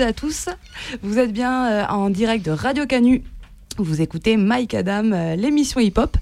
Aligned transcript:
à 0.00 0.12
toutes 0.12 0.34
et 0.46 0.48
à 0.48 0.48
tous. 0.48 0.48
Vous 1.02 1.18
êtes 1.18 1.32
bien 1.32 1.70
euh, 1.70 1.86
en 1.88 2.10
direct 2.10 2.44
de 2.44 2.50
Radio 2.50 2.86
Canu. 2.86 3.22
Vous 3.78 4.00
écoutez 4.00 4.36
Mike 4.36 4.74
Adam, 4.74 5.12
euh, 5.12 5.36
l'émission 5.36 5.80
hip-hop. 5.80 6.16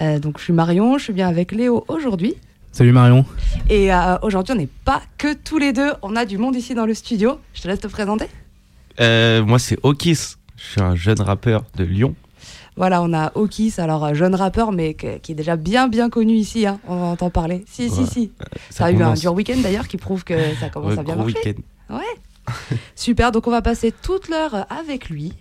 Euh, 0.00 0.18
donc 0.18 0.38
je 0.38 0.44
suis 0.44 0.52
Marion, 0.52 0.98
je 0.98 1.04
suis 1.04 1.12
bien 1.12 1.28
avec 1.28 1.52
Léo 1.52 1.84
aujourd'hui. 1.88 2.34
Salut 2.72 2.92
Marion. 2.92 3.24
Et 3.70 3.92
euh, 3.92 4.18
aujourd'hui, 4.22 4.52
on 4.54 4.58
n'est 4.58 4.68
pas 4.84 5.02
que 5.16 5.32
tous 5.34 5.58
les 5.58 5.72
deux. 5.72 5.90
On 6.02 6.16
a 6.16 6.24
du 6.26 6.38
monde 6.38 6.54
ici 6.54 6.74
dans 6.74 6.86
le 6.86 6.94
studio. 6.94 7.38
Je 7.54 7.62
te 7.62 7.68
laisse 7.68 7.80
te 7.80 7.86
présenter. 7.88 8.26
Euh, 9.00 9.42
moi, 9.44 9.58
c'est 9.58 9.78
Okis. 9.82 10.36
Je 10.56 10.64
suis 10.72 10.80
un 10.80 10.94
jeune 10.94 11.20
rappeur 11.20 11.64
de 11.76 11.84
Lyon. 11.84 12.14
Voilà, 12.76 13.02
on 13.02 13.12
a 13.12 13.32
Okis, 13.34 13.74
alors 13.78 14.14
jeune 14.14 14.34
rappeur, 14.36 14.70
mais 14.70 14.94
que- 14.94 15.18
qui 15.18 15.32
est 15.32 15.34
déjà 15.34 15.56
bien 15.56 15.88
bien 15.88 16.10
connu 16.10 16.34
ici. 16.34 16.66
hein. 16.66 16.78
On 16.86 16.96
va 16.96 17.06
entendre 17.06 17.32
parler. 17.32 17.64
Si, 17.68 17.90
si, 17.90 18.00
Ouais. 18.00 18.06
si. 18.06 18.32
Ça, 18.70 18.76
Ça 18.76 18.84
a 18.86 18.90
eu 18.92 19.02
un 19.02 19.14
dur 19.14 19.32
week-end 19.34 19.56
d'ailleurs 19.62 19.88
qui 19.88 19.96
prouve 19.96 20.22
que 20.24 20.34
ça 20.60 20.68
commence 20.68 20.92
Ouais, 20.92 20.98
à 20.98 21.02
bien 21.02 21.14
gros 21.14 21.24
marcher. 21.24 21.38
week-end. 21.90 21.94
Super, 22.94 23.32
donc 23.32 23.46
on 23.46 23.50
va 23.50 23.62
passer 23.62 23.92
toute 24.02 24.28
l'heure 24.28 24.66
avec 24.70 25.08
lui. 25.10 25.32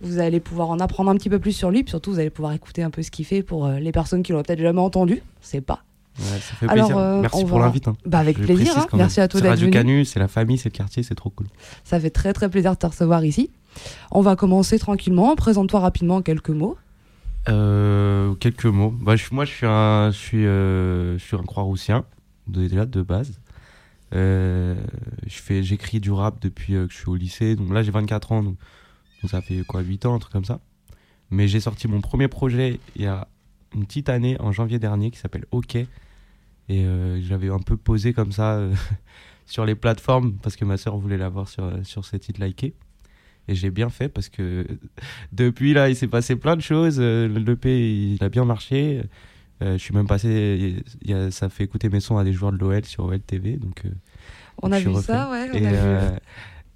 Vous 0.00 0.18
allez 0.20 0.38
pouvoir 0.40 0.70
en 0.70 0.78
apprendre 0.78 1.10
un 1.10 1.14
petit 1.16 1.28
peu 1.30 1.38
plus 1.40 1.52
sur 1.52 1.70
lui, 1.70 1.82
puis 1.82 1.90
surtout 1.90 2.12
vous 2.12 2.18
allez 2.20 2.30
pouvoir 2.30 2.52
écouter 2.52 2.82
un 2.82 2.90
peu 2.90 3.02
ce 3.02 3.10
qu'il 3.10 3.24
fait 3.24 3.42
pour 3.42 3.66
euh, 3.66 3.78
les 3.80 3.90
personnes 3.92 4.22
qui 4.22 4.30
l'auraient 4.32 4.44
peut-être 4.44 4.60
jamais 4.60 4.80
entendu. 4.80 5.22
C'est 5.40 5.60
pas. 5.60 5.82
Ouais, 6.20 6.24
ça 6.40 6.54
fait 6.54 6.68
Alors, 6.68 6.86
plaisir. 6.88 6.98
euh, 6.98 7.20
Merci 7.20 7.42
on 7.42 7.46
pour 7.46 7.58
va- 7.58 7.66
l'invite. 7.66 7.88
hein. 7.88 7.96
Bah 8.06 8.18
avec 8.18 8.38
Je 8.38 8.42
plaisir, 8.44 8.76
hein. 8.76 8.86
merci 8.94 9.20
à 9.20 9.28
toi 9.28 9.40
C'est 9.40 9.48
d'être 9.48 9.58
venu. 9.60 9.70
Canu, 9.70 10.04
c'est 10.04 10.18
la 10.20 10.28
famille, 10.28 10.58
c'est 10.58 10.68
le 10.68 10.76
quartier, 10.76 11.02
c'est 11.02 11.14
trop 11.14 11.30
cool. 11.30 11.46
Ça 11.84 11.98
fait 12.00 12.10
très 12.10 12.32
très 12.32 12.48
plaisir 12.48 12.72
de 12.72 12.76
te 12.76 12.86
recevoir 12.86 13.24
ici. 13.24 13.50
On 14.10 14.20
va 14.20 14.34
commencer 14.36 14.78
tranquillement. 14.78 15.34
Présente-toi 15.36 15.78
rapidement 15.80 16.16
en 16.16 16.22
quelques 16.22 16.50
mots. 16.50 16.76
Euh, 17.48 18.34
quelques 18.34 18.66
mots. 18.66 18.92
Bah, 19.00 19.16
je, 19.16 19.24
moi, 19.32 19.44
je 19.44 19.50
suis 19.52 19.66
un, 19.66 20.10
je 20.10 20.16
suis, 20.18 20.46
euh, 20.46 21.16
je 21.18 21.24
suis 21.24 21.36
un 21.36 21.42
Croix-Roussien, 21.42 22.04
déjà 22.46 22.84
de 22.84 23.02
base. 23.02 23.32
Euh, 24.14 24.74
je 25.26 25.36
fais, 25.36 25.62
j'écris 25.62 26.00
du 26.00 26.10
rap 26.10 26.40
depuis 26.40 26.74
euh, 26.74 26.86
que 26.86 26.92
je 26.92 26.98
suis 26.98 27.08
au 27.08 27.16
lycée. 27.16 27.56
Donc 27.56 27.72
là, 27.72 27.82
j'ai 27.82 27.90
24 27.90 28.32
ans, 28.32 28.42
donc, 28.42 28.56
ça 29.26 29.42
fait 29.42 29.62
quoi, 29.66 29.80
8 29.80 30.06
ans, 30.06 30.14
un 30.14 30.18
truc 30.18 30.32
comme 30.32 30.44
ça. 30.44 30.60
Mais 31.30 31.48
j'ai 31.48 31.60
sorti 31.60 31.88
mon 31.88 32.00
premier 32.00 32.28
projet 32.28 32.80
il 32.96 33.02
y 33.02 33.06
a 33.06 33.28
une 33.74 33.84
petite 33.84 34.08
année, 34.08 34.40
en 34.40 34.52
janvier 34.52 34.78
dernier, 34.78 35.10
qui 35.10 35.18
s'appelle 35.18 35.44
OK. 35.50 35.76
Et 35.76 35.88
euh, 36.70 37.20
j'avais 37.22 37.50
un 37.50 37.58
peu 37.58 37.76
posé 37.76 38.12
comme 38.12 38.32
ça 38.32 38.56
euh, 38.56 38.74
sur 39.46 39.64
les 39.64 39.74
plateformes 39.74 40.34
parce 40.42 40.56
que 40.56 40.64
ma 40.64 40.76
soeur 40.76 40.96
voulait 40.96 41.18
l'avoir 41.18 41.48
sur, 41.48 41.70
sur 41.84 42.04
ses 42.04 42.18
titres 42.18 42.42
likés. 42.42 42.74
Et 43.46 43.54
j'ai 43.54 43.70
bien 43.70 43.88
fait 43.88 44.08
parce 44.08 44.28
que 44.28 44.66
depuis 45.32 45.72
là, 45.74 45.88
il 45.88 45.96
s'est 45.96 46.08
passé 46.08 46.36
plein 46.36 46.56
de 46.56 46.62
choses. 46.62 46.98
Le 47.00 47.26
l'EP, 47.26 48.14
il 48.14 48.22
a 48.22 48.28
bien 48.28 48.44
marché. 48.44 49.02
Euh, 49.62 49.72
je 49.72 49.78
suis 49.78 49.94
même 49.94 50.06
passé, 50.06 50.82
il 51.02 51.10
y 51.10 51.14
a- 51.14 51.30
ça 51.30 51.48
fait 51.48 51.64
écouter 51.64 51.88
mes 51.88 52.00
sons 52.00 52.16
à 52.18 52.24
des 52.24 52.32
joueurs 52.32 52.52
de 52.52 52.58
l'OL 52.58 52.84
sur 52.84 53.04
OL 53.04 53.20
TV. 53.20 53.56
Donc, 53.56 53.82
euh, 53.84 53.90
On 54.62 54.70
a 54.72 54.78
vu 54.78 54.88
refait. 54.88 55.12
ça, 55.12 55.30
ouais. 55.30 55.48
On 55.52 55.56
et 55.56 55.66
a 55.66 55.70
vu. 55.70 55.76
euh, 55.76 56.10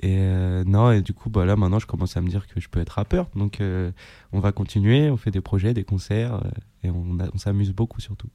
et 0.01 0.17
euh, 0.19 0.65
non, 0.65 0.91
et 0.91 1.01
du 1.01 1.13
coup, 1.13 1.31
bah 1.31 1.45
là 1.45 1.55
maintenant, 1.55 1.79
je 1.79 1.87
commence 1.87 2.17
à 2.17 2.21
me 2.21 2.29
dire 2.29 2.49
que 2.49 2.61
je 2.61 2.69
peux 2.69 2.81
être 2.81 2.91
rappeur. 2.91 3.29
Donc, 3.37 3.61
euh, 3.61 3.93
on 4.33 4.41
va 4.41 4.51
continuer. 4.51 5.11
On 5.11 5.17
fait 5.17 5.31
des 5.31 5.41
projets, 5.41 5.75
des 5.75 5.85
concerts, 5.85 6.35
euh, 6.35 6.49
et 6.83 6.91
on, 6.91 7.39
s'amuse 7.39 7.73
beaucoup 7.73 8.01
surtout. 8.01 8.27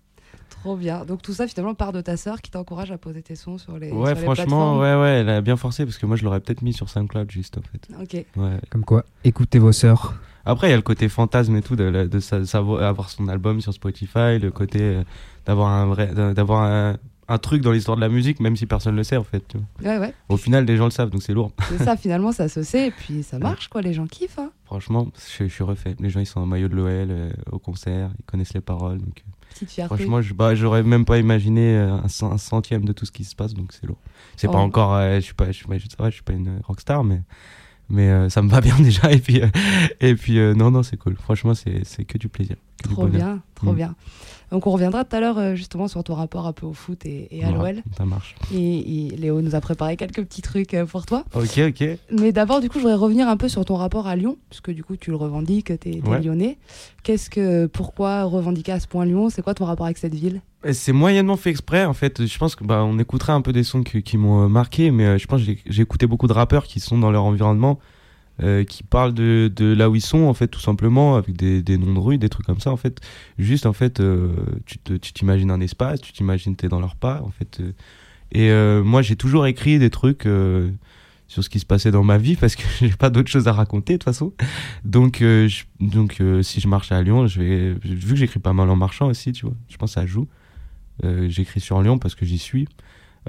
Trop 0.50 0.78
bien. 0.78 1.04
Donc 1.06 1.22
tout 1.22 1.34
ça 1.34 1.46
finalement 1.46 1.76
part 1.76 1.92
de 1.92 2.00
ta 2.02 2.16
sœur 2.18 2.42
qui 2.42 2.52
t'encourage 2.52 2.90
à 2.92 2.98
poser 2.98 3.22
tes 3.22 3.36
sons 3.36 3.58
sur 3.58 3.78
les. 3.78 3.92
ouais, 3.92 4.16
sur 4.16 4.24
franchement, 4.24 4.80
ouais, 4.80 4.96
ouais, 4.96 5.10
elle 5.20 5.30
a 5.30 5.42
bien 5.42 5.58
forcé 5.58 5.84
parce 5.86 5.98
que 5.98 6.06
moi, 6.06 6.16
je 6.16 6.24
l'aurais 6.24 6.40
peut-être 6.40 6.62
mis 6.62 6.72
sur 6.74 6.88
SoundCloud 6.90 7.30
juste 7.30 7.58
en 7.58 7.62
fait. 7.62 7.88
Ok. 8.02 8.26
Ouais. 8.38 8.58
Comme 8.70 8.86
quoi, 8.86 9.04
écoutez 9.26 9.60
vos 9.60 9.74
sœurs. 9.74 10.16
Après, 10.48 10.68
il 10.68 10.72
y 10.72 10.74
a 10.74 10.78
le 10.78 10.82
côté 10.82 11.10
fantasme 11.10 11.56
et 11.56 11.62
tout, 11.62 11.76
de, 11.76 12.20
savoir 12.20 12.84
avoir 12.84 13.10
son 13.10 13.28
album 13.28 13.62
sur 13.62 13.74
Spotify, 13.74 14.40
le 14.40 14.50
côté 14.52 14.80
euh, 14.82 15.04
d'avoir 15.46 15.70
un 15.70 15.86
vrai, 15.88 16.08
d'avoir 16.34 16.64
un, 16.64 16.98
un 17.28 17.38
truc 17.38 17.62
dans 17.62 17.72
l'histoire 17.72 17.98
de 17.98 18.02
la 18.02 18.10
musique, 18.10 18.40
même 18.40 18.56
si 18.56 18.66
personne 18.66 18.96
le 18.96 19.04
sait 19.04 19.18
en 19.18 19.24
fait. 19.24 19.44
tu 19.48 19.58
vois. 19.58 19.92
Ouais, 19.94 19.98
ouais. 20.00 20.14
Au 20.30 20.38
final, 20.38 20.66
les 20.66 20.78
gens 20.78 20.86
le 20.86 20.92
savent, 20.92 21.10
donc 21.10 21.22
c'est 21.24 21.34
lourd. 21.34 21.52
C'est 21.70 21.84
ça 21.84 21.98
finalement, 21.98 22.32
ça 22.32 22.48
se 22.50 22.64
sait 22.64 22.88
et 22.88 22.92
puis 22.92 23.24
ça 23.24 23.38
marche 23.40 23.68
quoi. 23.68 23.82
Les 23.82 23.94
gens 23.94 24.08
kiffent. 24.08 24.40
hein. 24.40 24.52
Franchement, 24.66 25.08
je, 25.38 25.44
je 25.46 25.54
suis 25.54 25.64
refait. 25.64 25.96
Les 26.00 26.10
gens, 26.10 26.20
ils 26.22 26.26
sont 26.26 26.40
en 26.40 26.46
maillot 26.46 26.68
de 26.70 26.76
l'OL 26.76 26.88
euh, 26.90 27.30
au 27.52 27.60
concert, 27.60 28.10
ils 28.20 28.26
connaissent 28.26 28.54
les 28.54 28.62
paroles. 28.62 29.00
Donc, 29.00 29.24
euh, 29.28 29.32
Petite 29.60 29.86
franchement, 29.86 30.22
je, 30.22 30.34
bah, 30.34 30.56
j'aurais 30.56 30.84
même 30.84 31.04
pas 31.06 31.18
imaginé 31.18 31.76
un, 31.78 32.08
cent- 32.10 32.32
un 32.32 32.38
centième 32.38 32.86
de 32.86 32.94
tout 32.94 33.06
ce 33.06 33.12
qui 33.12 33.24
se 33.24 33.36
passe, 33.36 33.54
donc 33.54 33.72
c'est 33.74 33.86
lourd. 33.88 33.98
C'est 34.36 34.48
pas 34.48 34.54
Oh. 34.60 34.62
encore, 34.62 34.94
euh, 34.96 35.16
je 35.16 35.22
suis 35.22 35.34
pas, 35.34 35.46
pas, 35.46 35.52
je 36.10 36.14
suis 36.16 36.24
pas 36.24 36.34
une 36.34 36.60
rockstar, 36.64 37.04
mais 37.04 37.22
mais 37.90 38.10
euh, 38.10 38.30
ça 38.30 38.42
me 38.42 38.50
va 38.50 38.62
bien 38.62 38.78
déjà. 38.80 39.12
Et 39.12 39.20
puis 39.20 39.42
euh, 39.42 39.48
et 40.02 40.16
puis 40.16 40.40
euh, 40.40 40.54
non, 40.54 40.72
non, 40.72 40.84
c'est 40.84 40.98
cool. 40.98 41.16
Franchement, 41.16 41.54
c'est 41.56 42.06
que 42.06 42.18
du 42.18 42.30
plaisir, 42.30 42.56
Trop 42.84 43.04
bonheur. 43.04 43.12
bien, 43.12 43.42
trop 43.56 43.72
Mm. 43.72 43.76
bien. 43.76 43.96
Donc 44.52 44.66
on 44.66 44.72
reviendra 44.72 45.04
tout 45.04 45.14
à 45.16 45.20
l'heure 45.20 45.38
euh, 45.40 45.56
justement 45.56 45.90
sur 45.90 46.02
ton 46.06 46.14
rapport 46.14 46.48
un 46.48 46.54
peu 46.54 46.66
au 46.66 46.72
foot 46.74 47.06
et, 47.06 47.28
et 47.32 47.44
à 47.44 47.50
Ouais, 47.52 47.74
l'OL. 47.74 47.84
Ça 47.98 48.06
marche. 48.06 48.34
Et, 48.54 49.08
et 49.08 49.10
Léo 49.18 49.42
nous 49.42 49.56
a 49.56 49.60
préparé 49.62 49.98
quelques 49.98 50.24
petits 50.24 50.42
trucs 50.42 50.74
euh, 50.74 50.86
pour 50.86 51.06
toi. 51.06 51.26
Ok, 51.36 51.60
ok. 51.68 51.84
Mais 52.18 52.32
d'abord, 52.32 52.62
du 52.62 52.70
coup, 52.70 52.76
je 52.76 52.84
voudrais 52.84 52.96
revenir 52.96 53.28
un 53.28 53.36
peu 53.36 53.50
sur 53.50 53.66
ton 53.66 53.76
rapport 53.76 54.08
à 54.08 54.16
Lyon, 54.16 54.38
puisque 54.50 54.72
du 54.72 54.86
coup, 54.86 54.96
tu 54.96 55.10
le 55.10 55.18
revendiques, 55.18 55.78
t'es 55.80 55.96
es 55.98 56.08
Ouais. 56.08 56.22
lyonnais. 56.22 56.58
Qu'est-ce 57.04 57.30
que, 57.30 57.66
pourquoi 57.66 58.24
revendiquer 58.24 58.72
à 58.72 58.80
ce 58.80 58.88
point 58.88 59.04
Lyon? 59.06 59.30
C'est 59.30 59.42
quoi 59.42 59.54
ton 59.54 59.66
rapport 59.66 59.86
avec 59.88 59.98
cette 59.98 60.16
ville? 60.16 60.42
Et 60.64 60.74
C'est 60.74 60.94
moyennement 60.94 61.36
fait 61.36 61.50
exprès 61.50 61.84
en 61.86 61.94
fait. 61.94 62.26
Je 62.26 62.38
pense 62.38 62.56
que 62.56 62.64
bah 62.64 62.84
on 62.86 62.98
écouterait 63.00 63.34
un 63.34 63.42
peu 63.42 63.52
des 63.54 63.64
sons 63.64 63.84
que- 63.84 63.98
qui 64.00 64.18
m'ont 64.18 64.46
euh, 64.46 64.48
marqué, 64.48 64.92
mais 64.92 65.06
euh, 65.06 65.18
je 65.18 65.28
pense 65.28 65.44
que 65.44 65.52
j'ai 65.66 65.82
écouté 65.82 66.08
beaucoup 66.08 66.28
de 66.28 66.34
rappeurs 66.34 66.66
qui 66.66 66.80
sont 66.80 66.98
dans 66.98 67.12
leur 67.12 67.26
environnement, 67.26 67.80
euh, 68.44 68.64
qui 68.64 68.84
parlent 68.84 69.14
de, 69.14 69.52
de 69.56 69.74
là 69.74 69.90
où 69.90 69.96
ils 69.96 70.02
sont 70.02 70.24
en 70.24 70.34
fait 70.34 70.48
tout 70.48 70.60
simplement 70.60 71.16
avec 71.16 71.36
des, 71.36 71.64
des 71.64 71.78
noms 71.78 71.94
de 71.94 72.00
rues, 72.00 72.18
des 72.18 72.30
trucs 72.30 72.46
comme 72.46 72.60
ça 72.60 72.72
en 72.72 72.78
fait. 72.78 73.00
Juste 73.40 73.66
en 73.66 73.74
fait, 73.74 74.00
euh, 74.00 74.30
tu 74.66 75.00
t'imagines 75.00 75.50
un 75.52 75.60
espace, 75.62 76.02
tu 76.02 76.14
t'imagines 76.14 76.56
t'es 76.56 76.70
dans 76.70 76.80
leur 76.80 76.96
pas 76.96 77.22
en 77.24 77.32
fait. 77.32 77.60
euh. 77.62 77.72
et 78.32 78.52
euh, 78.52 78.84
moi 78.84 79.02
j'ai 79.02 79.16
toujours 79.16 79.48
écrit 79.48 79.80
des 79.80 79.90
trucs. 79.90 80.28
sur 81.30 81.44
ce 81.44 81.50
qui 81.50 81.60
se 81.60 81.66
passait 81.66 81.92
dans 81.92 82.04
ma 82.04 82.18
vie 82.18 82.36
parce 82.38 82.56
que 82.56 82.64
j'ai 82.80 82.90
pas 82.96 83.10
d'autre 83.10 83.30
chose 83.30 83.48
à 83.50 83.54
raconter 83.54 83.94
de 83.94 83.98
toute 83.98 84.06
façon 84.06 84.32
donc 84.86 85.22
donc 85.82 86.22
si 86.42 86.62
je 86.62 86.68
marche 86.70 86.92
à 86.94 87.02
Lyon 87.02 87.28
je 87.28 87.42
vais 87.42 87.74
vu 87.84 88.12
que 88.14 88.16
j'écris 88.16 88.40
pas 88.40 88.54
mal 88.54 88.70
en 88.70 88.78
marchant 88.78 89.08
aussi 89.08 89.34
tu 89.34 89.46
vois 89.46 89.56
je 89.68 89.76
pense 89.76 89.90
que 89.96 90.00
ça 90.00 90.06
joue 90.06 90.28
j'écris 91.28 91.60
sur 91.60 91.82
Lyon 91.82 91.98
parce 92.00 92.16
que 92.16 92.26
j'y 92.26 92.38
suis. 92.38 92.68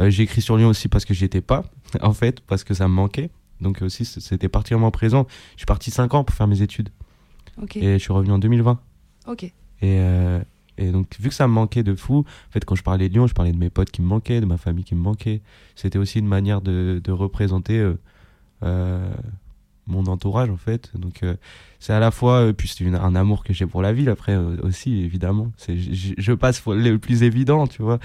Écrit 0.01 0.43
sur 0.43 0.57
Lyon 0.57 0.69
aussi 0.69 0.87
parce 0.87 1.05
que 1.05 1.13
j'y 1.13 1.25
étais 1.25 1.41
pas, 1.41 1.65
en 2.01 2.13
fait, 2.13 2.41
parce 2.41 2.63
que 2.63 2.73
ça 2.73 2.87
me 2.87 2.95
manquait. 2.95 3.31
Donc 3.61 3.83
aussi, 3.83 4.05
c- 4.05 4.21
c'était 4.21 4.49
particulièrement 4.49 4.91
présent. 4.91 5.27
Je 5.55 5.59
suis 5.61 5.67
parti 5.67 5.91
5 5.91 6.15
ans 6.15 6.25
pour 6.25 6.35
faire 6.37 6.47
mes 6.47 6.63
études 6.63 6.91
et 7.77 7.93
je 7.95 7.99
suis 7.99 8.13
revenu 8.13 8.33
en 8.33 8.39
2020. 8.39 8.79
ok. 9.27 9.43
Et, 9.45 9.53
euh, 9.83 10.41
et 10.77 10.91
donc, 10.93 11.17
vu 11.19 11.29
que 11.29 11.35
ça 11.35 11.47
me 11.49 11.53
manquait 11.53 11.83
de 11.83 11.95
fou, 11.95 12.19
en 12.49 12.53
fait, 12.53 12.65
quand 12.65 12.75
je 12.77 12.83
parlais 12.83 13.09
de 13.09 13.15
Lyon, 13.15 13.27
je 13.27 13.35
parlais 13.35 13.53
de 13.53 13.59
mes 13.59 13.71
potes 13.71 13.91
qui 13.91 14.01
me 14.03 14.07
manquaient, 14.07 14.41
de 14.41 14.47
ma 14.47 14.57
famille 14.59 14.85
qui 14.85 14.95
me 14.95 15.01
manquait. 15.01 15.41
C'était 15.77 15.99
aussi 15.99 16.19
une 16.21 16.27
manière 16.29 16.61
de, 16.61 17.01
de 17.03 17.13
représenter 17.13 17.79
euh, 17.79 17.95
euh, 18.63 19.13
mon 19.87 20.07
entourage, 20.07 20.51
en 20.51 20.57
fait. 20.57 20.91
Donc, 20.97 21.23
euh, 21.23 21.35
c'est 21.81 21.93
à 21.93 22.01
la 22.01 22.11
fois, 22.11 22.41
euh, 22.47 22.53
puis 22.53 22.69
c'est 22.69 22.87
un 22.87 23.15
amour 23.15 23.45
que 23.45 23.53
j'ai 23.53 23.67
pour 23.67 23.83
la 23.83 23.93
ville, 23.93 24.09
après 24.09 24.33
euh, 24.35 24.57
aussi, 24.63 25.03
évidemment. 25.03 25.53
C'est, 25.57 25.77
je, 25.79 26.15
je 26.17 26.33
passe 26.33 26.61
pour 26.61 26.75
le 26.75 26.99
plus 26.99 27.23
évident, 27.23 27.67
tu 27.67 27.83
vois. 27.83 27.99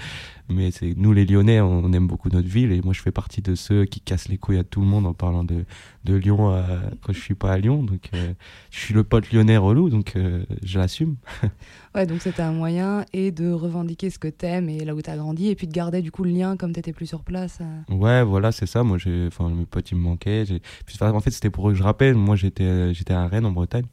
Mais 0.50 0.70
c'est 0.70 0.92
nous, 0.96 1.12
les 1.14 1.24
Lyonnais, 1.24 1.60
on, 1.62 1.90
aime 1.92 2.06
beaucoup 2.06 2.28
notre 2.28 2.48
ville, 2.48 2.70
et 2.72 2.82
moi, 2.82 2.92
je 2.92 3.00
fais 3.00 3.10
partie 3.10 3.40
de 3.40 3.54
ceux 3.54 3.86
qui 3.86 4.00
cassent 4.00 4.28
les 4.28 4.36
couilles 4.36 4.58
à 4.58 4.64
tout 4.64 4.80
le 4.80 4.86
monde 4.86 5.06
en 5.06 5.14
parlant 5.14 5.42
de, 5.42 5.64
de 6.04 6.14
Lyon 6.14 6.52
euh, 6.52 6.62
quand 7.02 7.14
je 7.14 7.20
suis 7.20 7.34
pas 7.34 7.52
à 7.52 7.58
Lyon. 7.58 7.82
Donc, 7.82 8.10
euh, 8.14 8.34
je 8.70 8.78
suis 8.78 8.92
le 8.94 9.04
pote 9.04 9.32
lyonnais 9.32 9.56
relou, 9.56 9.88
donc 9.88 10.16
euh, 10.16 10.44
je 10.62 10.78
l'assume. 10.78 11.16
Ouais, 11.96 12.06
donc 12.06 12.22
c'était 12.22 12.42
un 12.42 12.50
moyen 12.50 13.04
et 13.12 13.30
de 13.30 13.52
revendiquer 13.52 14.10
ce 14.10 14.18
que 14.18 14.26
t'aimes 14.26 14.68
et 14.68 14.80
là 14.84 14.96
où 14.96 15.00
t'as 15.00 15.16
grandi, 15.16 15.46
et 15.48 15.54
puis 15.54 15.68
de 15.68 15.72
garder 15.72 16.02
du 16.02 16.10
coup 16.10 16.24
le 16.24 16.30
lien 16.32 16.56
comme 16.56 16.72
t'étais 16.72 16.92
plus 16.92 17.06
sur 17.06 17.22
place. 17.22 17.58
euh. 17.60 17.94
Ouais, 17.94 18.24
voilà, 18.24 18.50
c'est 18.50 18.66
ça. 18.66 18.82
Moi, 18.82 18.98
j'ai, 18.98 19.28
enfin, 19.28 19.48
mes 19.48 19.64
potes, 19.64 19.92
ils 19.92 19.94
me 19.96 20.00
manquaient. 20.02 20.44
J'ai- 20.44 20.58
Puis, 20.86 20.96
enfin, 20.96 21.12
en 21.12 21.20
fait, 21.20 21.30
c'était 21.30 21.50
pour 21.50 21.68
eux 21.68 21.72
que 21.72 21.78
je 21.78 21.84
rappelle. 21.84 22.16
Moi, 22.16 22.34
j'étais, 22.34 22.92
j'étais 22.94 23.14
à 23.14 23.28
Rennes, 23.28 23.46
en 23.46 23.52
Bretagne. 23.64 23.86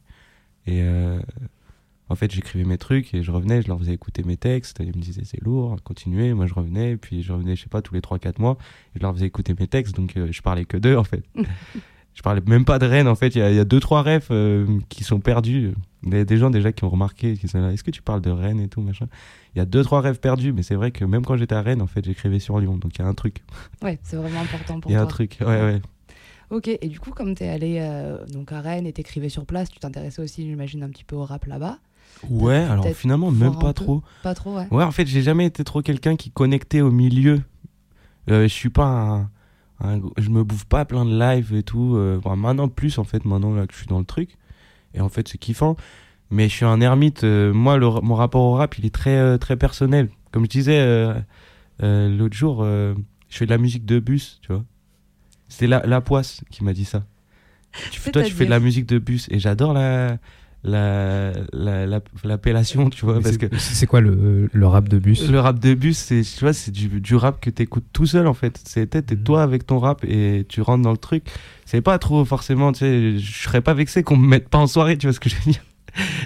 Et 0.68 0.82
euh, 0.84 1.20
en 2.10 2.16
fait, 2.16 2.30
j'écrivais 2.32 2.66
mes 2.66 2.78
trucs 2.78 3.14
et 3.14 3.24
je 3.24 3.32
revenais, 3.32 3.62
je 3.62 3.68
leur 3.68 3.80
faisais 3.80 3.94
écouter 3.94 4.24
mes 4.24 4.38
textes. 4.38 4.78
Ils 4.82 4.88
me 4.88 5.02
disaient, 5.02 5.24
c'est 5.24 5.42
lourd, 5.42 5.78
continuez. 5.84 6.34
Moi, 6.34 6.46
je 6.46 6.54
revenais. 6.54 6.98
Puis, 6.98 7.24
je 7.24 7.32
revenais, 7.32 7.56
je 7.56 7.64
sais 7.64 7.70
pas, 7.70 7.82
tous 7.82 7.94
les 7.94 8.02
3-4 8.02 8.40
mois. 8.40 8.58
Et 8.96 9.00
je 9.00 9.02
leur 9.02 9.14
faisais 9.14 9.26
écouter 9.28 9.56
mes 9.58 9.68
textes. 9.68 9.96
Donc, 9.96 10.18
euh, 10.18 10.28
je 10.32 10.42
parlais 10.42 10.66
que 10.66 10.78
d'eux, 10.78 10.98
en 10.98 11.04
fait. 11.06 11.24
je 12.14 12.22
parlais 12.22 12.42
même 12.46 12.66
pas 12.66 12.80
de 12.80 12.86
Rennes, 12.86 13.08
en 13.08 13.16
fait. 13.16 13.34
Il 13.36 13.40
y 13.40 13.42
a, 13.42 13.50
il 13.50 13.56
y 13.56 13.60
a 13.60 13.66
deux, 13.66 13.80
trois 13.80 14.04
refs 14.04 14.28
euh, 14.32 14.68
qui 14.90 15.04
sont 15.06 15.20
perdus. 15.22 15.72
Des, 16.04 16.26
des 16.26 16.38
gens 16.38 16.50
déjà 16.50 16.72
qui 16.72 16.84
ont 16.84 16.90
remarqué, 16.90 17.38
qui 17.38 17.48
sont 17.48 17.62
là, 17.62 17.72
est-ce 17.72 17.84
que 17.84 17.92
tu 17.92 18.02
parles 18.02 18.22
de 18.22 18.32
Rennes 18.32 18.60
et 18.60 18.68
tout, 18.68 18.82
machin. 18.82 19.06
Il 19.56 19.60
y 19.60 19.62
a 19.62 19.66
deux, 19.66 19.84
trois 19.84 20.02
rêves 20.02 20.20
perdus. 20.20 20.52
Mais 20.52 20.64
c'est 20.64 20.76
vrai 20.76 20.92
que 20.92 21.06
même 21.06 21.24
quand 21.24 21.38
j'étais 21.38 21.56
à 21.56 21.62
Rennes, 21.62 21.82
en 21.82 21.88
fait, 21.88 22.04
j'écrivais 22.04 22.40
sur 22.40 22.60
Lyon. 22.60 22.76
Donc, 22.78 22.98
il 22.98 23.02
y 23.02 23.06
a 23.06 23.08
un 23.08 23.14
truc. 23.14 23.38
Ouais, 23.82 24.00
c'est 24.04 24.18
vraiment 24.18 24.42
important 24.42 24.80
pour 24.82 24.92
Il 24.92 24.96
y 24.96 24.98
a 24.98 25.00
toi. 25.00 25.06
un 25.06 25.10
truc, 25.10 25.38
ouais, 25.40 25.46
ouais. 25.48 25.82
Ok, 26.51 26.68
et 26.68 26.88
du 26.89 27.00
coup, 27.00 27.12
comme 27.12 27.33
t'es 27.33 27.48
allé 27.48 27.77
euh, 27.80 28.24
donc 28.27 28.51
à 28.51 28.59
Rennes 28.62 28.86
et 28.86 28.92
t'écrivais 28.94 29.30
sur 29.30 29.45
place, 29.45 29.69
tu 29.69 29.80
t'intéressais 29.80 30.21
aussi, 30.21 30.44
j'imagine, 30.44 30.83
un 30.83 30.89
petit 30.89 31.06
peu 31.06 31.15
au 31.15 31.24
rap 31.24 31.45
là-bas. 31.45 31.80
Ouais, 32.30 32.56
alors 32.56 32.86
finalement, 32.94 33.31
même 33.31 33.57
pas 33.57 33.74
peu. 33.74 33.86
trop. 33.86 34.03
Pas 34.21 34.33
trop, 34.36 34.57
ouais. 34.57 34.68
Ouais, 34.69 34.83
en 34.83 34.92
fait, 34.92 35.07
j'ai 35.07 35.21
jamais 35.21 35.45
été 35.45 35.63
trop 35.63 35.81
quelqu'un 35.81 36.15
qui 36.18 36.30
connectait 36.30 36.81
au 36.81 36.92
milieu. 36.92 37.42
Euh, 38.30 38.44
je 38.44 38.48
suis 38.53 38.69
pas 38.69 38.86
un, 38.86 39.30
un- 39.80 40.01
Je 40.18 40.30
me 40.30 40.44
bouffe 40.44 40.65
pas 40.65 40.83
plein 40.86 41.06
de 41.06 41.18
live 41.18 41.53
et 41.56 41.63
tout. 41.63 41.95
euh, 41.95 42.19
bon, 42.21 42.36
maintenant, 42.36 42.68
plus, 42.68 42.98
en 43.00 43.06
fait, 43.06 43.24
maintenant 43.25 43.53
là 43.56 43.65
que 43.65 43.74
je 43.74 43.77
suis 43.80 43.88
dans 43.88 44.00
le 44.00 44.06
truc. 44.06 44.38
Et 44.94 45.00
en 45.00 45.07
fait, 45.09 45.27
c'est 45.30 45.38
kiffant. 45.38 45.77
Mais 46.31 46.50
je 46.50 46.53
suis 46.56 46.65
un 46.65 46.81
ermite. 46.81 47.24
euh, 47.24 47.53
moi, 47.53 47.77
le, 47.77 47.88
mon 48.01 48.15
rapport 48.15 48.42
au 48.44 48.53
rap, 48.56 48.77
il 48.77 48.86
est 48.86 48.94
très, 48.94 49.15
euh, 49.18 49.38
très 49.38 49.56
personnel. 49.56 50.09
Comme 50.31 50.44
je 50.44 50.50
disais 50.50 51.13
l'autre 51.80 52.36
jour, 52.36 52.63
je 52.63 52.94
fais 53.30 53.45
de 53.45 53.50
la 53.51 53.57
musique 53.57 53.86
de 53.86 54.00
bus, 54.00 54.39
tu 54.42 54.51
vois. 54.53 54.63
C'est 55.51 55.68
la, 55.68 55.86
la 55.86 56.01
poisse 56.01 56.42
qui 56.50 56.63
m'a 56.63 56.74
dit 56.74 56.86
ça. 56.86 57.03
Tu 57.92 58.00
fais- 58.00 58.12
toi, 58.12 58.24
tu 58.24 58.33
fais 58.33 58.45
de 58.45 58.50
la 58.50 58.59
musique 58.59 58.86
de 58.86 59.00
bus 59.00 59.27
et 59.30 59.38
j'adore 59.39 59.74
la 59.74 60.18
la 60.63 61.31
la- 61.53 61.86
la- 61.88 62.01
l'appellation, 62.24 62.89
tu 62.92 63.03
vois, 63.06 63.15
Mais 63.15 63.21
parce 63.21 63.38
c'est- 63.38 63.50
que 63.50 63.57
C'est 63.57 63.88
quoi 63.88 64.00
le, 64.00 64.50
le 64.51 64.68
rap 64.68 64.88
de 64.89 65.00
bus? 65.00 65.27
Le 65.30 65.39
rap 65.39 65.57
de 65.59 65.74
bus, 65.74 65.98
c'est 65.98 66.21
tu 66.21 66.39
vois, 66.42 66.53
c'est 66.53 66.71
du, 66.71 66.88
du 67.01 67.15
rap 67.15 67.39
que 67.42 67.50
t'écoutes 67.50 67.86
tout 67.94 68.06
seul 68.06 68.27
en 68.27 68.33
fait. 68.33 68.62
C'est 68.65 68.88
t'es 68.88 69.15
Mhm. 69.15 69.24
toi 69.24 69.44
avec 69.44 69.65
ton 69.65 69.80
rap 69.80 70.03
et 70.06 70.45
tu 70.48 70.62
rentres 70.62 70.83
dans 70.83 70.92
le 70.92 70.98
truc. 70.98 71.25
C'est 71.65 71.81
pas 71.81 71.98
trop 72.00 72.24
forcément, 72.25 72.71
tu 72.71 72.80
sais, 72.80 73.18
je 73.18 73.44
serais 73.44 73.62
pas 73.62 73.74
vexé 73.74 74.03
qu'on 74.03 74.18
me 74.18 74.27
mette 74.27 74.50
pas 74.50 74.59
en 74.59 74.68
soirée, 74.68 74.98
tu 74.98 75.07
vois 75.07 75.13
ce 75.13 75.19
que 75.19 75.30
je 75.30 75.36
veux 75.36 75.51
dire? 75.51 75.63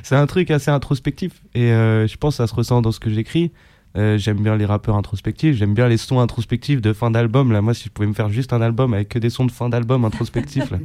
C'est 0.03 0.15
un 0.15 0.27
truc 0.27 0.51
assez 0.51 0.69
introspectif 0.69 1.41
et 1.55 1.71
euh, 1.71 2.05
je 2.07 2.17
pense 2.17 2.33
que 2.35 2.37
ça 2.37 2.47
se 2.47 2.53
ressent 2.53 2.81
dans 2.81 2.91
ce 2.91 2.99
que 2.99 3.09
j'écris. 3.09 3.51
Euh, 3.97 4.17
j'aime 4.17 4.37
bien 4.37 4.57
les 4.57 4.65
rappeurs 4.65 4.95
introspectifs, 4.95 5.55
j'aime 5.55 5.73
bien 5.73 5.87
les 5.87 5.95
sons 5.97 6.19
introspectifs 6.19 6.81
de 6.81 6.91
fin 6.91 7.11
d'album. 7.11 7.51
Là, 7.53 7.61
moi, 7.61 7.73
si 7.73 7.85
je 7.85 7.89
pouvais 7.89 8.07
me 8.07 8.13
faire 8.13 8.29
juste 8.29 8.51
un 8.51 8.61
album 8.61 8.93
avec 8.93 9.07
que 9.09 9.19
des 9.19 9.29
sons 9.29 9.45
de 9.45 9.51
fin 9.51 9.69
d'album 9.69 10.03
introspectifs, 10.03 10.69
là, 10.69 10.79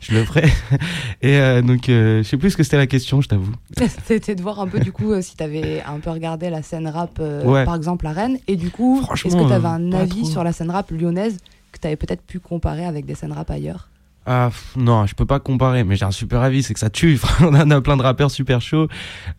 je 0.00 0.12
le 0.14 0.24
ferais. 0.24 0.44
Et 1.22 1.36
euh, 1.38 1.62
donc, 1.62 1.88
euh, 1.88 2.18
je 2.22 2.28
sais 2.28 2.36
plus 2.36 2.50
ce 2.50 2.56
que 2.58 2.62
c'était 2.62 2.76
la 2.76 2.86
question, 2.86 3.20
je 3.22 3.28
t'avoue. 3.28 3.52
C'était 4.04 4.34
de 4.34 4.42
voir 4.42 4.60
un 4.60 4.66
peu 4.66 4.80
du 4.80 4.92
coup 4.92 5.12
euh, 5.12 5.22
si 5.22 5.34
t'avais 5.36 5.82
un 5.86 5.98
peu 5.98 6.10
regardé 6.10 6.50
la 6.50 6.62
scène 6.62 6.88
rap, 6.88 7.18
Ouais. 7.20 7.64
par 7.64 7.74
exemple 7.74 8.06
à 8.06 8.12
Rennes, 8.12 8.38
et 8.48 8.56
du 8.56 8.70
coup, 8.70 9.00
est-ce 9.14 9.34
que 9.34 9.48
t'avais 9.48 9.66
euh, 9.66 9.70
un 9.70 9.92
avis 9.92 10.22
trop. 10.22 10.30
sur 10.30 10.44
la 10.44 10.52
scène 10.52 10.70
rap 10.70 10.90
lyonnaise 10.90 11.38
que 11.72 11.78
t'avais 11.78 11.96
peut-être 11.96 12.22
pu 12.22 12.38
comparer 12.38 12.84
avec 12.84 13.06
des 13.06 13.14
scènes 13.14 13.32
rap 13.32 13.50
ailleurs? 13.50 13.88
Ah 14.24 14.50
non, 14.76 15.06
je 15.06 15.14
peux 15.14 15.26
pas 15.26 15.40
comparer, 15.40 15.82
mais 15.82 15.96
j'ai 15.96 16.04
un 16.04 16.12
super 16.12 16.42
avis, 16.42 16.62
c'est 16.62 16.74
que 16.74 16.80
ça 16.80 16.90
tue. 16.90 17.18
On 17.40 17.70
a 17.70 17.80
plein 17.80 17.96
de 17.96 18.02
rappeurs 18.02 18.30
super 18.30 18.60
chauds. 18.60 18.86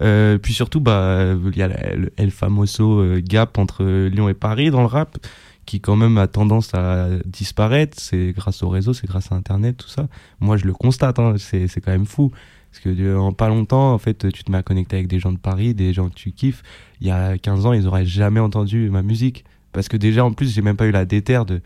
Euh, 0.01 0.37
puis 0.37 0.53
surtout, 0.53 0.81
bah, 0.81 1.35
il 1.51 1.57
y 1.57 1.61
a 1.61 1.95
le 1.95 2.11
El 2.17 2.31
Famoso 2.31 2.99
euh, 2.99 3.21
gap 3.23 3.57
entre 3.57 3.85
Lyon 3.85 4.27
et 4.27 4.33
Paris 4.33 4.71
dans 4.71 4.81
le 4.81 4.87
rap, 4.87 5.17
qui 5.65 5.79
quand 5.79 5.95
même 5.95 6.17
a 6.17 6.27
tendance 6.27 6.73
à 6.73 7.07
disparaître. 7.25 7.97
C'est 7.97 8.33
grâce 8.33 8.61
au 8.61 8.67
réseau, 8.67 8.93
c'est 8.93 9.07
grâce 9.07 9.31
à 9.31 9.35
Internet, 9.35 9.77
tout 9.77 9.87
ça. 9.87 10.07
Moi, 10.41 10.57
je 10.57 10.65
le 10.65 10.73
constate, 10.73 11.17
hein, 11.17 11.35
c'est 11.37 11.69
quand 11.79 11.91
même 11.91 12.05
fou. 12.05 12.31
Parce 12.71 12.83
que 12.83 12.89
euh, 12.89 13.17
en 13.17 13.31
pas 13.31 13.47
longtemps, 13.47 13.93
en 13.93 13.99
fait, 13.99 14.29
tu 14.33 14.43
te 14.43 14.51
mets 14.51 14.57
à 14.57 14.63
connecter 14.63 14.97
avec 14.97 15.07
des 15.07 15.19
gens 15.19 15.31
de 15.31 15.37
Paris, 15.37 15.73
des 15.73 15.93
gens 15.93 16.09
que 16.09 16.15
tu 16.15 16.31
kiffes. 16.31 16.61
Il 16.99 17.07
y 17.07 17.11
a 17.11 17.37
15 17.37 17.67
ans, 17.67 17.73
ils 17.73 17.87
auraient 17.87 18.05
jamais 18.05 18.41
entendu 18.41 18.89
ma 18.89 19.01
musique. 19.01 19.45
Parce 19.71 19.87
que 19.87 19.95
déjà, 19.95 20.25
en 20.25 20.33
plus, 20.33 20.53
j'ai 20.53 20.61
même 20.61 20.75
pas 20.75 20.87
eu 20.87 20.91
la 20.91 21.05
déterre 21.05 21.45
de, 21.45 21.61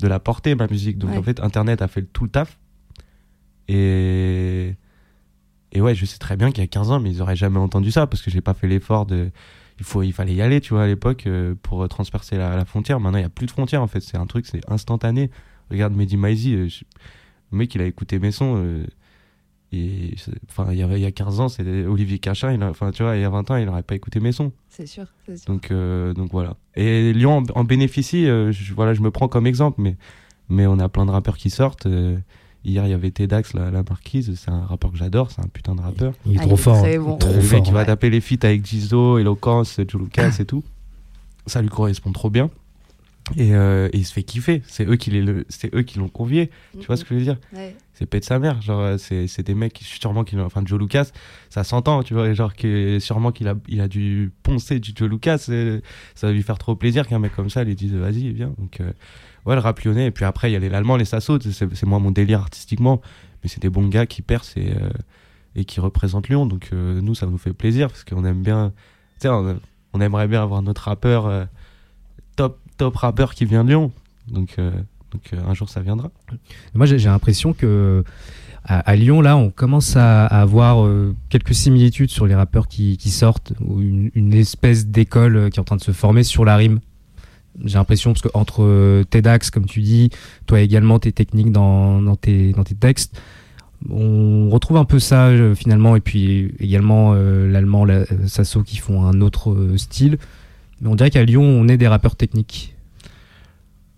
de 0.00 0.08
la 0.08 0.18
porter, 0.20 0.54
ma 0.54 0.66
musique. 0.66 0.98
Donc 0.98 1.10
Ouais. 1.10 1.16
en 1.18 1.22
fait, 1.22 1.40
Internet 1.40 1.82
a 1.82 1.88
fait 1.88 2.02
tout 2.02 2.24
le 2.24 2.30
taf. 2.30 2.58
Et, 3.68 4.74
et 5.72 5.80
ouais, 5.80 5.94
je 5.94 6.04
sais 6.04 6.18
très 6.18 6.36
bien 6.36 6.50
qu'il 6.50 6.62
y 6.62 6.64
a 6.64 6.68
15 6.68 6.90
ans, 6.90 7.00
mais 7.00 7.10
ils 7.10 7.22
auraient 7.22 7.36
jamais 7.36 7.58
entendu 7.58 7.90
ça 7.90 8.06
parce 8.06 8.22
que 8.22 8.30
j'ai 8.30 8.40
pas 8.40 8.54
fait 8.54 8.68
l'effort 8.68 9.06
de. 9.06 9.30
Il, 9.78 9.84
faut, 9.84 10.02
il 10.02 10.12
fallait 10.12 10.34
y 10.34 10.40
aller, 10.40 10.60
tu 10.60 10.72
vois, 10.72 10.84
à 10.84 10.86
l'époque, 10.86 11.26
euh, 11.26 11.54
pour 11.62 11.86
transpercer 11.88 12.36
la, 12.38 12.56
la 12.56 12.64
frontière. 12.64 12.98
Maintenant, 12.98 13.18
il 13.18 13.22
n'y 13.22 13.26
a 13.26 13.30
plus 13.30 13.46
de 13.46 13.50
frontière, 13.50 13.82
en 13.82 13.86
fait. 13.86 14.00
C'est 14.00 14.16
un 14.16 14.26
truc, 14.26 14.46
c'est 14.46 14.60
instantané. 14.70 15.30
Regarde 15.70 15.94
Mehdi 15.94 16.16
Maizi, 16.16 16.54
euh, 16.54 16.68
je- 16.68 16.84
le 17.52 17.58
mec, 17.58 17.74
il 17.74 17.80
a 17.82 17.84
écouté 17.84 18.18
mes 18.18 18.32
sons. 18.32 18.54
euh, 18.56 18.86
et 19.72 20.14
enfin, 20.48 20.68
il 20.72 20.78
y 20.78 20.82
avait 20.82 20.98
il 20.98 21.02
y 21.02 21.06
a 21.06 21.10
15 21.12 21.40
ans, 21.40 21.48
c'était 21.48 21.84
Olivier 21.86 22.18
Cachin. 22.18 22.52
Il 22.52 22.62
a- 22.62 22.70
Enfin, 22.70 22.90
tu 22.92 23.02
vois, 23.02 23.16
il 23.16 23.22
y 23.22 23.24
a 23.24 23.30
20 23.30 23.50
ans, 23.50 23.56
il 23.56 23.66
n'aurait 23.66 23.82
pas 23.82 23.94
écouté 23.94 24.20
mes 24.20 24.32
sons. 24.32 24.52
C'est 24.68 24.86
sûr. 24.86 25.06
Donc, 25.46 25.70
euh, 25.70 26.14
donc 26.14 26.30
voilà. 26.30 26.56
Et 26.76 27.12
Lyon 27.12 27.38
en, 27.54 27.60
en 27.60 27.64
bénéficie, 27.64 28.26
euh, 28.28 28.52
je, 28.52 28.72
voilà, 28.74 28.94
je 28.94 29.00
me 29.00 29.10
prends 29.10 29.28
comme 29.28 29.46
exemple, 29.46 29.80
mais, 29.80 29.96
mais 30.48 30.66
on 30.66 30.78
a 30.78 30.88
plein 30.88 31.04
de 31.06 31.10
rappeurs 31.10 31.36
qui 31.36 31.50
sortent. 31.50 31.86
euh, 31.86 32.16
hier, 32.64 32.84
il 32.86 32.90
y 32.90 32.94
avait 32.94 33.10
Tedax, 33.10 33.54
la, 33.54 33.70
la 33.70 33.82
marquise, 33.88 34.34
c'est 34.36 34.50
un 34.50 34.64
rappeur 34.66 34.92
que 34.92 34.96
j'adore, 34.98 35.30
c'est 35.30 35.40
un 35.40 35.48
putain 35.48 35.74
de 35.74 35.80
rappeur. 35.80 36.12
Il 36.26 36.34
est 36.36 36.38
Ah, 36.38 36.42
trop 36.42 36.50
il 36.50 36.54
est 36.54 36.56
fort. 36.62 36.82
très 36.82 36.96
hein. 36.96 37.00
bon. 37.02 37.16
Trop 37.16 37.32
le 37.32 37.40
fort. 37.40 37.52
mec 37.58 37.64
qui 37.64 37.72
va 37.72 37.80
ouais. 37.80 37.86
taper 37.86 38.10
les 38.10 38.20
feats 38.20 38.44
avec 38.46 38.64
Gizo, 38.66 39.18
Eloquence, 39.18 39.80
Joe 39.88 40.00
Lucas 40.02 40.36
et 40.40 40.44
tout. 40.44 40.62
Ça 41.46 41.60
lui 41.62 41.68
correspond 41.68 42.12
trop 42.12 42.30
bien. 42.30 42.50
Et, 43.36 43.54
euh, 43.56 43.88
et 43.92 43.98
il 43.98 44.04
se 44.06 44.12
fait 44.12 44.22
kiffer. 44.22 44.62
C'est 44.68 44.86
eux 44.86 44.94
qui 44.94 45.10
le- 45.10 45.44
c'est 45.48 45.74
eux 45.74 45.82
qui 45.82 45.98
l'ont 45.98 46.08
convié. 46.08 46.50
Tu 46.78 46.86
vois 46.86 46.96
ce 46.96 47.02
que 47.04 47.10
je 47.10 47.14
veux 47.18 47.24
dire? 47.24 47.38
Ouais. 47.52 47.74
C'est 47.92 48.06
pète 48.06 48.24
sa 48.24 48.38
mère. 48.38 48.62
Genre, 48.62 48.78
euh, 48.80 48.98
c'est 48.98 49.26
c'est 49.26 49.42
des 49.42 49.54
mecs, 49.56 49.72
qui- 49.72 49.82
sûrement 49.84 50.22
qu'il 50.22 50.38
Enfin, 50.40 50.62
Joe 50.64 50.78
Lucas, 50.78 51.10
ça 51.50 51.64
s'entend, 51.64 52.04
tu 52.04 52.14
vois. 52.14 52.32
Genre, 52.34 52.54
que, 52.54 52.98
sûrement 53.00 53.32
qu'il 53.32 53.48
a, 53.48 53.54
il 53.66 53.80
a 53.80 53.88
dû 53.88 54.30
poncer 54.44 54.78
du 54.78 54.92
Joe 54.94 55.08
Lucas. 55.10 55.46
et 55.50 55.80
ça 56.14 56.28
va 56.28 56.32
lui 56.32 56.42
faire 56.44 56.56
trop 56.58 56.76
plaisir 56.76 57.08
qu'un 57.08 57.18
mec 57.18 57.34
comme 57.34 57.50
ça 57.50 57.64
lui 57.64 57.74
dise 57.74 57.94
vas-y, 57.94 58.30
viens. 58.32 58.54
Donc, 58.58 58.80
euh, 58.80 58.92
ouais, 59.44 59.54
le 59.56 59.60
rap 59.60 59.80
lyonnais. 59.80 60.06
Et 60.06 60.10
puis 60.12 60.24
après, 60.24 60.50
il 60.50 60.52
y 60.52 60.56
a 60.56 60.60
les 60.60 60.72
Allemands, 60.72 60.96
les 60.96 61.04
Sassos. 61.04 61.40
C'est 61.40 61.74
c'est 61.74 61.86
moi 61.86 61.98
mon 61.98 62.12
délire 62.12 62.40
artistiquement. 62.40 63.00
Mais 63.42 63.48
c'est 63.48 63.60
des 63.60 63.70
bons 63.70 63.88
gars 63.88 64.06
qui 64.06 64.22
percent 64.22 64.56
et, 64.56 64.70
euh, 64.72 64.88
et 65.56 65.64
qui 65.64 65.80
représentent 65.80 66.28
Lyon. 66.28 66.46
Donc, 66.46 66.70
nous, 66.72 67.14
ça 67.16 67.26
nous 67.26 67.38
fait 67.38 67.52
plaisir 67.52 67.88
parce 67.88 68.04
qu'on 68.04 68.24
aime 68.24 68.42
bien. 68.42 68.72
Tu 69.18 69.22
sais, 69.22 69.28
on, 69.30 69.58
on 69.94 70.00
aimerait 70.00 70.28
bien 70.28 70.42
avoir 70.42 70.62
notre 70.62 70.82
rappeur, 70.82 71.48
top, 72.36 72.58
top 72.76 72.96
rappeur 72.96 73.34
qui 73.34 73.44
vient 73.44 73.64
de 73.64 73.70
Lyon. 73.70 73.92
Donc, 74.28 74.54
euh, 74.58 74.70
donc 75.12 75.22
euh, 75.32 75.38
un 75.46 75.54
jour, 75.54 75.68
ça 75.68 75.80
viendra. 75.80 76.10
Moi, 76.74 76.86
j'ai 76.86 76.98
l'impression 76.98 77.52
que 77.52 78.04
à, 78.68 78.96
Lyon, 78.96 79.20
là, 79.20 79.36
on 79.36 79.50
commence 79.50 79.94
à, 79.94 80.26
avoir 80.26 80.84
euh, 80.84 81.14
quelques 81.28 81.54
similitudes 81.54 82.10
sur 82.10 82.26
les 82.26 82.34
rappeurs 82.34 82.66
qui, 82.66 82.98
sortent, 82.98 83.52
ou 83.64 83.80
une, 83.80 84.34
espèce 84.34 84.86
d'école 84.86 85.50
qui 85.50 85.58
est 85.58 85.60
en 85.60 85.64
train 85.64 85.76
de 85.76 85.82
se 85.82 85.92
former 85.92 86.24
sur 86.24 86.44
la 86.44 86.56
rime. 86.56 86.80
J'ai 87.64 87.78
l'impression, 87.78 88.12
parce 88.12 88.22
que 88.22 88.28
entre 88.34 89.04
TEDx, 89.04 89.50
comme 89.50 89.66
tu 89.66 89.82
dis, 89.82 90.10
toi 90.46 90.60
également 90.60 90.98
tes 90.98 91.12
techniques 91.12 91.52
dans, 91.52 92.02
dans, 92.02 92.16
tes, 92.16 92.52
dans 92.52 92.64
tes 92.64 92.74
textes, 92.74 93.20
on 93.88 94.50
retrouve 94.50 94.78
un 94.78 94.84
peu 94.84 94.98
ça 94.98 95.30
finalement, 95.54 95.94
et 95.94 96.00
puis 96.00 96.52
également 96.58 97.14
l'allemand, 97.14 97.84
la, 97.84 98.04
Sasso 98.26 98.64
qui 98.64 98.78
font 98.78 99.04
un 99.04 99.20
autre 99.20 99.56
style. 99.76 100.18
Mais 100.80 100.88
on 100.88 100.94
dirait 100.94 101.10
qu'à 101.10 101.24
Lyon, 101.24 101.42
on 101.42 101.68
est 101.68 101.76
des 101.76 101.88
rappeurs 101.88 102.16
techniques. 102.16 102.74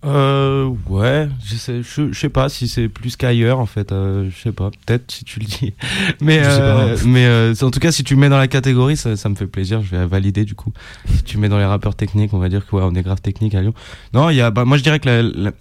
Euh, 0.04 0.70
ouais, 0.88 1.28
je 1.44 1.56
sais, 1.56 1.82
je, 1.82 2.12
je 2.12 2.18
sais 2.18 2.28
pas 2.28 2.48
si 2.48 2.68
c'est 2.68 2.88
plus 2.88 3.16
qu'ailleurs 3.16 3.58
en 3.58 3.66
fait, 3.66 3.90
euh, 3.90 4.30
je 4.30 4.38
sais 4.42 4.52
pas, 4.52 4.70
peut-être 4.86 5.10
si 5.10 5.24
tu 5.24 5.40
le 5.40 5.46
dis. 5.46 5.74
Mais, 6.20 6.40
euh, 6.44 6.96
mais 7.04 7.26
euh, 7.26 7.52
en 7.62 7.70
tout 7.72 7.80
cas, 7.80 7.90
si 7.90 8.04
tu 8.04 8.14
me 8.14 8.20
mets 8.20 8.28
dans 8.28 8.38
la 8.38 8.46
catégorie, 8.46 8.96
ça, 8.96 9.16
ça 9.16 9.28
me 9.28 9.34
fait 9.34 9.48
plaisir, 9.48 9.82
je 9.82 9.96
vais 9.96 10.06
valider 10.06 10.44
du 10.44 10.54
coup. 10.54 10.72
Si 11.08 11.24
tu 11.24 11.36
me 11.36 11.42
mets 11.42 11.48
dans 11.48 11.58
les 11.58 11.64
rappeurs 11.64 11.96
techniques, 11.96 12.32
on 12.32 12.38
va 12.38 12.48
dire 12.48 12.64
que 12.64 12.76
ouais, 12.76 12.82
on 12.84 12.94
est 12.94 13.02
grave 13.02 13.20
technique 13.20 13.56
à 13.56 13.60
Lyon. 13.60 13.74
Non, 14.14 14.30
il 14.30 14.36
y 14.36 14.40
a, 14.40 14.52
bah, 14.52 14.64
moi 14.64 14.76
je 14.76 14.84
dirais 14.84 15.00
que 15.00 15.08
la- 15.08 15.22
la- 15.22 15.52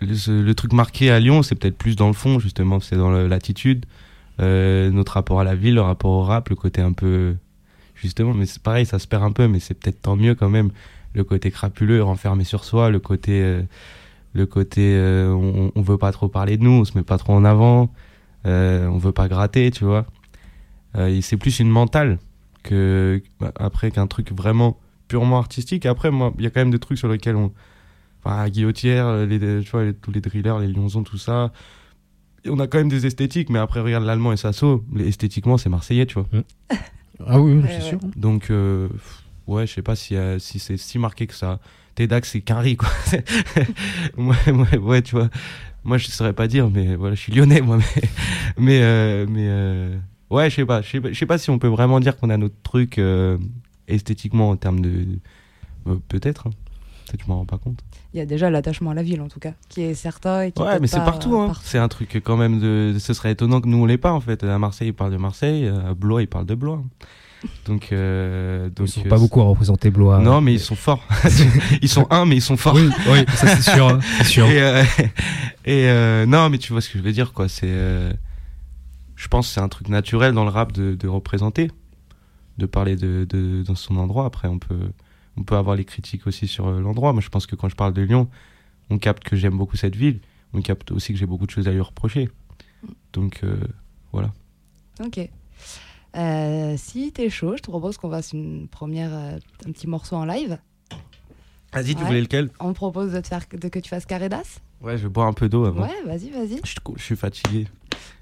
le, 0.00 0.42
le 0.42 0.54
truc 0.56 0.72
marqué 0.72 1.12
à 1.12 1.20
Lyon, 1.20 1.44
c'est 1.44 1.54
peut-être 1.54 1.78
plus 1.78 1.94
dans 1.94 2.08
le 2.08 2.12
fond 2.12 2.40
justement, 2.40 2.80
c'est 2.80 2.96
dans 2.96 3.10
l'attitude, 3.12 3.86
notre 4.40 5.12
rapport 5.12 5.38
à 5.38 5.44
la 5.44 5.54
ville, 5.54 5.74
le 5.76 5.82
rapport 5.82 6.10
au 6.10 6.22
rap, 6.24 6.48
le 6.48 6.56
côté 6.56 6.82
un 6.82 6.92
peu, 6.92 7.36
justement, 7.96 8.34
mais 8.34 8.46
c'est 8.46 8.62
pareil, 8.62 8.86
ça 8.86 8.98
se 8.98 9.06
perd 9.06 9.22
un 9.24 9.32
peu, 9.32 9.48
mais 9.48 9.58
c'est 9.60 9.74
peut-être 9.74 10.02
tant 10.02 10.16
mieux 10.16 10.34
quand 10.34 10.48
même 10.50 10.70
le 11.14 11.24
côté 11.24 11.50
crapuleux, 11.50 12.02
renfermé 12.02 12.44
sur 12.44 12.64
soi, 12.64 12.90
le 12.90 12.98
côté, 13.00 13.42
euh, 13.42 13.62
le 14.34 14.46
côté, 14.46 14.94
euh, 14.96 15.32
on, 15.32 15.72
on 15.74 15.82
veut 15.82 15.96
pas 15.98 16.12
trop 16.12 16.28
parler 16.28 16.56
de 16.58 16.62
nous, 16.62 16.70
on 16.72 16.84
se 16.84 16.96
met 16.96 17.02
pas 17.04 17.16
trop 17.18 17.32
en 17.32 17.44
avant, 17.44 17.90
euh, 18.46 18.86
on 18.88 18.98
veut 18.98 19.12
pas 19.12 19.28
gratter, 19.28 19.70
tu 19.70 19.84
vois. 19.84 20.06
Euh, 20.96 21.18
c'est 21.22 21.36
plus 21.36 21.58
une 21.58 21.70
mentale 21.70 22.18
que 22.62 23.22
bah, 23.40 23.52
après 23.56 23.90
qu'un 23.90 24.06
truc 24.06 24.32
vraiment 24.32 24.78
purement 25.08 25.38
artistique. 25.38 25.86
Après, 25.86 26.10
moi, 26.10 26.32
il 26.38 26.44
y 26.44 26.46
a 26.46 26.50
quand 26.50 26.60
même 26.60 26.70
des 26.70 26.78
trucs 26.78 26.98
sur 26.98 27.08
lesquels 27.08 27.36
on, 27.36 27.52
enfin, 28.24 28.48
Guillotière, 28.48 29.24
les, 29.26 29.38
tu 29.38 29.70
vois, 29.70 29.84
les- 29.84 29.94
tous 29.94 30.10
les 30.10 30.20
drillers, 30.20 30.56
les 30.60 30.68
Lyonzons, 30.68 31.02
tout 31.04 31.18
ça. 31.18 31.52
On 32.48 32.58
a 32.60 32.66
quand 32.66 32.78
même 32.78 32.88
des 32.88 33.06
esthétiques, 33.06 33.50
mais 33.50 33.58
après, 33.58 33.80
regarde 33.80 34.04
l'allemand 34.04 34.32
et 34.32 34.36
Sasso, 34.36 34.84
esthétiquement, 34.98 35.58
c'est 35.58 35.68
marseillais, 35.68 36.06
tu 36.06 36.14
vois. 36.14 36.26
Ah 37.24 37.40
oui, 37.40 37.60
c'est 37.68 37.74
ouais. 37.76 37.80
sûr. 37.80 37.98
Donc, 38.16 38.50
euh, 38.50 38.88
ouais, 39.46 39.66
je 39.66 39.72
sais 39.74 39.82
pas 39.82 39.96
si, 39.96 40.16
euh, 40.16 40.38
si 40.38 40.58
c'est 40.58 40.76
si 40.76 40.98
marqué 40.98 41.26
que 41.26 41.34
ça. 41.34 41.60
Tedax, 41.94 42.30
c'est 42.32 42.40
Quinry, 42.42 42.76
quoi. 42.76 42.90
ouais, 44.18 44.50
ouais, 44.52 44.78
ouais, 44.78 45.02
tu 45.02 45.14
vois. 45.16 45.30
Moi, 45.84 45.98
je 45.98 46.08
saurais 46.08 46.32
pas 46.34 46.48
dire, 46.48 46.68
mais 46.68 46.94
voilà, 46.96 47.14
je 47.14 47.20
suis 47.20 47.32
lyonnais, 47.32 47.60
moi. 47.60 47.78
Mais, 47.78 48.02
mais, 48.58 48.80
euh, 48.82 49.26
mais 49.28 49.46
euh, 49.48 49.96
ouais, 50.30 50.50
je 50.50 50.56
sais 50.56 50.66
pas. 50.66 50.82
Je 50.82 50.90
sais 50.90 51.00
pas, 51.00 51.08
je 51.12 51.18
sais 51.18 51.26
pas 51.26 51.38
si 51.38 51.48
on 51.50 51.58
peut 51.58 51.68
vraiment 51.68 52.00
dire 52.00 52.16
qu'on 52.18 52.28
a 52.30 52.36
notre 52.36 52.60
truc 52.62 52.98
euh, 52.98 53.38
esthétiquement 53.88 54.50
en 54.50 54.56
termes 54.56 54.80
de. 54.80 55.06
euh, 55.86 55.96
Peut-être. 56.08 56.48
hein. 56.48 56.50
Peut-être 57.06 57.18
que 57.20 57.24
je 57.24 57.28
m'en 57.28 57.36
rends 57.38 57.46
pas 57.46 57.58
compte. 57.58 57.82
Il 58.16 58.20
y 58.20 58.22
a 58.22 58.26
déjà 58.26 58.48
l'attachement 58.48 58.92
à 58.92 58.94
la 58.94 59.02
ville 59.02 59.20
en 59.20 59.28
tout 59.28 59.40
cas, 59.40 59.52
qui 59.68 59.82
est 59.82 59.92
certain 59.92 60.40
et 60.40 60.50
qui 60.50 60.62
est 60.62 60.64
Ouais, 60.64 60.80
mais 60.80 60.86
c'est 60.86 61.04
partout. 61.04 61.36
Hein. 61.36 61.48
partout. 61.48 61.62
C'est 61.64 61.76
un 61.76 61.88
truc 61.88 62.22
quand 62.24 62.38
même 62.38 62.58
de. 62.58 62.96
Ce 62.98 63.12
serait 63.12 63.32
étonnant 63.32 63.60
que 63.60 63.68
nous 63.68 63.76
on 63.76 63.84
l'ait 63.84 63.98
pas 63.98 64.12
en 64.12 64.20
fait. 64.20 64.42
À 64.42 64.58
Marseille, 64.58 64.88
ils 64.88 64.94
parlent 64.94 65.12
de 65.12 65.18
Marseille. 65.18 65.68
À 65.68 65.92
Blois, 65.92 66.22
ils 66.22 66.26
parlent 66.26 66.46
de 66.46 66.54
Blois. 66.54 66.82
Donc, 67.66 67.90
euh, 67.92 68.70
donc 68.70 68.88
Ils 68.88 68.90
sont 68.90 69.04
euh, 69.04 69.08
pas 69.10 69.18
beaucoup 69.18 69.42
à 69.42 69.44
représenter 69.44 69.90
Blois. 69.90 70.20
Non, 70.20 70.40
mais 70.40 70.54
ils 70.54 70.60
sont 70.60 70.76
forts. 70.76 71.04
ils 71.82 71.90
sont 71.90 72.06
un, 72.10 72.24
mais 72.24 72.36
ils 72.36 72.42
sont 72.42 72.56
forts. 72.56 72.74
Oui, 72.74 72.88
oui, 73.10 73.24
ça 73.34 73.48
c'est 73.48 73.70
sûr. 73.70 73.86
hein, 73.88 73.98
c'est 74.18 74.24
sûr. 74.24 74.46
Et, 74.46 74.62
euh, 74.62 74.82
et, 75.66 75.88
euh, 75.90 76.24
non, 76.24 76.48
mais 76.48 76.56
tu 76.56 76.72
vois 76.72 76.80
ce 76.80 76.88
que 76.88 76.96
je 76.98 77.02
veux 77.02 77.12
dire, 77.12 77.34
quoi. 77.34 77.48
C'est, 77.48 77.66
euh, 77.68 78.10
je 79.14 79.28
pense, 79.28 79.48
que 79.48 79.52
c'est 79.52 79.60
un 79.60 79.68
truc 79.68 79.90
naturel 79.90 80.32
dans 80.32 80.44
le 80.44 80.50
rap 80.50 80.72
de, 80.72 80.94
de 80.94 81.06
représenter, 81.06 81.70
de 82.56 82.64
parler 82.64 82.96
de, 82.96 83.26
de 83.28 83.62
dans 83.62 83.74
son 83.74 83.98
endroit. 83.98 84.24
Après, 84.24 84.48
on 84.48 84.58
peut, 84.58 84.90
on 85.36 85.42
peut 85.42 85.56
avoir 85.56 85.76
les 85.76 85.84
critiques 85.84 86.26
aussi 86.26 86.46
sur 86.48 86.66
euh, 86.68 86.80
l'endroit. 86.80 87.12
Moi, 87.12 87.22
je 87.22 87.28
pense 87.28 87.46
que 87.46 87.56
quand 87.56 87.68
je 87.68 87.76
parle 87.76 87.92
de 87.92 88.02
Lyon, 88.02 88.28
on 88.90 88.98
capte 88.98 89.24
que 89.24 89.36
j'aime 89.36 89.56
beaucoup 89.56 89.76
cette 89.76 89.96
ville. 89.96 90.20
On 90.54 90.62
capte 90.62 90.92
aussi 90.92 91.12
que 91.12 91.18
j'ai 91.18 91.26
beaucoup 91.26 91.46
de 91.46 91.50
choses 91.50 91.68
à 91.68 91.72
lui 91.72 91.80
reprocher. 91.80 92.28
Donc, 93.12 93.40
euh, 93.44 93.56
Ok. 95.00 95.28
Euh, 96.16 96.74
si 96.78 97.12
t'es 97.12 97.28
chaud, 97.28 97.54
je 97.56 97.62
te 97.62 97.70
propose 97.70 97.98
qu'on 97.98 98.10
fasse 98.10 98.32
une 98.32 98.66
première, 98.68 99.12
euh, 99.12 99.38
un 99.66 99.72
petit 99.72 99.86
morceau 99.86 100.16
en 100.16 100.24
live. 100.24 100.58
vas-y, 101.74 101.94
tu 101.94 102.00
Ouais. 102.00 102.06
voulais 102.06 102.20
lequel? 102.22 102.48
On 102.58 102.72
propose 102.72 103.12
de 103.12 103.20
te 103.20 103.26
faire, 103.28 103.44
de 103.52 103.68
que 103.68 103.78
tu 103.78 103.90
fasses 103.90 104.06
Caredas. 104.06 104.60
Ouais, 104.80 104.96
je 104.96 105.02
vais 105.02 105.08
boire 105.10 105.26
un 105.26 105.34
peu 105.34 105.50
d'eau 105.50 105.66
avant. 105.66 105.82
Ouais, 105.82 106.02
vas-y, 106.06 106.30
vas-y. 106.30 106.60
Je, 106.64 106.70
suis 106.70 106.80
cou- 106.82 106.94
je 106.96 107.02
suis 107.02 107.16
fatigué. 107.16 107.66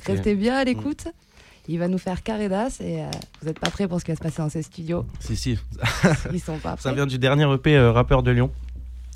Restez 0.05 0.35
bien 0.35 0.57
à 0.57 0.65
l'écoute. 0.65 1.07
Il 1.69 1.79
va 1.79 1.89
nous 1.89 1.99
faire 1.99 2.23
Caredas 2.23 2.79
et 2.81 3.03
euh, 3.03 3.07
vous 3.41 3.49
n'êtes 3.49 3.59
pas 3.59 3.71
prêts 3.71 3.89
pour 3.89 3.99
ce 3.99 4.05
qui 4.05 4.11
va 4.11 4.17
se 4.17 4.23
passer 4.23 4.43
dans 4.43 4.51
ces 4.51 4.63
studios. 4.63 5.07
Si, 5.21 5.35
si. 5.37 5.59
Ils 6.33 6.41
sont 6.41 6.59
pas 6.59 6.73
Ça 6.77 6.91
prêts. 6.91 6.95
vient 6.95 7.07
du 7.07 7.19
dernier 7.19 7.51
EP 7.53 7.77
euh, 7.77 7.91
rappeur 7.93 8.23
de 8.23 8.31
Lyon. 8.31 8.51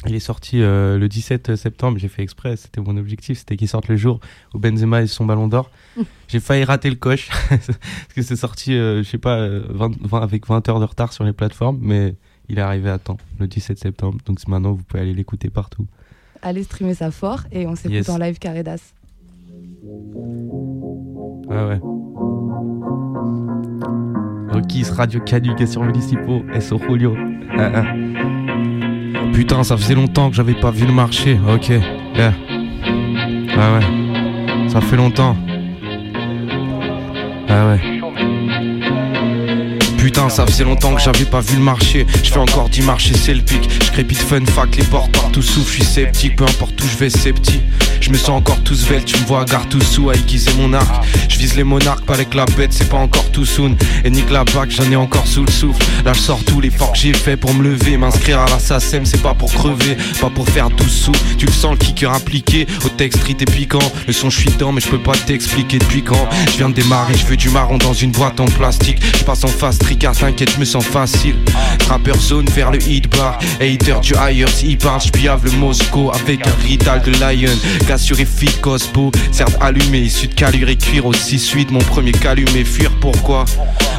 Il 0.06 0.14
est 0.14 0.20
sorti 0.20 0.62
euh, 0.62 0.96
le 0.96 1.08
17 1.08 1.56
septembre, 1.56 1.98
j'ai 1.98 2.06
fait 2.08 2.22
exprès, 2.22 2.56
c'était 2.56 2.80
mon 2.80 2.96
objectif, 2.96 3.38
c'était 3.40 3.56
qu'il 3.56 3.66
sorte 3.68 3.88
le 3.88 3.96
jour 3.96 4.20
où 4.54 4.58
Benzema 4.60 5.02
est 5.02 5.08
son 5.08 5.26
ballon 5.26 5.48
d'or. 5.48 5.70
j'ai 6.28 6.38
failli 6.38 6.62
rater 6.62 6.88
le 6.88 6.94
coche, 6.96 7.28
parce 7.48 7.66
que 8.14 8.22
c'est 8.22 8.36
sorti, 8.36 8.74
je 8.74 9.02
sais 9.02 9.18
pas, 9.18 9.48
20 9.48 9.96
20 10.00 10.20
avec 10.22 10.46
20 10.46 10.68
heures 10.68 10.78
de 10.78 10.84
retard 10.84 11.12
sur 11.12 11.24
les 11.24 11.32
plateformes, 11.32 11.78
mais 11.82 12.14
il 12.48 12.58
est 12.58 12.62
arrivé 12.62 12.90
à 12.90 12.98
temps, 12.98 13.16
le 13.40 13.48
17 13.48 13.76
septembre, 13.76 14.18
donc 14.24 14.38
maintenant 14.46 14.70
vous 14.72 14.84
pouvez 14.84 15.02
aller 15.02 15.14
l'écouter 15.14 15.50
partout. 15.50 15.86
Allez 16.42 16.62
streamer 16.62 16.94
ça 16.94 17.10
fort 17.10 17.40
et 17.50 17.66
on 17.66 17.74
s'écoute 17.74 17.94
Yes. 17.94 18.08
en 18.08 18.18
live 18.18 18.38
Caredas. 18.38 18.92
Ah 21.50 21.66
ouais. 21.66 21.80
Rokis, 24.58 24.90
Radio 24.90 25.20
Canucation 25.20 25.84
Municipaux, 25.84 26.44
SO 26.58 26.80
Julio. 26.80 27.16
Ah, 27.56 27.70
ah. 27.76 27.84
Putain, 29.32 29.62
ça 29.62 29.76
faisait 29.76 29.94
longtemps 29.94 30.30
que 30.30 30.36
j'avais 30.36 30.54
pas 30.54 30.72
vu 30.72 30.84
le 30.84 30.92
marché. 30.92 31.38
Ok. 31.48 31.68
Yeah. 31.68 32.34
Ah 33.56 33.78
ouais. 33.78 34.68
Ça 34.68 34.80
fait 34.80 34.96
longtemps. 34.96 35.36
Ah 37.48 37.68
ouais. 37.68 38.00
Putain, 39.96 40.28
ça 40.28 40.44
faisait 40.44 40.64
longtemps 40.64 40.96
que 40.96 41.02
j'avais 41.02 41.24
pas 41.24 41.40
vu 41.40 41.56
le 41.56 41.62
marché. 41.62 42.04
Je 42.24 42.32
fais 42.32 42.40
encore 42.40 42.68
10 42.68 42.82
marchés, 42.82 43.14
c'est 43.14 43.34
le 43.34 43.42
pic. 43.42 43.70
Je 43.84 43.92
crépite 43.92 44.18
fun 44.18 44.44
fac, 44.44 44.74
les 44.74 44.82
portes 44.84 45.12
partout 45.12 45.42
souffle, 45.42 45.68
je 45.68 45.74
suis 45.74 45.84
sceptique. 45.84 46.34
Peu 46.34 46.44
importe 46.44 46.82
où 46.82 46.88
je 46.88 46.96
vais, 46.96 47.10
c'est 47.10 47.32
petit. 47.32 47.60
Je 48.00 48.10
me 48.10 48.16
sens 48.16 48.30
encore 48.30 48.60
tout 48.62 48.74
svelte, 48.74 49.06
tu 49.06 49.18
me 49.20 49.26
vois 49.26 49.42
à 49.42 49.44
gare 49.44 49.68
tout 49.68 49.80
sous 49.80 50.10
à 50.10 50.14
aiguiser 50.14 50.50
mon 50.58 50.72
arc. 50.72 51.04
Je 51.28 51.38
vise 51.38 51.56
les 51.56 51.64
monarques, 51.64 52.04
pas 52.04 52.14
avec 52.14 52.34
la 52.34 52.44
bête, 52.56 52.72
c'est 52.72 52.88
pas 52.88 52.96
encore 52.96 53.30
tout 53.30 53.44
soon. 53.44 53.76
Et 54.04 54.10
nique 54.10 54.30
la 54.30 54.44
bac, 54.44 54.70
j'en 54.70 54.90
ai 54.90 54.96
encore 54.96 55.26
sous 55.26 55.44
le 55.44 55.50
souffle. 55.50 55.84
Là, 56.04 56.12
je 56.12 56.20
sors 56.20 56.42
tous 56.44 56.60
les 56.60 56.70
que 56.70 56.76
j'ai 56.94 57.12
fait 57.12 57.36
pour 57.36 57.52
me 57.54 57.62
lever. 57.62 57.96
M'inscrire 57.96 58.40
à 58.40 58.46
la 58.48 58.58
c'est 58.58 59.22
pas 59.22 59.34
pour 59.34 59.52
crever, 59.52 59.96
pas 60.20 60.30
pour 60.30 60.48
faire 60.48 60.70
12 60.70 60.90
sous. 60.90 61.12
Tu 61.36 61.46
le 61.46 61.52
sens, 61.52 61.72
le 61.72 61.76
kicker 61.78 62.12
impliqué. 62.12 62.66
Au 62.84 62.88
texte, 62.88 63.20
street 63.20 63.36
et 63.40 63.44
piquant. 63.44 63.78
Le 64.06 64.12
son, 64.12 64.30
je 64.30 64.40
suis 64.40 64.50
dedans, 64.50 64.72
mais 64.72 64.80
je 64.80 64.88
peux 64.88 65.02
pas 65.02 65.14
t'expliquer 65.14 65.78
depuis 65.78 66.02
quand. 66.02 66.28
Je 66.52 66.58
viens 66.58 66.68
de 66.68 66.74
démarrer, 66.74 67.14
je 67.14 67.26
veux 67.26 67.36
du 67.36 67.50
marron 67.50 67.78
dans 67.78 67.92
une 67.92 68.12
boîte 68.12 68.40
en 68.40 68.46
plastique. 68.46 68.98
Je 69.16 69.24
passe 69.24 69.44
en 69.44 69.48
fast 69.48 69.80
tricard, 69.80 70.16
t'inquiète, 70.16 70.52
je 70.54 70.60
me 70.60 70.64
sens 70.64 70.84
facile. 70.84 71.36
Rappeur 71.88 72.16
zone 72.16 72.46
vers 72.54 72.70
le 72.70 72.82
hit 72.88 73.08
bar. 73.16 73.38
Hater 73.60 73.96
du 74.02 74.14
higher, 74.14 74.48
s'il 74.48 74.78
parle, 74.78 75.00
je 75.00 75.10
le 75.44 75.50
Moscow 75.52 76.10
avec 76.12 76.46
un 76.46 76.54
rital 76.64 77.02
de 77.02 77.12
Lion. 77.12 77.52
Gassuré 77.88 78.26
fit 78.26 78.54
Cospo, 78.60 79.10
certes 79.32 79.56
allumé, 79.62 80.00
issu 80.00 80.28
de 80.28 80.34
calure 80.34 80.68
et 80.68 80.76
cuir 80.76 81.06
aussi 81.06 81.38
suite. 81.38 81.70
Mon 81.70 81.78
premier 81.78 82.12
calumet, 82.12 82.62
fuir 82.62 82.90
pourquoi? 83.00 83.46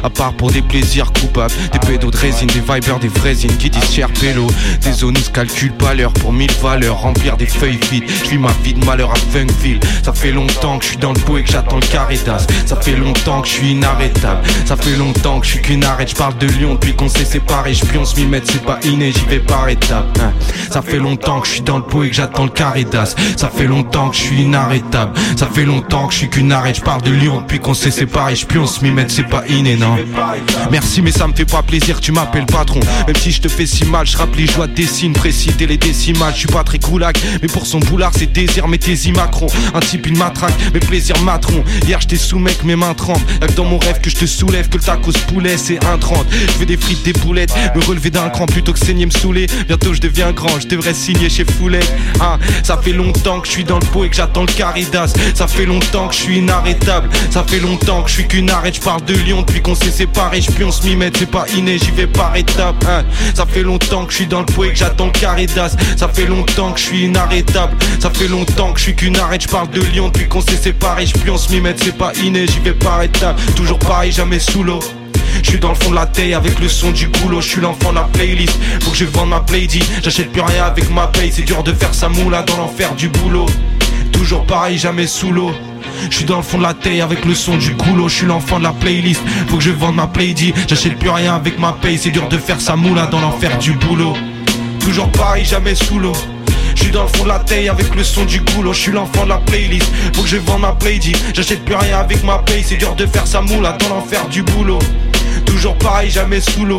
À 0.04 0.08
part 0.08 0.32
pour 0.32 0.50
des 0.52 0.62
plaisirs 0.62 1.12
coupables, 1.12 1.52
des 1.72 1.78
pédos 1.80 2.10
de 2.10 2.16
résine, 2.16 2.46
des 2.46 2.60
vibers, 2.60 3.00
des 3.00 3.08
vraisines 3.08 3.54
qui 3.58 3.68
disent 3.68 3.90
cher 3.92 4.08
pélo. 4.08 4.46
Des 4.82 4.92
zones 4.92 5.16
où 5.16 5.20
se 5.20 5.28
calcule 5.28 5.72
pas 5.72 5.92
l'heure 5.92 6.12
pour 6.12 6.32
mille 6.32 6.52
valeurs, 6.62 7.00
remplir 7.00 7.36
des 7.36 7.46
feuilles 7.46 7.80
vides. 7.90 8.04
Je 8.30 8.38
ma 8.38 8.52
vie 8.62 8.74
de 8.74 8.84
malheur 8.84 9.10
à 9.10 9.16
Funkville. 9.16 9.80
Ça 10.04 10.12
fait 10.12 10.30
longtemps 10.30 10.78
que 10.78 10.84
je 10.84 10.90
suis 10.90 10.96
dans 10.96 11.12
le 11.12 11.20
pot 11.20 11.38
et 11.38 11.42
que 11.42 11.50
j'attends 11.50 11.76
le 11.80 11.86
carré 11.86 12.16
d'as. 12.24 12.46
Ça 12.64 12.76
fait 12.76 12.96
longtemps 12.96 13.42
que 13.42 13.48
je 13.48 13.54
suis 13.54 13.72
inarrêtable. 13.72 14.40
Ça 14.66 14.76
fait 14.76 14.96
longtemps 14.96 15.40
que 15.40 15.46
je 15.46 15.50
suis 15.50 15.62
qu'une 15.62 15.84
arrête. 15.84 16.10
Je 16.10 16.14
parle 16.14 16.38
de 16.38 16.46
Lyon 16.46 16.74
depuis 16.74 16.94
qu'on 16.94 17.08
s'est 17.08 17.24
séparés. 17.24 17.74
Je 17.74 17.84
pionce 17.84 18.16
m'y 18.16 18.24
mettre, 18.24 18.50
c'est 18.52 18.62
pas 18.64 18.78
inné, 18.84 19.12
j'y 19.12 19.24
vais 19.26 19.40
par 19.40 19.68
étapes. 19.68 20.16
hein. 20.22 20.32
Ça 20.70 20.80
fait 20.80 20.98
longtemps 20.98 21.40
que 21.40 21.48
je 21.48 21.54
suis 21.54 21.62
dans 21.62 21.76
le 21.78 21.84
pot 21.84 22.04
et 22.04 22.08
que 22.08 22.14
j'attends 22.14 22.44
le 22.44 22.50
carré 22.50 22.84
d'as. 22.84 23.16
Ça 23.36 23.48
fait 23.48 23.66
longtemps 23.66 23.79
que 23.84 24.16
je 24.16 24.20
suis 24.20 24.42
inarrêtable. 24.42 25.12
Ça 25.36 25.46
fait 25.46 25.64
longtemps 25.64 26.06
que 26.06 26.12
je 26.12 26.18
suis 26.18 26.28
qu'une 26.28 26.52
arrête. 26.52 26.76
Je 26.76 26.82
parle 26.82 27.02
de 27.02 27.12
Lyon 27.12 27.40
depuis 27.40 27.58
qu'on 27.58 27.74
s'est 27.74 27.90
séparés. 27.90 28.36
Je 28.36 28.46
pionce 28.46 28.82
m'y 28.82 28.90
mettre, 28.90 29.12
c'est 29.12 29.28
pas 29.28 29.44
inné, 29.48 29.76
non. 29.76 29.96
Merci, 30.70 31.02
mais 31.02 31.12
ça 31.12 31.26
me 31.26 31.34
fait 31.34 31.44
pas 31.44 31.62
plaisir, 31.62 32.00
tu 32.00 32.12
m'appelles 32.12 32.46
patron. 32.46 32.80
Même 33.06 33.16
si 33.16 33.30
je 33.30 33.40
te 33.40 33.48
fais 33.48 33.66
si 33.66 33.84
mal, 33.84 34.06
je 34.06 34.16
rappelle 34.16 34.40
les 34.40 34.46
joies 34.46 34.66
des 34.66 34.86
signes 34.86 35.12
précis 35.12 35.50
les 35.66 35.76
décimales. 35.76 36.32
Je 36.34 36.40
suis 36.40 36.48
pas 36.48 36.64
très 36.64 36.78
coulac, 36.78 37.18
mais 37.42 37.48
pour 37.48 37.66
son 37.66 37.80
boulard, 37.80 38.12
c'est 38.16 38.30
désir, 38.30 38.68
mettez-y 38.68 39.12
Macron. 39.12 39.46
Un 39.74 39.80
type, 39.80 40.06
une 40.06 40.18
matraque, 40.18 40.54
mes 40.72 40.80
plaisirs 40.80 41.20
matron. 41.22 41.62
Hier, 41.86 42.00
j'étais 42.00 42.16
sous 42.16 42.38
mec, 42.38 42.64
mes 42.64 42.76
mains 42.76 42.94
tremblent. 42.94 43.20
Y'a 43.40 43.46
que 43.46 43.54
dans 43.54 43.64
mon 43.64 43.78
rêve 43.78 44.00
que 44.00 44.10
je 44.10 44.16
te 44.16 44.26
soulève, 44.26 44.68
que 44.68 44.78
le 44.78 44.82
tacos 44.82 45.12
poulet, 45.28 45.56
c'est 45.56 45.76
1,30. 45.76 46.24
Je 46.30 46.58
veux 46.58 46.66
des 46.66 46.76
frites, 46.76 47.04
des 47.04 47.12
boulettes, 47.12 47.52
me 47.74 47.84
relever 47.84 48.10
d'un 48.10 48.28
cran 48.30 48.46
plutôt 48.46 48.72
que 48.72 48.78
saigner, 48.78 49.06
me 49.06 49.10
saouler. 49.10 49.46
Bientôt, 49.66 49.94
je 49.94 50.00
deviens 50.00 50.32
grand, 50.32 50.60
je 50.60 50.66
devrais 50.66 50.94
signer 50.94 51.28
chez 51.28 51.44
Foulet. 51.44 51.80
Hein, 52.20 52.38
ça 52.62 52.78
fait 52.82 52.92
longtemps 52.92 53.40
que 53.40 53.46
je 53.46 53.52
suis 53.52 53.64
dans 53.70 53.78
le 53.78 53.86
pot 53.86 54.04
et 54.04 54.08
que 54.08 54.16
j'attends 54.16 54.40
le 54.40 54.52
caridas. 54.52 55.14
Ça 55.34 55.46
fait 55.46 55.64
longtemps 55.64 56.08
que 56.08 56.14
je 56.14 56.20
suis 56.20 56.38
inarrêtable. 56.38 57.08
Ça 57.30 57.44
fait 57.46 57.60
longtemps 57.60 58.02
que 58.02 58.08
je 58.08 58.14
suis 58.14 58.26
qu'une 58.26 58.50
arrête. 58.50 58.74
Je 58.74 58.80
parle 58.80 59.04
de 59.04 59.14
Lyon 59.14 59.42
depuis 59.42 59.62
qu'on 59.62 59.76
s'est 59.76 59.92
séparés. 59.92 60.40
Je 60.40 60.50
pionce 60.50 60.82
m'y 60.82 60.96
mettre, 60.96 61.20
c'est 61.20 61.30
pas 61.30 61.46
inné, 61.56 61.78
j'y 61.78 61.92
vais 61.92 62.08
par 62.08 62.34
étapes. 62.34 62.84
Hein. 62.88 63.04
Ça 63.32 63.46
fait 63.46 63.62
longtemps 63.62 64.06
que 64.06 64.10
je 64.10 64.16
suis 64.16 64.26
dans 64.26 64.40
le 64.40 64.46
pot 64.46 64.64
et 64.64 64.70
que 64.70 64.76
j'attends 64.76 65.06
le 65.06 65.12
caridas. 65.12 65.76
Ça 65.96 66.08
fait 66.08 66.26
longtemps 66.26 66.72
que 66.72 66.80
je 66.80 66.84
suis 66.86 67.04
inarrêtable. 67.04 67.76
Ça 68.00 68.10
fait 68.10 68.28
longtemps 68.28 68.72
que 68.72 68.80
je 68.80 68.84
suis 68.84 68.96
qu'une 68.96 69.16
arrête. 69.16 69.42
Je 69.42 69.48
parle 69.48 69.70
de 69.70 69.82
Lyon 69.82 70.08
depuis 70.08 70.26
qu'on 70.26 70.40
s'est 70.40 70.56
séparés. 70.56 71.06
Je 71.06 71.16
pionce 71.16 71.48
m'y 71.50 71.60
mettre, 71.60 71.84
c'est 71.84 71.96
pas 71.96 72.12
inné, 72.24 72.46
j'y 72.48 72.58
vais 72.58 72.74
par 72.74 73.00
étapes. 73.02 73.40
Toujours 73.54 73.78
pareil, 73.78 74.10
jamais 74.10 74.40
sous 74.40 74.64
l'eau. 74.64 74.80
Je 75.50 75.56
suis 75.56 75.60
dans 75.60 75.70
le 75.70 75.74
fond 75.74 75.90
de 75.90 75.96
la 75.96 76.06
taille 76.06 76.32
avec 76.32 76.60
le 76.60 76.68
son 76.68 76.92
du 76.92 77.08
boulot, 77.08 77.40
je 77.40 77.48
suis 77.48 77.60
l'enfant 77.60 77.90
de 77.90 77.96
la 77.96 78.04
playlist. 78.04 78.56
Faut 78.82 78.92
que 78.92 78.96
je 78.96 79.04
vende 79.04 79.30
ma 79.30 79.40
playdie, 79.40 79.82
j'achète 80.00 80.30
plus 80.30 80.42
rien 80.42 80.66
avec 80.66 80.88
ma 80.90 81.08
paye, 81.08 81.32
c'est 81.32 81.42
dur 81.42 81.64
de 81.64 81.72
faire 81.72 81.92
sa 81.92 82.08
moula 82.08 82.42
dans 82.42 82.56
l'enfer 82.56 82.94
du 82.94 83.08
boulot. 83.08 83.46
Toujours 84.12 84.46
pareil, 84.46 84.78
jamais 84.78 85.08
sous 85.08 85.32
l'eau. 85.32 85.50
Je 86.08 86.14
suis 86.18 86.24
dans 86.24 86.36
le 86.36 86.44
fond 86.44 86.58
de 86.58 86.62
la 86.62 86.72
taille 86.72 87.00
avec 87.00 87.24
le 87.24 87.34
son 87.34 87.56
du 87.56 87.74
coulo, 87.74 88.08
je 88.08 88.14
suis 88.14 88.26
l'enfant 88.26 88.60
de 88.60 88.62
la 88.62 88.72
playlist. 88.72 89.20
Faut 89.48 89.56
que 89.56 89.64
je 89.64 89.72
vende 89.72 89.96
ma 89.96 90.06
playdie, 90.06 90.54
j'achète 90.68 90.96
plus 91.00 91.10
rien 91.10 91.34
avec 91.34 91.58
ma 91.58 91.72
paye, 91.72 91.98
c'est 91.98 92.10
dur 92.10 92.28
de 92.28 92.38
faire 92.38 92.60
sa 92.60 92.76
moula 92.76 93.06
dans 93.06 93.20
l'enfer 93.20 93.58
du 93.58 93.72
boulot. 93.72 94.16
Toujours 94.78 95.10
pareil, 95.10 95.44
jamais 95.44 95.74
sous 95.74 95.98
l'eau. 95.98 96.12
Je 96.76 96.84
suis 96.84 96.92
dans 96.92 97.02
le 97.02 97.08
fond 97.08 97.24
de 97.24 97.28
la 97.28 97.40
taille 97.40 97.68
avec 97.68 97.92
le 97.96 98.04
son 98.04 98.24
du 98.24 98.38
boulot, 98.38 98.72
je 98.72 98.82
suis 98.82 98.92
l'enfant 98.92 99.24
de 99.24 99.30
la 99.30 99.38
playlist. 99.38 99.90
Faut 100.14 100.22
que 100.22 100.28
je 100.28 100.36
vende 100.36 100.60
ma 100.60 100.72
playdie, 100.74 101.16
j'achète 101.34 101.64
plus 101.64 101.74
rien 101.74 101.98
avec 101.98 102.22
ma 102.22 102.38
paye, 102.38 102.62
c'est 102.64 102.76
dur 102.76 102.94
de 102.94 103.04
faire 103.04 103.26
sa 103.26 103.40
moula 103.40 103.72
dans 103.72 103.88
l'enfer 103.88 104.28
du 104.28 104.44
boulot. 104.44 104.78
Toujours 105.60 105.76
pareil, 105.76 106.08
jamais 106.08 106.40
sous 106.40 106.64
l'eau. 106.64 106.78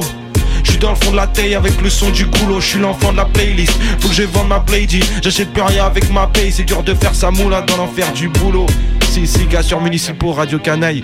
Je 0.64 0.72
suis 0.72 0.80
dans 0.80 0.90
le 0.90 0.96
fond 0.96 1.12
de 1.12 1.16
la 1.16 1.28
taille 1.28 1.54
avec 1.54 1.80
le 1.84 1.90
son 1.92 2.10
du 2.10 2.26
boulot, 2.26 2.60
je 2.60 2.66
suis 2.66 2.80
l'enfant 2.80 3.12
de 3.12 3.18
la 3.18 3.26
playlist. 3.26 3.74
Faut 4.00 4.08
que 4.08 4.14
je 4.16 4.24
vende 4.24 4.48
ma 4.48 4.60
playdie, 4.60 5.04
j'achète 5.22 5.54
plus 5.54 5.62
rien 5.62 5.86
avec 5.86 6.10
ma 6.10 6.26
paye, 6.26 6.52
c'est 6.52 6.64
dur 6.64 6.82
de 6.82 6.96
faire 6.96 7.14
sa 7.14 7.30
moula 7.30 7.62
dans 7.62 7.78
l'enfer 7.78 8.12
du 8.14 8.28
boulot. 8.28 8.66
Si, 9.12 9.28
si, 9.28 9.46
gars 9.46 9.62
sur 9.62 9.80
municipaux, 9.82 10.32
Radio 10.32 10.58
Canaille. 10.58 11.04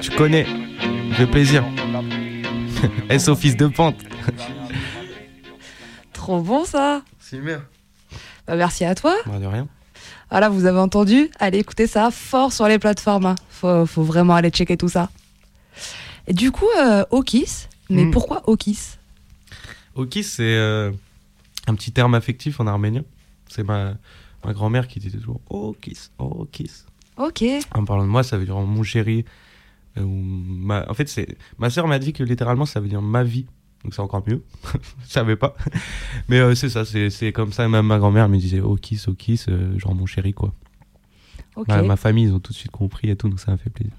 Tu 0.00 0.10
connais, 0.10 0.44
fait 1.12 1.28
plaisir. 1.28 1.62
S 3.08 3.28
office 3.28 3.56
de 3.56 3.68
pente. 3.68 3.94
Trop 6.12 6.40
bon 6.40 6.64
ça 6.64 7.02
C'est 7.20 7.38
merde. 7.38 7.62
Bah, 8.48 8.56
Merci 8.56 8.84
à 8.84 8.96
toi. 8.96 9.14
de 9.26 9.46
rien. 9.46 9.68
Voilà, 10.28 10.48
vous 10.48 10.66
avez 10.66 10.80
entendu 10.80 11.30
Allez 11.38 11.58
écouter 11.58 11.86
ça 11.86 12.10
fort 12.10 12.52
sur 12.52 12.66
les 12.66 12.80
plateformes. 12.80 13.26
hein. 13.26 13.36
Faut, 13.48 13.86
faut 13.86 14.02
vraiment 14.02 14.34
aller 14.34 14.50
checker 14.50 14.76
tout 14.76 14.88
ça. 14.88 15.08
Et 16.26 16.34
du 16.34 16.50
coup, 16.52 16.68
euh, 16.78 17.04
Okis, 17.10 17.66
mais 17.88 18.04
Hmm. 18.04 18.10
pourquoi 18.10 18.48
Okis? 18.48 18.96
Okis, 19.94 20.22
c'est 20.24 20.42
euh, 20.56 20.92
un 21.66 21.74
petit 21.74 21.92
terme 21.92 22.14
affectif 22.14 22.60
en 22.60 22.66
arménien. 22.66 23.02
C'est 23.48 23.64
ma, 23.64 23.94
ma 24.44 24.52
grand-mère 24.52 24.86
qui 24.88 25.00
disait 25.00 25.18
toujours 25.18 25.40
Okis, 25.50 26.10
Okis. 26.18 26.84
Ok. 27.16 27.44
En 27.74 27.84
parlant 27.84 28.04
de 28.04 28.08
moi, 28.08 28.22
ça 28.22 28.38
veut 28.38 28.44
dire 28.44 28.56
mon 28.56 28.82
chéri. 28.82 29.24
euh, 29.98 30.04
ma... 30.06 30.88
En 30.88 30.94
fait, 30.94 31.08
c'est 31.08 31.36
ma 31.58 31.68
sœur 31.70 31.86
m'a 31.88 31.98
dit 31.98 32.12
que 32.12 32.22
littéralement 32.22 32.64
ça 32.66 32.80
veut 32.80 32.88
dire 32.88 33.02
ma 33.02 33.24
vie. 33.24 33.46
Donc 33.82 33.94
c'est 33.94 34.00
encore 34.02 34.22
mieux. 34.26 34.42
Je 35.06 35.10
savais 35.10 35.36
pas. 35.36 35.56
Mais 36.28 36.38
euh, 36.38 36.54
c'est 36.54 36.68
ça, 36.68 36.84
c'est 36.84 37.32
comme 37.32 37.52
ça. 37.52 37.66
Même 37.68 37.86
ma 37.86 37.98
grand-mère 37.98 38.28
me 38.28 38.36
disait 38.38 38.60
Okis, 38.60 39.02
Okis, 39.08 39.46
genre 39.76 39.94
mon 39.94 40.06
chéri 40.06 40.32
quoi. 40.32 40.54
Ma, 41.68 41.82
ma 41.88 41.96
famille, 41.96 42.24
ils 42.24 42.32
ont 42.32 42.40
tout 42.40 42.52
de 42.52 42.56
suite 42.56 42.70
compris 42.70 43.10
et 43.10 43.16
tout, 43.16 43.28
donc 43.28 43.40
ça 43.40 43.50
m'a 43.50 43.56
fait 43.58 43.70
plaisir. 43.70 43.92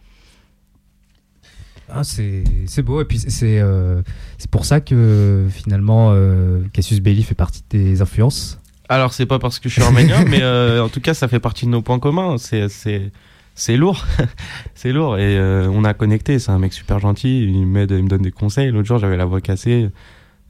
Ah, 1.94 2.04
c'est 2.04 2.82
beau 2.84 3.02
et 3.02 3.06
puis 3.06 3.20
c'est 3.20 3.60
euh, 3.60 4.02
pour 4.50 4.66
ça 4.66 4.80
que 4.80 5.48
finalement 5.50 6.12
euh, 6.14 6.62
Cassius 6.74 7.02
Belli 7.02 7.24
fait 7.24 7.36
partie 7.36 7.62
de 7.62 7.68
tes 7.68 8.02
influences. 8.02 8.60
Alors, 8.88 9.14
c'est 9.14 9.26
pas 9.26 9.40
parce 9.40 9.60
que 9.60 9.70
je 9.70 9.76
suis 9.76 9.84
arménien, 9.84 10.26
mais 10.28 10.42
euh, 10.42 10.84
en 10.84 10.90
tout 10.90 11.00
cas, 11.00 11.14
ça 11.14 11.30
fait 11.30 11.40
partie 11.40 11.66
de 11.66 11.72
nos 11.72 11.82
points 11.82 12.00
communs. 12.00 12.36
C'est, 12.38 13.78
lourd. 13.78 14.06
c'est 14.76 14.92
lourd. 14.92 15.18
Et 15.18 15.40
on 15.40 15.86
a 15.86 15.94
connecté. 15.94 16.40
C'est 16.40 16.52
un 16.52 16.60
mec 16.60 16.74
super 16.74 17.00
gentil. 17.00 17.44
Il 17.44 17.66
m'aide, 17.68 17.92
il 17.92 18.04
me 18.04 18.10
donne 18.10 18.22
des 18.22 18.32
conseils. 18.32 18.70
L'autre 18.70 18.88
jour, 18.88 18.98
j'avais 18.98 19.16
la 19.16 19.26
voix 19.26 19.40
cassée. 19.40 19.90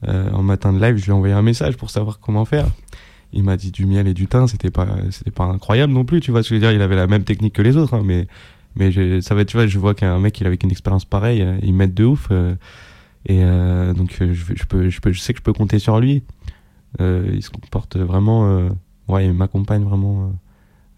En 0.08 0.42
matin 0.42 0.72
de 0.72 0.80
live, 0.80 0.96
je 0.96 1.04
lui 1.04 1.10
ai 1.10 1.14
envoyé 1.14 1.34
un 1.34 1.42
message 1.42 1.76
pour 1.76 1.90
savoir 1.90 2.18
comment 2.18 2.44
faire. 2.44 2.66
Il 3.32 3.44
m'a 3.44 3.56
dit 3.56 3.70
du 3.70 3.86
miel 3.86 4.08
et 4.08 4.14
du 4.14 4.26
thym. 4.26 4.48
C'était 4.48 4.70
pas, 4.70 4.88
c'était 5.10 5.30
pas 5.30 5.44
incroyable 5.44 5.92
non 5.92 6.04
plus. 6.04 6.20
Tu 6.20 6.32
vois 6.32 6.42
ce 6.42 6.48
que 6.48 6.56
je 6.56 6.60
veux 6.60 6.66
dire? 6.66 6.72
Il 6.72 6.82
avait 6.82 6.96
la 6.96 7.06
même 7.06 7.22
technique 7.22 7.54
que 7.54 7.62
les 7.62 7.76
autres, 7.76 7.94
hein, 7.94 8.02
mais, 8.04 8.26
mais 8.76 8.90
je, 8.92 9.20
ça 9.20 9.34
va, 9.34 9.44
tu 9.44 9.56
vois, 9.56 9.66
je 9.66 9.78
vois 9.78 9.94
qu'un 9.94 10.18
mec, 10.18 10.40
il 10.40 10.46
avait 10.46 10.56
une 10.56 10.70
expérience 10.70 11.04
pareille. 11.04 11.42
euh, 11.42 11.58
Il 11.62 11.74
m'aide 11.74 11.94
de 11.94 12.04
ouf. 12.04 12.28
euh, 12.30 12.54
et 13.26 13.38
euh, 13.44 13.92
donc, 13.94 14.16
euh, 14.20 14.32
je, 14.34 14.44
peux, 14.66 14.88
je 14.90 15.00
peux, 15.00 15.12
je 15.12 15.20
sais 15.20 15.32
que 15.32 15.38
je 15.38 15.42
peux 15.44 15.52
compter 15.52 15.78
sur 15.78 16.00
lui. 16.00 16.22
Euh, 17.00 17.30
il 17.32 17.42
se 17.42 17.50
comporte 17.50 17.96
vraiment 17.96 18.46
euh, 18.48 18.68
ouais, 19.08 19.26
il 19.26 19.32
m'accompagne 19.32 19.82
vraiment 19.84 20.32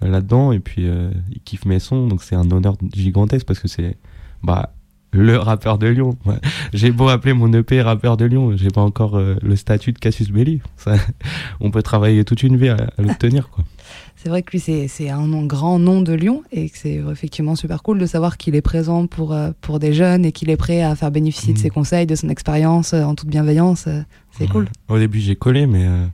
là-dedans 0.01 0.51
et 0.53 0.59
puis 0.61 0.87
il 1.31 1.41
kiffe 1.45 1.65
mes 1.67 1.79
sons, 1.79 2.09
donc 2.09 2.23
c'est 2.23 2.35
un 2.35 2.51
honneur 2.51 2.77
gigantesque 2.95 3.47
parce 3.47 3.61
que 3.61 3.69
c'est 3.69 3.97
bah 4.43 4.75
le 5.13 5.37
rappeur 5.39 5.79
de 5.79 5.87
Lyon. 5.87 6.17
Ouais. 6.27 6.39
J'ai 6.73 6.91
beau 6.91 7.09
appeler 7.09 7.33
mon 7.33 7.53
EP 7.53 7.81
rappeur 7.81 8.17
de 8.17 8.25
Lyon, 8.25 8.57
j'ai 8.57 8.69
pas 8.71 8.81
encore 8.83 9.19
le 9.19 9.57
statut 9.57 9.93
de 9.93 9.99
Cassius 9.99 10.31
Belli. 10.31 10.61
Ça, 10.77 10.97
on 11.61 11.71
peut 11.71 11.83
travailler 11.83 12.25
toute 12.25 12.43
une 12.43 12.57
vie 12.57 12.69
à 12.71 12.77
l'obtenir, 12.99 13.49
quoi. 13.51 13.65
C'est 14.25 14.31
vrai 14.31 14.43
que 14.43 14.53
lui, 14.53 14.59
c'est 14.89 15.11
un 15.11 15.27
nom- 15.27 15.45
grand 15.45 15.79
nom 15.79 16.01
de 16.01 16.15
Lyon 16.15 16.45
et 16.51 16.71
que 16.71 16.79
c'est 16.79 16.95
effectivement 16.95 17.57
super 17.57 17.83
cool 17.83 17.99
de 17.99 18.07
savoir 18.07 18.39
qu'il 18.39 18.55
est 18.55 18.63
présent 18.63 19.07
pour, 19.07 19.35
euh, 19.35 19.51
pour 19.61 19.79
des 19.79 19.93
jeunes 19.93 20.25
et 20.25 20.33
qu'il 20.33 20.49
est 20.49 20.57
prêt 20.57 20.81
à 20.81 20.97
faire 20.97 21.11
bénéficier 21.11 21.53
de 21.53 21.59
Mhm. 21.59 21.63
ses 21.63 21.69
conseils, 21.69 22.07
de 22.07 22.15
son 22.15 22.31
expérience 22.31 22.95
euh, 22.95 23.03
en 23.03 23.15
toute 23.15 23.29
bienveillance. 23.29 23.85
euh, 23.87 24.01
C'est 24.31 24.49
cool. 24.49 24.67
Au 24.89 24.99
début, 24.99 25.21
j'ai 25.21 25.37
collé, 25.37 25.67
mais 25.67 25.85
euh, 25.87 26.07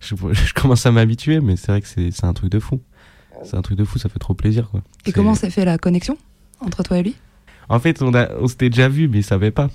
je, 0.00 0.14
je 0.32 0.54
commence 0.54 0.86
à 0.86 0.92
m'habituer, 0.92 1.40
mais 1.40 1.56
c'est 1.56 1.72
vrai 1.72 1.82
que 1.82 1.86
c'est 1.88 2.24
un 2.24 2.32
truc 2.32 2.50
de 2.50 2.58
fou. 2.58 2.80
C'est 3.44 3.58
un 3.58 3.60
truc 3.62 3.76
de 3.76 3.84
fou, 3.84 3.98
ça 3.98 4.08
fait 4.08 4.18
trop 4.18 4.32
plaisir, 4.32 4.70
quoi. 4.70 4.80
Et 5.04 5.12
comment 5.12 5.34
s'est 5.34 5.50
fait 5.50 5.66
la 5.66 5.76
connexion 5.76 6.16
entre 6.62 6.82
toi 6.82 6.96
et 6.96 7.02
lui? 7.02 7.16
En 7.68 7.78
fait, 7.80 8.00
on, 8.00 8.46
s'était 8.48 8.70
déjà 8.70 8.88
vu, 8.88 9.08
mais 9.08 9.18
il 9.18 9.24
savait 9.24 9.50
pas. 9.50 9.68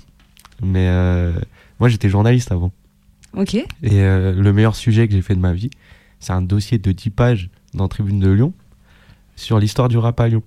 Mais 0.64 0.88
euh, 0.88 1.30
moi, 1.78 1.88
j'étais 1.88 2.08
journaliste 2.08 2.50
avant. 2.50 2.72
Ok. 3.36 3.54
Et 3.54 3.66
euh, 3.92 4.32
le 4.32 4.52
meilleur 4.52 4.74
sujet 4.74 5.06
que 5.06 5.14
j'ai 5.14 5.22
fait 5.22 5.36
de 5.36 5.40
ma 5.40 5.52
vie, 5.52 5.70
c'est 6.22 6.32
un 6.32 6.40
dossier 6.40 6.78
de 6.78 6.92
10 6.92 7.10
pages 7.10 7.50
dans 7.74 7.88
Tribune 7.88 8.20
de 8.20 8.30
Lyon 8.30 8.52
sur 9.34 9.58
l'histoire 9.58 9.88
du 9.88 9.98
rap 9.98 10.20
à 10.20 10.28
Lyon. 10.28 10.44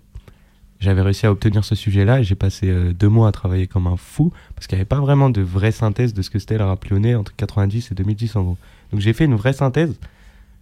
J'avais 0.79 1.01
réussi 1.01 1.25
à 1.25 1.31
obtenir 1.31 1.65
ce 1.65 1.75
sujet-là 1.75 2.21
et 2.21 2.23
j'ai 2.23 2.35
passé 2.35 2.69
euh, 2.69 2.93
deux 2.93 3.09
mois 3.09 3.27
à 3.27 3.31
travailler 3.33 3.67
comme 3.67 3.87
un 3.87 3.97
fou 3.97 4.31
parce 4.55 4.67
qu'il 4.67 4.77
n'y 4.77 4.81
avait 4.81 4.87
pas 4.87 5.01
vraiment 5.01 5.29
de 5.29 5.41
vraie 5.41 5.73
synthèse 5.73 6.13
de 6.13 6.21
ce 6.21 6.29
que 6.29 6.39
c'était 6.39 6.57
le 6.57 6.63
rap 6.63 6.85
lyonnais 6.85 7.15
entre 7.15 7.35
90 7.35 7.91
et 7.91 7.95
2010 7.95 8.35
en. 8.37 8.43
Donc 8.43 8.57
j'ai 8.99 9.11
fait 9.11 9.25
une 9.25 9.35
vraie 9.35 9.51
synthèse. 9.51 9.89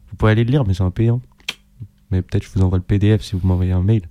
Vous 0.09 0.15
pouvez 0.17 0.31
aller 0.31 0.43
le 0.43 0.51
lire, 0.51 0.65
mais 0.65 0.73
c'est 0.73 0.83
un 0.83 0.91
payant. 0.91 1.21
Mais 2.09 2.23
peut-être 2.23 2.43
je 2.43 2.49
vous 2.49 2.61
envoie 2.61 2.79
le 2.79 2.83
PDF 2.83 3.21
si 3.21 3.35
vous 3.35 3.47
m'envoyez 3.47 3.71
un 3.71 3.83
mail. 3.83 4.01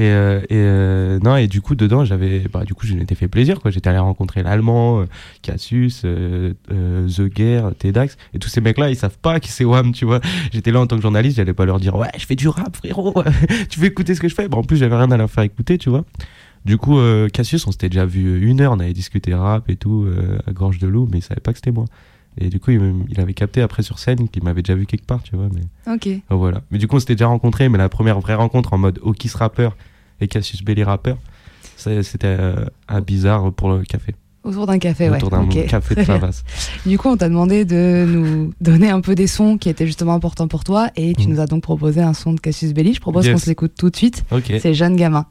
Et, 0.00 0.04
euh, 0.04 0.40
et 0.44 0.46
euh, 0.52 1.18
non 1.18 1.36
et 1.36 1.46
du 1.46 1.60
coup 1.60 1.74
dedans 1.74 2.06
j'avais 2.06 2.44
bah 2.50 2.64
du 2.64 2.72
coup 2.72 2.86
je 2.86 2.94
m'étais 2.94 3.14
fait 3.14 3.28
plaisir 3.28 3.60
quoi. 3.60 3.70
J'étais 3.70 3.90
allé 3.90 3.98
rencontrer 3.98 4.42
l'allemand 4.42 5.02
euh, 5.02 5.04
Cassius 5.42 6.06
The 6.70 7.20
Guerre 7.20 7.72
Tedax 7.78 8.16
et 8.32 8.38
tous 8.38 8.48
ces 8.48 8.62
mecs 8.62 8.78
là 8.78 8.88
ils 8.88 8.96
savent 8.96 9.18
pas 9.18 9.40
qui 9.40 9.50
c'est 9.50 9.66
Wham 9.66 9.92
tu 9.92 10.06
vois. 10.06 10.20
J'étais 10.52 10.72
là 10.72 10.80
en 10.80 10.86
tant 10.86 10.96
que 10.96 11.02
journaliste 11.02 11.36
j'allais 11.36 11.52
pas 11.52 11.66
leur 11.66 11.78
dire 11.78 11.96
ouais 11.96 12.08
je 12.16 12.24
fais 12.24 12.34
du 12.34 12.48
rap 12.48 12.74
frérot. 12.76 13.12
Tu 13.68 13.78
veux 13.78 13.88
écouter 13.88 14.14
ce 14.14 14.20
que 14.20 14.28
je 14.28 14.34
fais? 14.34 14.48
Bah, 14.48 14.56
en 14.56 14.62
plus 14.62 14.78
j'avais 14.78 14.96
rien 14.96 15.10
à 15.10 15.18
leur 15.18 15.30
faire 15.30 15.44
écouter 15.44 15.76
tu 15.76 15.90
vois. 15.90 16.06
Du 16.64 16.78
coup 16.78 16.98
Cassius 17.34 17.66
on 17.66 17.72
s'était 17.72 17.90
déjà 17.90 18.06
vu 18.06 18.40
une 18.40 18.62
heure 18.62 18.72
on 18.72 18.80
avait 18.80 18.94
discuté 18.94 19.34
rap 19.34 19.68
et 19.68 19.76
tout 19.76 20.08
à 20.46 20.52
gorge 20.52 20.78
de 20.78 20.88
loup 20.88 21.10
mais 21.12 21.18
il 21.18 21.22
savait 21.22 21.42
pas 21.42 21.52
que 21.52 21.58
c'était 21.58 21.72
moi. 21.72 21.84
Et 22.38 22.48
du 22.48 22.58
coup 22.58 22.70
il, 22.70 23.20
avait 23.20 23.34
capté 23.34 23.60
après 23.60 23.82
sur 23.82 23.98
scène 23.98 24.30
qu'il 24.30 24.44
m'avait 24.44 24.62
déjà 24.62 24.74
vu 24.74 24.86
quelque 24.86 25.04
part 25.04 25.22
tu 25.22 25.36
vois 25.36 25.48
mais 25.52 25.92
Ok. 25.92 26.08
Oh, 26.30 26.38
voilà. 26.38 26.62
Mais 26.70 26.78
du 26.78 26.86
coup, 26.86 26.96
on 26.96 27.00
s'était 27.00 27.14
déjà 27.14 27.26
rencontrés, 27.26 27.68
mais 27.68 27.78
la 27.78 27.88
première 27.88 28.20
vraie 28.20 28.34
rencontre 28.34 28.72
en 28.72 28.78
mode 28.78 29.00
Okis 29.02 29.32
rappeur 29.34 29.76
et 30.20 30.28
Cassius 30.28 30.62
Belli 30.62 30.82
rappeur, 30.84 31.16
c'était 31.76 32.26
euh, 32.26 32.64
un 32.88 33.00
bizarre 33.00 33.52
pour 33.52 33.70
le 33.70 33.82
café. 33.84 34.14
Autour 34.42 34.66
d'un 34.66 34.78
café, 34.78 35.10
ouais. 35.10 35.16
Autour 35.16 35.30
d'un 35.30 35.42
Ok. 35.44 35.66
café 35.66 35.94
de. 35.94 36.02
Favas. 36.04 36.42
Du 36.86 36.96
coup, 36.96 37.08
on 37.08 37.16
t'a 37.18 37.28
demandé 37.28 37.64
de 37.66 38.06
nous 38.08 38.52
donner 38.60 38.88
un 38.88 39.02
peu 39.02 39.14
des 39.14 39.26
sons 39.26 39.58
qui 39.58 39.68
étaient 39.68 39.86
justement 39.86 40.14
importants 40.14 40.48
pour 40.48 40.64
toi 40.64 40.88
et 40.96 41.12
tu 41.14 41.26
Mm. 41.26 41.30
nous 41.32 41.40
as 41.40 41.46
donc 41.46 41.62
proposé 41.62 42.00
un 42.00 42.14
son 42.14 42.32
de 42.32 42.40
Cassius 42.40 42.72
Belli. 42.72 42.94
Je 42.94 43.00
propose 43.00 43.26
Yes. 43.26 43.34
qu'on 43.34 43.38
se 43.40 43.46
l'écoute 43.50 43.72
tout 43.78 43.90
de 43.90 43.96
suite. 43.96 44.24
C'est 44.60 44.72
Jeune 44.74 44.96
Gamin. 44.96 45.26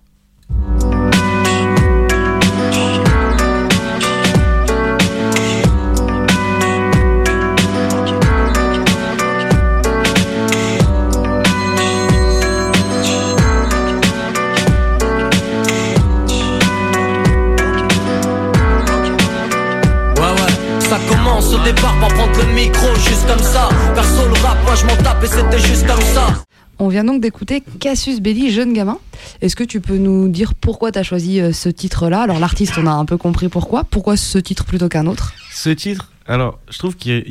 Donc 27.03 27.21
d'écouter 27.21 27.63
Cassius 27.79 28.21
Belli, 28.21 28.51
Jeune 28.51 28.73
Gamin. 28.73 28.97
Est-ce 29.41 29.55
que 29.55 29.63
tu 29.63 29.81
peux 29.81 29.97
nous 29.97 30.27
dire 30.29 30.53
pourquoi 30.55 30.91
tu 30.91 30.99
as 30.99 31.03
choisi 31.03 31.39
euh, 31.39 31.51
ce 31.53 31.69
titre-là? 31.69 32.21
Alors, 32.21 32.39
l'artiste, 32.39 32.73
on 32.77 32.87
a 32.87 32.91
un 32.91 33.05
peu 33.05 33.17
compris 33.17 33.49
pourquoi. 33.49 33.83
Pourquoi 33.83 34.17
ce 34.17 34.37
titre 34.37 34.65
plutôt 34.65 34.89
qu'un 34.89 35.07
autre? 35.07 35.33
Ce 35.51 35.69
titre, 35.69 36.11
alors, 36.27 36.59
je 36.69 36.77
trouve 36.77 36.95
que 36.95 37.23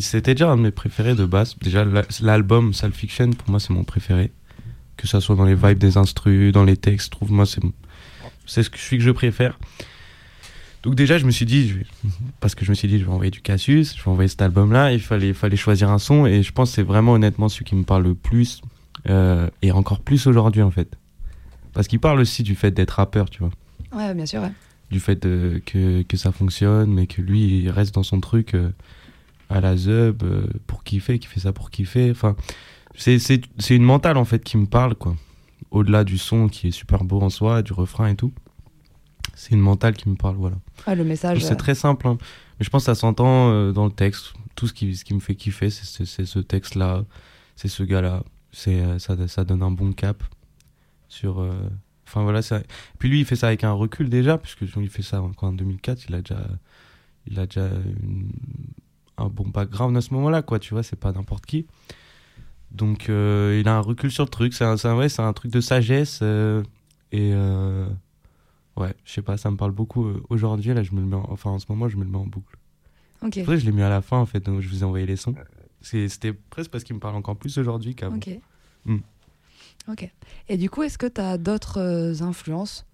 c'était 0.00 0.34
déjà 0.34 0.50
un 0.50 0.56
de 0.56 0.62
mes 0.62 0.70
préférés 0.70 1.14
de 1.14 1.24
base. 1.26 1.56
Déjà, 1.60 1.84
la- 1.84 2.04
l'album 2.20 2.72
Self 2.72 2.94
Fiction, 2.94 3.30
pour 3.30 3.50
moi, 3.50 3.60
c'est 3.60 3.70
mon 3.70 3.84
préféré. 3.84 4.30
Que 4.96 5.08
ça 5.08 5.20
soit 5.20 5.34
dans 5.34 5.44
les 5.44 5.56
vibes 5.56 5.78
des 5.78 5.96
instrus, 5.96 6.52
dans 6.52 6.64
les 6.64 6.76
textes, 6.76 7.10
trouve, 7.10 7.32
moi, 7.32 7.46
c'est 7.46 7.60
c'est 8.46 8.62
ce 8.62 8.70
que 8.70 8.76
je 8.78 8.82
suis 8.82 8.98
que 8.98 9.02
je 9.02 9.10
préfère. 9.10 9.58
Donc 10.82 10.94
déjà, 10.96 11.16
je 11.16 11.24
me 11.24 11.30
suis 11.30 11.46
dit, 11.46 11.72
parce 12.40 12.54
que 12.54 12.64
je 12.64 12.70
me 12.70 12.74
suis 12.74 12.86
dit, 12.88 12.98
je 12.98 13.04
vais 13.04 13.10
envoyer 13.10 13.30
du 13.30 13.40
Cassius, 13.40 13.96
je 13.96 14.04
vais 14.04 14.10
envoyer 14.10 14.28
cet 14.28 14.42
album-là, 14.42 14.92
il 14.92 15.00
fallait, 15.00 15.32
fallait 15.32 15.56
choisir 15.56 15.90
un 15.90 15.98
son, 15.98 16.26
et 16.26 16.42
je 16.42 16.52
pense 16.52 16.68
que 16.70 16.74
c'est 16.76 16.82
vraiment 16.82 17.12
honnêtement 17.14 17.48
celui 17.48 17.64
qui 17.64 17.74
me 17.74 17.84
parle 17.84 18.02
le 18.02 18.14
plus, 18.14 18.60
euh, 19.08 19.48
et 19.62 19.72
encore 19.72 20.00
plus 20.00 20.26
aujourd'hui 20.26 20.62
en 20.62 20.70
fait. 20.70 20.96
Parce 21.72 21.88
qu'il 21.88 22.00
parle 22.00 22.20
aussi 22.20 22.42
du 22.42 22.54
fait 22.54 22.70
d'être 22.70 22.92
rappeur, 22.92 23.28
tu 23.30 23.40
vois 23.40 23.50
Ouais, 23.92 24.14
bien 24.14 24.26
sûr. 24.26 24.42
ouais. 24.42 24.52
du 24.90 25.00
fait 25.00 25.20
de- 25.26 25.60
que, 25.66 26.02
que 26.02 26.16
ça 26.16 26.30
fonctionne, 26.32 26.92
mais 26.92 27.06
que 27.06 27.20
lui, 27.22 27.62
il 27.62 27.70
reste 27.70 27.94
dans 27.94 28.02
son 28.04 28.20
truc 28.20 28.54
euh, 28.54 28.70
à 29.50 29.60
la 29.60 29.76
zeub 29.76 30.22
euh, 30.22 30.46
pour 30.66 30.84
kiffer, 30.84 31.18
qui 31.18 31.26
fait 31.26 31.40
ça 31.40 31.52
pour 31.52 31.70
kiffer. 31.70 32.10
Enfin, 32.10 32.36
c'est, 32.96 33.18
c'est, 33.18 33.40
c'est 33.58 33.74
une 33.76 33.82
mentale 33.82 34.16
en 34.16 34.24
fait 34.24 34.42
qui 34.44 34.56
me 34.56 34.66
parle, 34.66 34.94
quoi. 34.94 35.16
Au-delà 35.70 36.04
du 36.04 36.18
son 36.18 36.48
qui 36.48 36.68
est 36.68 36.70
super 36.70 37.02
beau 37.02 37.20
en 37.20 37.30
soi, 37.30 37.62
du 37.62 37.72
refrain 37.72 38.06
et 38.08 38.14
tout. 38.14 38.32
C'est 39.34 39.50
une 39.52 39.60
mentale 39.60 39.94
qui 39.94 40.08
me 40.08 40.14
parle, 40.14 40.36
voilà. 40.36 40.56
Ouais, 40.86 40.94
le 40.94 41.02
message. 41.04 41.42
C'est 41.42 41.56
très 41.56 41.74
simple, 41.74 42.06
hein. 42.06 42.16
mais 42.60 42.64
je 42.64 42.70
pense 42.70 42.82
que 42.82 42.86
ça 42.86 42.94
s'entend 42.94 43.72
dans 43.72 43.84
le 43.86 43.90
texte. 43.90 44.32
Tout 44.54 44.68
ce 44.68 44.72
qui, 44.72 44.94
ce 44.94 45.04
qui 45.04 45.14
me 45.14 45.18
fait 45.20 45.34
kiffer, 45.34 45.70
c'est 45.70 46.04
ce 46.24 46.38
texte-là, 46.38 47.04
c'est 47.56 47.66
ce 47.68 47.82
gars-là. 47.82 48.22
C'est, 48.54 48.80
euh, 48.80 48.98
ça, 48.98 49.16
ça 49.28 49.44
donne 49.44 49.62
un 49.62 49.70
bon 49.70 49.92
cap 49.92 50.22
sur. 51.08 51.40
euh, 51.40 51.52
Enfin 52.06 52.22
voilà, 52.22 52.42
ça... 52.42 52.60
puis 52.98 53.08
lui 53.08 53.20
il 53.20 53.24
fait 53.24 53.34
ça 53.34 53.46
avec 53.48 53.64
un 53.64 53.72
recul 53.72 54.08
déjà, 54.10 54.36
puisque 54.38 54.60
il 54.76 54.88
fait 54.90 55.02
ça 55.02 55.22
encore 55.22 55.48
en 55.48 55.52
2004, 55.54 56.04
il 56.08 56.14
a 56.14 56.20
déjà, 56.20 56.46
il 57.26 57.40
a 57.40 57.46
déjà 57.46 57.66
une- 58.02 58.30
un 59.16 59.26
bon 59.28 59.48
background 59.48 59.96
à 59.96 60.00
ce 60.02 60.12
moment-là, 60.14 60.42
quoi. 60.42 60.58
Tu 60.58 60.74
vois, 60.74 60.82
c'est 60.82 60.96
pas 61.00 61.12
n'importe 61.12 61.46
qui. 61.46 61.66
Donc 62.70 63.08
euh, 63.08 63.58
il 63.60 63.68
a 63.68 63.76
un 63.76 63.80
recul 63.80 64.10
sur 64.10 64.24
le 64.24 64.28
truc. 64.30 64.52
C'est 64.54 64.64
un, 64.64 64.96
ouais, 64.96 65.08
un 65.20 65.32
truc 65.32 65.50
de 65.50 65.60
sagesse 65.60 66.20
euh, 66.22 66.62
et 67.10 67.32
euh, 67.32 67.86
ouais, 68.76 68.94
je 69.04 69.12
sais 69.12 69.22
pas, 69.22 69.36
ça 69.36 69.50
me 69.50 69.56
parle 69.56 69.72
beaucoup 69.72 70.06
aujourd'hui. 70.28 70.74
Là, 70.74 70.82
je 70.82 70.92
me 70.92 71.00
le 71.00 71.06
mets, 71.06 71.16
en- 71.16 71.26
enfin 71.30 71.50
en 71.50 71.58
ce 71.58 71.66
moment, 71.68 71.88
je 71.88 71.96
me 71.96 72.04
le 72.04 72.10
mets 72.10 72.18
en 72.18 72.26
boucle. 72.26 72.56
Ok. 73.22 73.30
C'est 73.34 73.40
pour 73.44 73.52
ça 73.52 73.56
que 73.56 73.60
je 73.62 73.66
l'ai 73.66 73.72
mis 73.72 73.82
à 73.82 73.88
la 73.88 74.02
fin 74.02 74.18
en 74.18 74.26
fait, 74.26 74.40
donc 74.40 74.60
je 74.60 74.68
vous 74.68 74.82
ai 74.82 74.84
envoyé 74.84 75.06
les 75.06 75.16
sons. 75.16 75.34
C'est- 75.84 76.08
C'était 76.08 76.32
presque 76.32 76.70
parce 76.70 76.82
qu'il 76.82 76.96
me 76.96 77.00
parle 77.00 77.14
encore 77.16 77.36
plus 77.36 77.56
aujourd'hui 77.58 77.94
qu'avant. 77.94 78.16
Ok. 78.16 78.30
Mm. 78.86 78.96
Ok. 79.88 80.10
Et 80.48 80.56
du 80.56 80.70
coup, 80.70 80.82
est-ce 80.82 80.96
que 80.98 81.06
tu 81.06 81.20
as 81.20 81.36
d'autres 81.38 81.78
euh, 81.78 82.22
influences? 82.22 82.86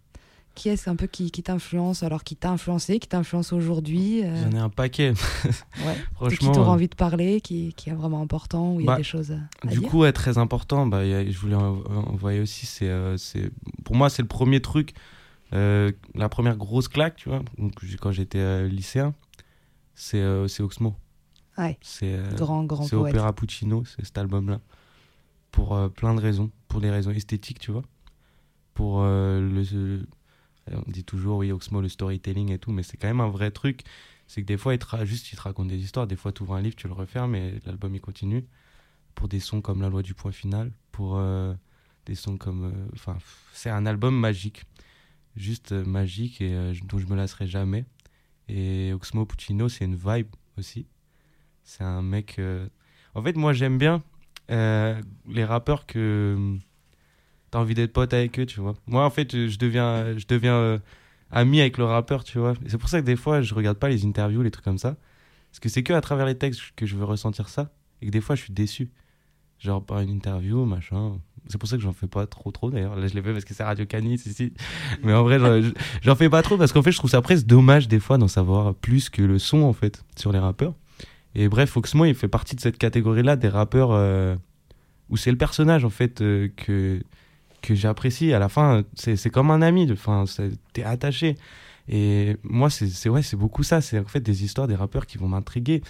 Qui 0.57 0.69
est-ce 0.69 0.91
un 0.91 0.97
peu 0.97 1.07
qui, 1.07 1.31
qui 1.31 1.45
t'influence 1.45 2.03
Alors, 2.03 2.25
qui 2.25 2.35
t'a 2.35 2.51
influencé, 2.51 2.99
qui 2.99 3.07
t'influence 3.07 3.53
aujourd'hui 3.53 4.25
euh, 4.25 4.43
J'en 4.43 4.51
ai 4.51 4.59
un 4.59 4.69
paquet. 4.69 5.13
ouais. 5.87 5.95
Qui 5.95 6.15
Franchement. 6.15 6.53
t'aura 6.53 6.71
euh, 6.71 6.75
envie 6.75 6.89
de 6.89 6.97
parler, 6.97 7.41
qui, 7.41 7.73
qui 7.75 7.89
est 7.91 7.95
vraiment 7.95 8.21
important, 8.21 8.75
où 8.75 8.81
il 8.81 8.85
y 8.85 8.89
a 8.89 8.93
Bah, 8.93 8.97
des 8.97 9.05
choses 9.05 9.31
à, 9.31 9.67
Du 9.69 9.79
dire? 9.79 9.89
coup, 9.89 10.01
ouais, 10.01 10.13
très 10.13 10.37
important. 10.39 10.89
Bah, 10.89 10.99
a- 10.99 11.25
je 11.31 11.39
voulais 11.39 11.55
en- 11.55 11.79
envoyer 11.87 12.41
aussi. 12.41 12.67
C'est, 12.67 12.89
euh, 12.89 13.17
c'est, 13.17 13.53
pour 13.85 13.95
moi, 13.95 14.11
c'est 14.11 14.23
le 14.23 14.29
premier 14.29 14.61
truc, 14.61 14.93
la 15.53 16.29
première 16.29 16.57
grosse 16.57 16.89
claque, 16.89 17.15
tu 17.17 17.29
vois. 17.29 17.43
Donc, 17.57 17.73
quand 18.01 18.11
j'étais 18.11 18.67
lycéen, 18.69 19.15
c'est, 19.95 20.23
c'est 20.49 20.63
Oxmo. 20.65 20.95
Ouais. 21.59 21.79
C'est, 21.83 22.15
euh, 22.15 22.31
Grand, 22.37 22.65
grand 22.65 22.85
c'est. 22.85 22.97
Opera 22.97 23.33
Puccino, 23.35 23.85
c'est 23.85 24.05
cet 24.05 24.19
album-là. 24.19 24.61
Pour 25.51 25.75
euh, 25.75 25.89
plein 25.89 26.15
de 26.15 26.21
raisons. 26.21 26.51
Pour 26.69 26.81
des 26.81 26.91
raisons 26.91 27.11
esthétiques, 27.11 27.59
tu 27.59 27.71
vois. 27.73 27.83
Pour 28.75 29.01
euh, 29.03 29.41
le. 29.41 29.63
le- 29.63 30.07
on 30.73 30.85
dit 30.91 31.03
toujours, 31.05 31.39
oui, 31.39 31.51
Oxmo, 31.51 31.81
le 31.81 31.89
storytelling 31.89 32.53
et 32.53 32.59
tout, 32.59 32.71
mais 32.71 32.85
c'est 32.85 32.97
quand 32.97 33.09
même 33.09 33.21
un 33.21 33.29
vrai 33.29 33.51
truc. 33.51 33.83
C'est 34.29 34.43
que 34.43 34.47
des 34.47 34.57
fois, 34.57 34.75
il 34.75 34.79
te, 34.79 35.05
juste, 35.05 35.33
il 35.33 35.37
te 35.37 35.43
raconte 35.43 35.67
des 35.69 35.79
histoires. 35.79 36.07
Des 36.07 36.15
fois, 36.15 36.31
tu 36.31 36.43
ouvres 36.45 36.55
un 36.55 36.61
livre, 36.63 36.77
tu 36.77 36.87
le 36.87 36.93
refermes 36.93 37.35
et 37.35 37.61
l'album, 37.67 37.93
il 37.95 38.01
continue. 38.01 38.47
Pour 39.17 39.27
des 39.27 39.41
sons 39.41 39.61
comme 39.61 39.83
La 39.83 39.89
loi 39.89 40.03
du 40.03 40.15
point 40.15 40.31
final. 40.31 40.71
Pour 40.93 41.17
euh, 41.17 41.53
des 42.07 42.15
sons 42.15 42.37
comme. 42.37 42.67
euh, 42.67 42.89
Enfin, 42.95 43.19
c'est 43.53 43.71
un 43.71 43.85
album 43.87 44.17
magique. 44.17 44.63
Juste 45.35 45.73
euh, 45.73 45.85
magique 45.85 46.41
et 46.41 46.55
euh, 46.55 46.75
dont 46.85 46.99
je 46.99 47.07
me 47.07 47.17
lasserai 47.17 47.49
jamais. 47.49 47.85
Et 48.49 48.93
Oxmo 48.93 49.27
Puccino, 49.27 49.69
c'est 49.69 49.85
une 49.85 49.97
vibe 49.97 50.29
aussi. 50.57 50.87
C'est 51.71 51.85
un 51.85 52.03
mec. 52.03 52.37
euh, 52.41 52.67
En 53.15 53.23
fait, 53.23 53.37
moi, 53.37 53.53
j'aime 53.53 53.79
bien 53.79 54.03
euh, 54.51 55.01
les 55.29 55.45
rappeurs 55.45 55.87
que 55.87 56.57
t'as 57.53 57.61
envie 57.61 57.75
d'être 57.75 57.93
pote 57.93 58.13
avec 58.13 58.39
eux, 58.41 58.47
tu 58.47 58.59
vois. 58.61 58.75
Moi, 58.89 59.05
en 59.05 59.11
fait, 59.11 59.47
je 59.49 59.57
deviens, 59.57 60.19
je 60.19 60.27
deviens 60.27 60.55
euh, 60.55 60.79
ami 61.31 61.61
avec 61.61 61.79
le 61.79 61.85
rappeur, 61.85 62.25
tu 62.25 62.39
vois. 62.39 62.55
C'est 62.67 62.79
pour 62.79 62.89
ça 62.89 63.01
que 63.01 63.07
des 63.07 63.15
fois, 63.15 63.41
je 63.43 63.55
regarde 63.55 63.79
pas 63.79 63.89
les 63.89 64.05
interviews, 64.05 64.43
les 64.43 64.51
trucs 64.51 64.65
comme 64.65 64.79
ça. 64.79 64.97
Parce 65.51 65.61
que 65.61 65.69
c'est 65.69 65.85
que 65.85 65.93
à 65.93 66.01
travers 66.01 66.27
les 66.27 66.37
textes 66.37 66.61
que 66.75 66.87
je 66.87 66.97
veux 66.97 67.05
ressentir 67.05 67.49
ça. 67.49 67.71
Et 68.03 68.07
que 68.07 68.11
des 68.11 68.21
fois, 68.21 68.35
je 68.35 68.43
suis 68.43 68.53
déçu. 68.53 68.91
genre 69.61 69.85
par 69.85 70.01
une 70.01 70.11
interview, 70.11 70.65
machin. 70.65 71.21
C'est 71.49 71.59
pour 71.59 71.69
ça 71.69 71.77
que 71.77 71.83
j'en 71.83 71.93
fais 71.93 72.07
pas 72.09 72.27
trop 72.27 72.51
trop 72.51 72.71
d'ailleurs. 72.71 72.97
Là 72.97 73.07
je 73.09 73.15
l'ai 73.15 73.23
fait 73.23 73.33
parce 73.33 73.45
que 73.45 73.53
c'est 73.55 73.63
Radio 73.65 73.85
Canis 73.87 74.15
ici. 74.27 74.53
Mais 75.03 75.13
en 75.13 75.23
vrai 75.23 75.39
j'en- 75.39 75.71
j'en 76.03 76.15
fais 76.17 76.31
pas 76.31 76.41
trop 76.43 76.57
parce 76.57 76.73
qu'en 76.73 76.83
fait 76.83 76.93
je 76.93 76.99
trouve 76.99 77.11
ça 77.11 77.21
presque 77.23 77.47
dommage 77.47 77.87
des 77.89 78.01
fois 78.01 78.17
d'en 78.19 78.29
savoir 78.29 78.75
plus 78.75 79.11
que 79.11 79.21
le 79.23 79.39
son 79.39 79.63
en 79.63 79.73
fait 79.75 80.03
sur 80.17 80.33
les 80.33 80.39
rappeurs. 80.39 80.75
Et 81.35 81.49
bref, 81.49 81.77
Oxmo 81.77 82.05
il 82.05 82.15
fait 82.15 82.29
partie 82.29 82.57
de 82.57 82.61
cette 82.61 82.79
catégorie 82.79 83.23
là 83.23 83.37
des 83.37 83.49
rappeurs 83.49 83.93
euh, 83.93 84.37
où 85.09 85.17
c'est 85.17 85.31
le 85.31 85.37
personnage 85.37 85.85
en 85.85 85.91
fait 85.91 86.21
euh, 86.21 86.49
que 86.57 87.03
que 87.63 87.75
j'apprécie. 87.75 88.33
À 88.33 88.39
la 88.39 88.49
fin 88.49 88.83
c'est 88.95 89.31
comme 89.31 89.51
un 89.51 89.63
ami. 89.63 89.91
Enfin 89.93 90.25
t'es 90.73 90.83
attaché. 90.83 91.37
Et 91.89 92.37
moi 92.43 92.71
c'est 92.71 93.09
ouais 93.09 93.23
beaucoup 93.35 93.63
ça. 93.63 93.81
C'est 93.81 93.99
en 93.99 94.05
fait 94.05 94.21
des 94.21 94.45
histoires 94.45 94.67
des 94.67 94.77
rappeurs 94.77 95.07
qui 95.07 95.19
vont 95.19 95.29
m'intriguer. 95.29 95.83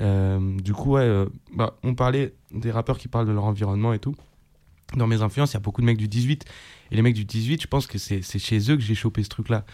Euh, 0.00 0.56
du 0.58 0.72
coup 0.74 0.92
ouais 0.92 1.24
bah, 1.54 1.78
on 1.82 1.94
parlait 1.94 2.34
des 2.52 2.70
rappeurs 2.70 2.98
qui 2.98 3.08
parlent 3.08 3.26
de 3.26 3.32
leur 3.32 3.44
environnement 3.44 3.94
et 3.94 3.98
tout 3.98 4.14
dans 4.94 5.06
mes 5.06 5.22
influences, 5.22 5.52
il 5.52 5.54
y 5.54 5.56
a 5.56 5.60
beaucoup 5.60 5.80
de 5.80 5.86
mecs 5.86 5.96
du 5.96 6.08
18. 6.08 6.44
Et 6.92 6.94
les 6.96 7.02
mecs 7.02 7.14
du 7.14 7.24
18, 7.24 7.62
je 7.62 7.66
pense 7.66 7.86
que 7.88 7.98
c'est 7.98 8.22
c'est 8.22 8.38
chez 8.38 8.70
eux 8.70 8.76
que 8.76 8.82
j'ai 8.82 8.94
chopé 8.94 9.22
ce 9.24 9.28
truc-là. 9.28 9.64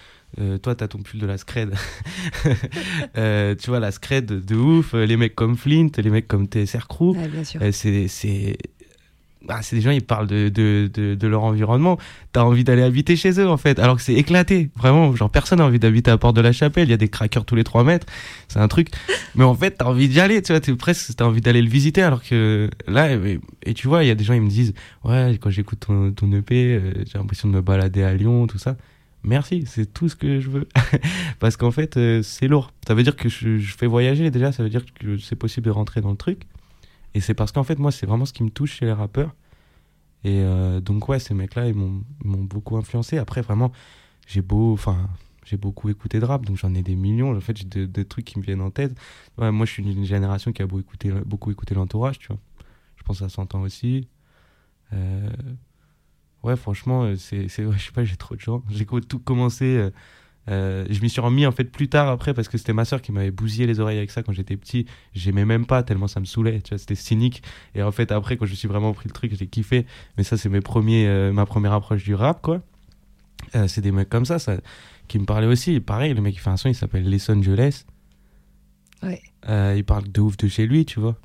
Euh, 0.40 0.56
toi, 0.56 0.74
t'as 0.74 0.88
ton 0.88 0.98
pull 0.98 1.20
de 1.20 1.26
la 1.26 1.36
Scred. 1.38 1.74
Euh, 3.18 3.54
tu 3.54 3.68
vois, 3.70 3.80
la 3.80 3.90
Scred 3.90 4.26
de 4.26 4.54
ouf. 4.56 4.94
Euh, 4.94 5.04
Les 5.04 5.16
mecs 5.16 5.34
comme 5.34 5.56
Flint, 5.56 5.88
les 5.98 6.10
mecs 6.10 6.26
comme 6.26 6.46
TSR 6.46 6.88
Crew. 6.88 7.14
Ouais. 7.14 7.28
Euh, 7.60 7.72
c'est 8.08 8.56
bah, 9.46 9.60
c'est 9.62 9.76
des 9.76 9.82
gens 9.82 9.90
ils 9.90 10.04
parlent 10.04 10.26
de, 10.26 10.48
de, 10.48 10.88
de, 11.14 11.28
leur 11.28 11.42
environnement. 11.42 11.98
T'as 12.32 12.42
envie 12.42 12.64
d'aller 12.64 12.82
habiter 12.82 13.16
chez 13.16 13.40
eux 13.40 13.48
en 13.48 13.56
fait. 13.56 13.78
Alors 13.78 13.96
que 13.96 14.02
c'est 14.02 14.14
éclaté. 14.14 14.70
Vraiment 14.76 15.14
genre 15.16 15.30
personne 15.30 15.58
n'a 15.58 15.64
envie 15.64 15.78
d'habiter 15.78 16.10
à 16.10 16.18
Porte 16.18 16.36
de 16.36 16.40
la 16.40 16.52
Chapelle. 16.52 16.88
Il 16.88 16.90
y 16.90 16.94
a 16.94 16.98
des 16.98 17.08
crackers 17.08 17.44
tous 17.44 17.54
les 17.54 17.64
3 17.64 17.84
mètres. 17.84 18.06
C'est 18.48 18.60
un 18.60 18.68
truc. 18.68 18.88
Mais 19.34 19.44
en 19.44 19.54
fait 19.54 19.72
t'as 19.78 19.86
envie 19.86 20.08
d'y 20.08 20.20
aller 20.20 20.42
tu 20.42 20.52
vois. 20.52 20.60
T'es 20.60 20.74
presque 20.74 21.16
t'as 21.16 21.24
envie 21.24 21.40
d'aller 21.40 21.62
le 21.62 21.68
visiter. 21.68 22.02
Alors 22.02 22.22
que 22.22 22.70
là 22.86 23.10
et, 23.64 23.74
tu 23.74 23.88
vois 23.88 24.04
il 24.04 24.08
y 24.08 24.10
a 24.10 24.14
des 24.14 24.24
gens 24.24 24.34
ils 24.34 24.42
me 24.42 24.48
disent 24.48 24.74
ouais 25.04 25.38
quand 25.40 25.50
j'écoute 25.50 25.80
ton, 25.80 26.12
ton 26.12 26.30
EP 26.32 26.74
euh, 26.74 26.92
j'ai 27.10 27.18
l'impression 27.18 27.48
de 27.48 27.54
me 27.54 27.60
balader 27.60 28.02
à 28.02 28.14
Lyon 28.14 28.46
tout 28.46 28.58
ça 28.58 28.76
merci 29.24 29.64
c'est 29.66 29.92
tout 29.92 30.08
ce 30.08 30.16
que 30.16 30.40
je 30.40 30.50
veux. 30.50 30.68
Parce 31.40 31.56
qu'en 31.56 31.70
fait 31.70 31.96
euh, 31.96 32.22
c'est 32.22 32.48
lourd. 32.48 32.72
Ça 32.86 32.94
veut 32.94 33.02
dire 33.02 33.16
que 33.16 33.28
je 33.28 33.58
fais 33.58 33.86
voyager 33.86 34.30
déjà. 34.30 34.52
Ça 34.52 34.62
veut 34.62 34.70
dire 34.70 34.84
que 34.84 35.18
c'est 35.18 35.36
possible 35.36 35.66
de 35.66 35.70
rentrer 35.70 36.00
dans 36.00 36.10
le 36.10 36.16
truc 36.16 36.42
et 37.14 37.20
c'est 37.20 37.34
parce 37.34 37.52
qu'en 37.52 37.64
fait, 37.64 37.78
moi, 37.78 37.92
c'est 37.92 38.06
vraiment 38.06 38.24
ce 38.24 38.32
qui 38.32 38.42
me 38.42 38.50
touche 38.50 38.74
chez 38.74 38.86
les 38.86 38.92
rappeurs. 38.92 39.34
Et 40.24 40.40
euh, 40.40 40.80
donc, 40.80 41.08
ouais, 41.08 41.18
ces 41.18 41.34
mecs-là, 41.34 41.68
ils 41.68 41.74
m'ont 41.74 42.02
beaucoup 42.24 42.76
influencé. 42.76 43.18
Après, 43.18 43.42
vraiment, 43.42 43.72
j'ai 44.26 44.40
beau, 44.42 44.72
enfin, 44.72 45.08
j'ai 45.44 45.56
beaucoup 45.56 45.88
écouté 45.88 46.20
de 46.20 46.24
rap, 46.24 46.46
donc 46.46 46.56
j'en 46.56 46.74
ai 46.74 46.82
des 46.82 46.94
millions. 46.94 47.36
En 47.36 47.40
fait, 47.40 47.56
j'ai 47.56 47.86
des, 47.86 48.04
trucs 48.04 48.24
qui 48.24 48.38
me 48.38 48.44
viennent 48.44 48.60
en 48.60 48.70
tête. 48.70 48.96
Ouais, 49.38 49.50
moi, 49.50 49.66
je 49.66 49.72
suis 49.72 49.82
une 49.82 50.04
génération 50.04 50.52
qui 50.52 50.62
a 50.62 50.66
beaucoup 50.66 50.80
écouté, 50.80 51.10
beaucoup 51.26 51.50
écouté 51.50 51.74
l'entourage, 51.74 52.18
tu 52.18 52.28
vois. 52.28 52.38
Je 52.96 53.02
pense 53.02 53.20
à 53.22 53.28
100 53.28 53.54
ans 53.54 53.62
aussi. 53.62 54.08
Euh, 54.92 55.30
ouais, 56.44 56.56
franchement, 56.56 57.02
euh, 57.02 57.16
c'est, 57.16 57.42
ouais, 57.64 57.76
je 57.76 57.84
sais 57.84 57.92
pas, 57.92 58.04
j'ai 58.04 58.16
trop 58.16 58.36
de 58.36 58.40
gens. 58.40 58.62
J'ai 58.70 58.86
tout 58.86 59.18
commencé. 59.18 59.90
Euh, 60.50 60.84
je 60.90 61.00
m'y 61.00 61.08
suis 61.08 61.20
remis 61.20 61.46
en 61.46 61.52
fait 61.52 61.64
plus 61.64 61.88
tard 61.88 62.08
après 62.08 62.34
parce 62.34 62.48
que 62.48 62.58
c'était 62.58 62.72
ma 62.72 62.84
soeur 62.84 63.00
qui 63.00 63.12
m'avait 63.12 63.30
bousillé 63.30 63.66
les 63.66 63.78
oreilles 63.80 63.98
avec 63.98 64.10
ça 64.10 64.22
quand 64.22 64.32
j'étais 64.32 64.56
petit. 64.56 64.86
J'aimais 65.14 65.44
même 65.44 65.66
pas 65.66 65.82
tellement 65.82 66.08
ça 66.08 66.20
me 66.20 66.24
saoulait, 66.24 66.60
tu 66.62 66.70
vois, 66.70 66.78
c'était 66.78 66.94
cynique. 66.94 67.42
Et 67.74 67.82
en 67.82 67.92
fait 67.92 68.10
après 68.10 68.36
quand 68.36 68.46
je 68.46 68.54
suis 68.54 68.68
vraiment 68.68 68.92
pris 68.92 69.08
le 69.08 69.12
truc, 69.12 69.34
j'ai 69.34 69.46
kiffé. 69.46 69.86
Mais 70.16 70.24
ça 70.24 70.36
c'est 70.36 70.48
mes 70.48 70.60
premiers, 70.60 71.06
euh, 71.06 71.32
ma 71.32 71.46
première 71.46 71.72
approche 71.72 72.02
du 72.04 72.14
rap 72.14 72.42
quoi. 72.42 72.60
Euh, 73.54 73.68
c'est 73.68 73.80
des 73.80 73.92
mecs 73.92 74.08
comme 74.08 74.24
ça, 74.24 74.38
ça 74.38 74.56
qui 75.08 75.18
me 75.18 75.24
parlaient 75.24 75.46
aussi. 75.46 75.74
Et 75.74 75.80
pareil, 75.80 76.14
le 76.14 76.20
mec 76.20 76.34
qui 76.34 76.40
fait 76.40 76.50
un 76.50 76.56
son, 76.56 76.68
il 76.68 76.74
s'appelle 76.74 77.08
Les 77.08 77.30
Angeles. 77.30 77.84
Ouais. 79.02 79.20
Il 79.76 79.84
parle 79.84 80.10
de 80.10 80.20
ouf 80.20 80.36
de 80.36 80.48
chez 80.48 80.66
lui, 80.66 80.84
tu 80.84 81.00
vois. 81.00 81.16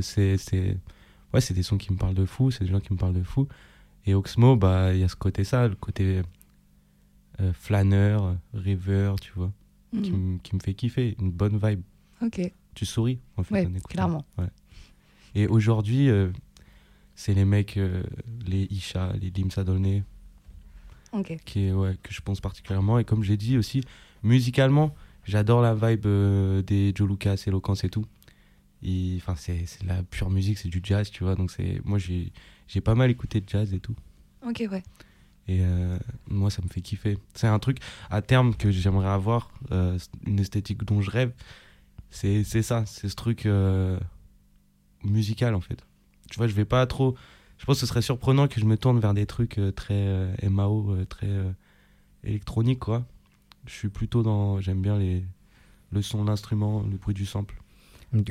C'est 0.00 0.36
c'est 0.38 0.76
ouais, 1.34 1.40
c'est 1.40 1.54
des 1.54 1.62
sons 1.62 1.76
qui 1.76 1.92
me 1.92 1.98
parlent 1.98 2.14
de 2.14 2.24
fou, 2.24 2.50
c'est 2.50 2.64
des 2.64 2.70
gens 2.70 2.80
qui 2.80 2.92
me 2.92 2.98
parlent 2.98 3.14
de 3.14 3.22
fou. 3.22 3.46
Et 4.06 4.14
Oxmo, 4.14 4.56
bah 4.56 4.94
il 4.94 5.00
y 5.00 5.04
a 5.04 5.08
ce 5.08 5.16
côté 5.16 5.44
ça, 5.44 5.68
le 5.68 5.74
côté 5.74 6.22
euh, 7.40 7.52
flâneur, 7.52 8.36
rêveur, 8.54 9.18
tu 9.20 9.32
vois 9.34 9.52
qui, 10.02 10.12
me- 10.12 10.38
qui 10.38 10.54
me 10.54 10.60
fait 10.60 10.74
kiffer, 10.74 11.16
une 11.20 11.30
bonne 11.32 11.58
vibe. 11.58 11.82
Ok. 12.22 12.40
Tu 12.74 12.86
souris, 12.86 13.18
en 13.36 13.42
fait. 13.42 13.54
Ouais, 13.54 13.66
en 13.66 13.70
écoutant. 13.70 13.88
clairement. 13.88 14.24
Ouais. 14.38 14.46
Et 15.34 15.46
aujourd'hui, 15.48 16.08
euh, 16.08 16.30
c'est 17.16 17.34
les 17.34 17.44
mecs, 17.44 17.76
euh, 17.76 18.02
les 18.46 18.64
Isha, 18.70 19.12
les 19.20 19.30
Limsa 19.30 19.64
Dolné, 19.64 20.04
Ok. 21.12 21.36
qui 21.44 21.72
ouais, 21.72 21.96
que 22.02 22.12
je 22.12 22.20
pense 22.20 22.40
particulièrement. 22.40 22.98
Et 23.00 23.04
comme 23.04 23.24
j'ai 23.24 23.36
dit 23.36 23.58
aussi, 23.58 23.82
musicalement, 24.22 24.94
j'adore 25.24 25.60
la 25.60 25.74
vibe 25.74 26.06
euh, 26.06 26.62
des 26.62 26.92
Joe 26.94 27.08
Lucas, 27.08 27.42
Eloquence 27.46 27.82
et 27.84 27.88
tout. 27.90 28.06
Enfin, 29.16 29.34
c'est 29.36 29.64
la 29.84 30.02
pure 30.04 30.30
musique, 30.30 30.56
c'est 30.58 30.68
du 30.68 30.80
jazz, 30.82 31.10
tu 31.10 31.24
vois. 31.24 31.34
Donc, 31.34 31.52
moi, 31.84 31.98
j'ai 31.98 32.32
j'ai 32.68 32.80
pas 32.80 32.94
mal 32.94 33.10
écouté 33.10 33.40
de 33.40 33.48
jazz 33.48 33.74
et 33.74 33.80
tout. 33.80 33.96
Ok, 34.46 34.62
ouais. 34.70 34.82
Et 35.50 35.62
euh, 35.62 35.98
moi, 36.28 36.48
ça 36.48 36.62
me 36.62 36.68
fait 36.68 36.80
kiffer. 36.80 37.18
C'est 37.34 37.48
un 37.48 37.58
truc 37.58 37.78
à 38.08 38.22
terme 38.22 38.54
que 38.54 38.70
j'aimerais 38.70 39.08
avoir, 39.08 39.50
euh, 39.72 39.98
une 40.24 40.38
esthétique 40.38 40.84
dont 40.84 41.00
je 41.00 41.10
rêve. 41.10 41.32
C'est 42.10 42.44
ça, 42.62 42.84
c'est 42.86 43.08
ce 43.08 43.16
truc 43.16 43.46
euh, 43.46 43.98
musical 45.02 45.56
en 45.56 45.60
fait. 45.60 45.84
Tu 46.30 46.38
vois, 46.38 46.46
je 46.46 46.54
vais 46.54 46.64
pas 46.64 46.86
trop. 46.86 47.16
Je 47.58 47.66
pense 47.66 47.76
que 47.76 47.80
ce 47.80 47.86
serait 47.86 48.02
surprenant 48.02 48.46
que 48.46 48.60
je 48.60 48.64
me 48.64 48.76
tourne 48.76 49.00
vers 49.00 49.12
des 49.12 49.26
trucs 49.26 49.60
très 49.74 50.32
MAO, 50.48 50.96
très 51.08 51.28
électroniques 52.24 52.78
quoi. 52.78 53.04
Je 53.66 53.72
suis 53.72 53.88
plutôt 53.88 54.22
dans. 54.22 54.60
J'aime 54.60 54.82
bien 54.82 54.98
les, 54.98 55.24
le 55.92 56.02
son, 56.02 56.24
l'instrument, 56.24 56.84
le 56.88 56.96
bruit 56.96 57.14
du 57.14 57.26
sample. 57.26 57.56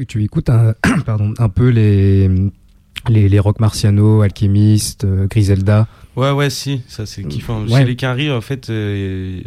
Tu, 0.07 0.23
écoutes 0.23 0.49
un, 0.49 0.73
pardon, 1.05 1.33
un 1.37 1.49
peu 1.49 1.69
les, 1.69 2.29
les, 3.07 3.29
les 3.29 3.39
rock 3.39 3.59
marciano, 3.59 4.21
Alchemist, 4.21 5.05
euh, 5.05 5.27
Griselda. 5.27 5.87
Ouais, 6.19 6.31
ouais, 6.31 6.49
si, 6.49 6.81
ça 6.87 7.05
c'est 7.05 7.23
kiffant. 7.23 7.63
Ouais. 7.63 7.79
Chez 7.79 7.85
les 7.85 7.95
Caries, 7.95 8.31
en 8.31 8.41
fait, 8.41 8.69
euh, 8.69 9.41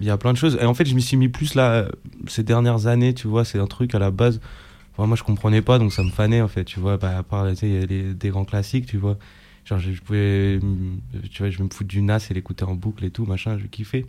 il 0.00 0.06
y 0.06 0.10
a 0.10 0.16
plein 0.18 0.32
de 0.32 0.38
choses. 0.38 0.58
Et 0.60 0.64
en 0.64 0.74
fait, 0.74 0.84
je 0.86 0.94
m'y 0.94 1.02
suis 1.02 1.16
mis 1.16 1.28
plus 1.28 1.54
là, 1.54 1.70
euh, 1.72 1.88
ces 2.26 2.42
dernières 2.42 2.86
années, 2.86 3.14
tu 3.14 3.28
vois, 3.28 3.44
c'est 3.44 3.58
un 3.58 3.66
truc 3.66 3.94
à 3.94 3.98
la 3.98 4.10
base. 4.10 4.40
Enfin, 4.92 5.06
moi, 5.06 5.16
je 5.16 5.22
comprenais 5.22 5.62
pas, 5.62 5.78
donc 5.78 5.92
ça 5.92 6.02
me 6.02 6.10
fanait, 6.10 6.40
en 6.40 6.48
fait, 6.48 6.64
tu 6.64 6.80
vois. 6.80 6.96
Bah, 6.96 7.16
à 7.18 7.22
part, 7.22 7.48
tu 7.50 7.56
sais, 7.56 7.68
il 7.68 7.80
y 7.80 7.82
a 7.82 7.86
des, 7.86 8.14
des 8.14 8.28
grands 8.30 8.44
classiques, 8.44 8.86
tu 8.86 8.96
vois. 8.96 9.18
Genre, 9.64 9.78
je, 9.78 9.92
je 9.92 10.00
pouvais, 10.00 10.58
tu 11.30 11.42
vois, 11.42 11.50
je 11.50 11.58
vais 11.58 11.64
me 11.64 11.70
foutre 11.70 11.88
du 11.88 12.00
Nas 12.02 12.26
et 12.30 12.34
l'écouter 12.34 12.64
en 12.64 12.74
boucle 12.74 13.04
et 13.04 13.10
tout, 13.10 13.24
machin, 13.26 13.58
je 13.58 13.66
kiffais. 13.66 14.06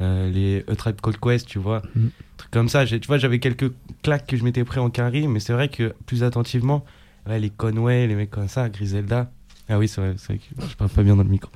Euh, 0.00 0.30
les 0.30 0.64
A 0.68 0.74
Tribe 0.74 0.96
Called 1.00 1.20
Quest, 1.20 1.46
tu 1.46 1.58
vois, 1.58 1.82
Mm. 1.94 2.06
trucs 2.36 2.50
comme 2.50 2.68
ça. 2.68 2.84
Tu 2.86 2.98
vois, 3.06 3.18
j'avais 3.18 3.38
quelques 3.38 3.70
claques 4.02 4.26
que 4.26 4.36
je 4.36 4.42
m'étais 4.44 4.64
pris 4.64 4.80
en 4.80 4.90
Carie, 4.90 5.28
mais 5.28 5.38
c'est 5.40 5.52
vrai 5.52 5.68
que 5.68 5.94
plus 6.06 6.24
attentivement, 6.24 6.84
ouais, 7.28 7.38
les 7.38 7.50
Conway, 7.50 8.06
les 8.06 8.14
mecs 8.16 8.30
comme 8.30 8.48
ça, 8.48 8.68
Griselda. 8.68 9.30
Ah 9.68 9.78
oui, 9.78 9.88
c'est 9.88 10.00
vrai, 10.00 10.14
c'est 10.18 10.34
vrai 10.34 10.38
que 10.38 10.66
je 10.68 10.74
parle 10.76 10.90
pas 10.90 11.02
bien 11.02 11.16
dans 11.16 11.22
le 11.22 11.28
micro. 11.28 11.50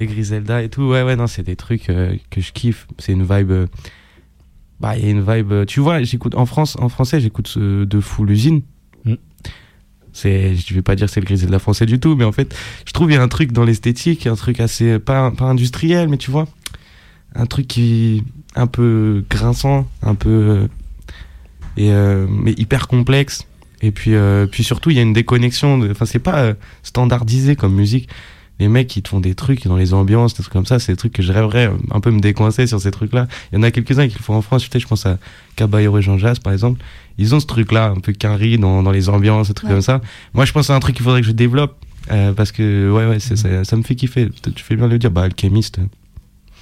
Les 0.00 0.06
Griselda 0.06 0.62
et 0.62 0.68
tout, 0.68 0.82
ouais, 0.82 1.02
ouais, 1.02 1.14
non, 1.16 1.26
c'est 1.26 1.42
des 1.42 1.56
trucs 1.56 1.88
euh, 1.90 2.16
que 2.30 2.40
je 2.40 2.52
kiffe. 2.52 2.86
C'est 2.98 3.12
une 3.12 3.22
vibe. 3.22 3.50
euh, 3.50 3.66
bah, 4.80 4.96
il 4.96 5.04
y 5.04 5.08
a 5.08 5.10
une 5.10 5.20
vibe. 5.20 5.52
euh, 5.52 5.64
tu 5.64 5.78
vois, 5.80 6.02
j'écoute 6.02 6.34
en 6.34 6.46
France, 6.46 6.76
en 6.80 6.88
français, 6.88 7.20
j'écoute 7.20 7.48
ce- 7.48 7.84
de 7.84 8.00
fou 8.00 8.24
l'usine. 8.24 8.62
Mm. 9.04 9.14
C'est, 10.12 10.56
je 10.56 10.74
vais 10.74 10.82
pas 10.82 10.96
dire 10.96 11.06
que 11.06 11.12
c'est 11.12 11.20
le 11.20 11.26
Griselda 11.26 11.58
français 11.60 11.86
du 11.86 12.00
tout, 12.00 12.16
mais 12.16 12.24
en 12.24 12.32
fait, 12.32 12.54
je 12.86 12.92
trouve 12.92 13.10
il 13.12 13.14
y 13.14 13.16
a 13.16 13.22
un 13.22 13.28
truc 13.28 13.52
dans 13.52 13.62
l'esthétique, 13.64 14.26
un 14.26 14.34
truc 14.34 14.58
assez 14.58 14.98
pas, 14.98 15.30
pas 15.30 15.44
industriel, 15.44 16.08
mais 16.08 16.16
tu 16.16 16.30
vois, 16.32 16.48
un 17.36 17.46
truc 17.46 17.68
qui 17.68 18.24
un 18.56 18.66
peu 18.66 19.24
grinçant, 19.30 19.86
un 20.02 20.16
peu 20.16 20.28
euh, 20.30 20.68
et 21.76 21.92
euh, 21.92 22.26
mais 22.28 22.52
hyper 22.56 22.88
complexe. 22.88 23.46
Et 23.82 23.90
puis, 23.92 24.14
euh, 24.14 24.46
puis 24.46 24.62
surtout, 24.64 24.90
il 24.90 24.96
y 24.96 24.98
a 24.98 25.02
une 25.02 25.12
déconnexion. 25.12 25.78
de- 25.78 25.90
Enfin, 25.90 26.04
c'est 26.06 26.18
pas 26.18 26.38
euh, 26.40 26.54
standardisé 26.82 27.56
comme 27.56 27.74
musique. 27.74 28.08
Les 28.58 28.68
mecs 28.68 28.88
qui 28.88 29.00
te 29.00 29.08
font 29.08 29.20
des 29.20 29.34
trucs 29.34 29.64
dans 29.66 29.76
les 29.76 29.94
ambiances, 29.94 30.34
des 30.34 30.42
trucs 30.42 30.52
comme 30.52 30.66
ça, 30.66 30.78
c'est 30.78 30.92
des 30.92 30.96
trucs 30.96 31.14
que 31.14 31.22
je 31.22 31.32
rêverais 31.32 31.68
euh, 31.68 31.72
un 31.92 32.00
peu 32.00 32.10
me 32.10 32.20
décoincer 32.20 32.66
sur 32.66 32.78
ces 32.78 32.90
trucs-là. 32.90 33.26
Il 33.52 33.56
y 33.56 33.58
en 33.58 33.62
a 33.62 33.70
quelques-uns 33.70 34.06
qui 34.06 34.16
le 34.18 34.22
font 34.22 34.34
en 34.34 34.42
France. 34.42 34.64
Tu 34.64 34.68
sais, 34.70 34.80
je 34.80 34.86
pense 34.86 35.06
à 35.06 35.18
Caballero 35.56 35.96
et 35.98 36.02
Jean 36.02 36.18
Jass, 36.18 36.38
par 36.38 36.52
exemple. 36.52 36.82
Ils 37.16 37.34
ont 37.34 37.40
ce 37.40 37.46
truc-là, 37.46 37.86
un 37.96 38.00
peu 38.00 38.12
quinri 38.12 38.58
dans, 38.58 38.82
dans 38.82 38.90
les 38.90 39.08
ambiances, 39.08 39.48
des 39.48 39.54
trucs 39.54 39.68
Ouais. 39.70 39.76
comme 39.76 39.82
ça. 39.82 40.02
Moi, 40.34 40.44
je 40.44 40.52
pense 40.52 40.68
à 40.68 40.74
un 40.74 40.80
truc 40.80 40.94
qu'il 40.96 41.04
faudrait 41.04 41.22
que 41.22 41.26
je 41.26 41.32
développe. 41.32 41.76
euh, 42.10 42.32
parce 42.32 42.50
que, 42.50 42.90
ouais, 42.90 43.06
ouais, 43.06 43.20
c'est- 43.20 43.36
ça, 43.36 43.62
ça 43.64 43.76
me 43.76 43.82
fait 43.82 43.94
kiffer. 43.94 44.28
Tu 44.54 44.64
fais 44.64 44.74
bien 44.76 44.86
de 44.88 44.92
le 44.92 44.98
dire. 44.98 45.10
Bah, 45.10 45.22
Alchemist, 45.22 45.78
euh, 45.78 45.82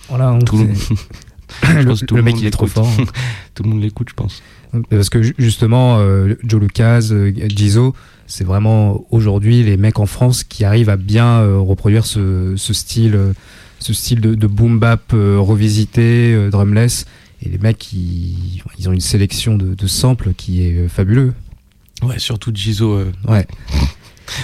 Voilà, 0.09 0.33
on- 0.33 0.41
tout, 0.41 0.59
le- 0.59 0.65
le, 0.67 1.85
pense 1.87 2.01
que 2.01 2.07
tout 2.07 2.15
le 2.17 2.21
le 2.21 2.25
mec 2.25 2.35
monde 2.35 2.43
il 2.43 2.47
est 2.47 2.51
trop 2.51 2.67
fort. 2.67 2.89
hein. 2.89 3.05
tout 3.55 3.63
le 3.63 3.71
monde 3.71 3.81
l'écoute, 3.83 4.09
je 4.11 4.15
pense. 4.15 4.43
Parce 4.91 5.09
que 5.11 5.23
ju- 5.23 5.35
justement, 5.39 5.99
euh, 5.99 6.35
Joe 6.45 6.61
Lucas, 6.61 7.09
euh, 7.11 7.33
Jizzo, 7.49 7.95
c'est 8.27 8.45
vraiment 8.45 9.05
aujourd'hui 9.11 9.63
les 9.63 9.77
mecs 9.77 9.99
en 9.99 10.07
France 10.07 10.45
qui 10.45 10.65
arrivent 10.65 10.91
à 10.91 10.97
bien 10.97 11.41
euh, 11.41 11.59
reproduire 11.59 12.05
ce, 12.05 12.55
ce 12.57 12.75
style, 12.75 13.15
euh, 13.15 13.33
ce 13.79 13.93
style 13.95 14.21
de, 14.21 14.35
de 14.35 14.47
boom 14.47 14.79
bap 14.79 15.13
euh, 15.15 15.39
revisité, 15.39 16.35
euh, 16.35 16.51
drumless. 16.51 17.07
Et 17.43 17.49
les 17.49 17.59
mecs, 17.59 17.93
ils, 17.93 18.63
ils 18.79 18.89
ont 18.89 18.93
une 18.93 19.01
sélection 19.01 19.57
de, 19.57 19.75
de 19.75 19.87
samples 19.87 20.33
qui 20.37 20.63
est 20.67 20.75
euh, 20.75 20.89
fabuleux. 20.89 21.33
Ouais, 22.03 22.19
surtout 22.19 22.53
euh, 22.83 23.05
Ouais. 23.27 23.47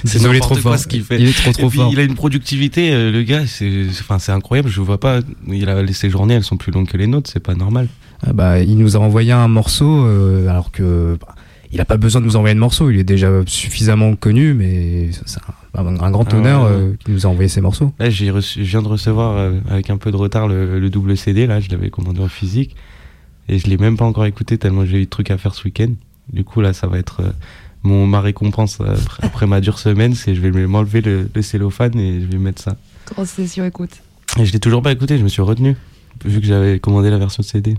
C'est 0.05 0.19
Jizzo, 0.19 0.31
il 0.31 0.37
est 0.37 0.39
n'importe 0.39 0.53
trop 0.55 0.63
quoi 0.63 0.73
fort. 0.73 0.79
ce 0.79 0.87
qu'il 0.89 1.05
fait. 1.05 1.21
Il 1.21 1.29
est 1.29 1.33
trop 1.37 1.53
trop 1.53 1.69
puis, 1.69 1.79
fort. 1.79 1.91
il 1.93 2.01
a 2.01 2.05
une 2.05 2.15
productivité, 2.15 2.95
euh, 2.95 3.11
le 3.13 3.23
gars, 3.23 3.47
c'est 3.47 3.85
enfin, 3.91 4.19
c'est 4.19 4.33
incroyable. 4.33 4.71
Je 4.71 4.81
vois 4.81 4.99
pas. 4.99 5.21
Il 5.47 5.69
a, 5.69 5.87
ses 5.93 6.09
journées, 6.09 6.33
elles 6.35 6.43
sont 6.45 6.57
plus 6.57 6.73
longues 6.73 6.89
que 6.89 6.97
les 6.97 7.07
nôtres, 7.07 7.29
c'est 7.31 7.41
pas 7.43 7.55
normal. 7.55 7.89
Ah 8.27 8.33
bah, 8.33 8.61
il 8.61 8.79
nous 8.79 8.97
a 8.97 9.01
envoyé 9.01 9.33
un 9.33 9.49
morceau 9.49 10.05
euh, 10.07 10.49
alors 10.49 10.71
que 10.73 11.17
bah, 11.21 11.35
il 11.73 11.81
a 11.81 11.85
pas 11.85 11.97
besoin 11.97 12.21
de 12.21 12.27
nous 12.27 12.37
envoyer 12.37 12.55
de 12.55 12.61
morceaux, 12.61 12.91
il 12.91 12.99
est 12.99 13.05
déjà 13.05 13.31
suffisamment 13.47 14.15
connu, 14.17 14.55
mais 14.55 15.11
c'est 15.27 15.41
un, 15.75 15.87
un 16.01 16.11
grand 16.11 16.27
Ah 16.33 16.37
honneur 16.37 16.63
ouais. 16.63 16.69
euh, 16.71 16.93
qu'il 17.05 17.15
nous 17.15 17.27
a 17.27 17.29
envoyé 17.29 17.49
ses 17.49 17.61
morceaux. 17.61 17.93
Là, 17.99 18.09
j'ai 18.11 18.31
reçu, 18.31 18.65
je 18.65 18.71
viens 18.71 18.83
de 18.83 18.89
recevoir 18.89 19.37
euh, 19.37 19.59
avec 19.69 19.91
un 19.91 19.97
peu 19.97 20.11
de 20.13 20.17
retard 20.17 20.47
le, 20.49 20.79
le 20.79 20.91
double 20.91 21.17
CD. 21.17 21.47
Là, 21.47 21.61
je 21.61 21.69
l'avais 21.71 21.91
commandé 21.91 22.21
en 22.21 22.29
physique 22.29 22.77
et 23.49 23.59
je 23.59 23.67
l'ai 23.67 23.77
même 23.77 23.97
pas 23.97 24.05
encore 24.05 24.25
écouté 24.25 24.57
tellement 24.57 24.87
j'ai 24.87 24.99
eu 25.03 25.05
de 25.05 25.11
trucs 25.11 25.31
à 25.31 25.37
faire 25.39 25.55
ce 25.55 25.65
week-end. 25.65 25.91
Du 26.33 26.45
coup, 26.45 26.61
là, 26.61 26.73
ça 26.73 26.87
va 26.87 26.99
être 26.99 27.21
euh, 27.21 27.31
mon 27.83 28.07
ma 28.07 28.21
récompense 28.21 28.79
après, 28.81 29.23
après 29.27 29.47
ma 29.47 29.61
dure 29.61 29.79
semaine, 29.79 30.15
c'est 30.15 30.35
je 30.35 30.41
vais 30.41 30.51
m'enlever 30.67 31.01
le, 31.03 31.29
le 31.35 31.43
cellophane 31.43 31.99
et 31.99 32.21
je 32.21 32.27
vais 32.27 32.39
mettre 32.39 32.63
ça. 32.63 32.77
Grosse 33.13 33.29
session, 33.31 33.65
écoute. 33.65 34.01
Et 34.39 34.47
je 34.47 34.53
l'ai 34.53 34.61
toujours 34.61 34.81
pas 34.81 34.93
écouté, 34.93 35.19
je 35.19 35.25
me 35.25 35.29
suis 35.29 35.43
retenu 35.43 35.77
vu 36.25 36.41
que 36.41 36.47
j'avais 36.47 36.79
commandé 36.79 37.11
la 37.11 37.19
version 37.19 37.43
CD. 37.43 37.77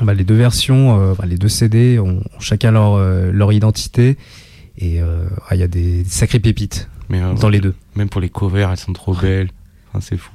Bah, 0.00 0.14
les 0.14 0.24
deux 0.24 0.34
versions, 0.36 0.98
euh, 1.00 1.14
bah, 1.18 1.26
les 1.26 1.36
deux 1.36 1.48
CD 1.48 1.98
ont, 1.98 2.18
ont 2.36 2.40
chacun 2.40 2.70
leur, 2.70 2.94
euh, 2.94 3.30
leur 3.32 3.52
identité 3.52 4.16
et 4.78 5.00
euh, 5.02 5.26
ah, 5.48 5.54
il 5.54 5.60
y 5.60 5.62
a 5.62 5.68
des 5.68 6.04
sacrées 6.04 6.40
pépites 6.40 6.88
Mais 7.08 7.20
euh, 7.22 7.34
dans 7.34 7.48
les 7.50 7.60
deux. 7.60 7.74
même 7.94 8.08
pour 8.08 8.20
les 8.20 8.30
covers, 8.30 8.70
elles 8.70 8.78
sont 8.78 8.92
trop 8.94 9.14
belles. 9.14 9.50
Enfin, 9.90 10.00
c'est 10.00 10.16
fou, 10.16 10.30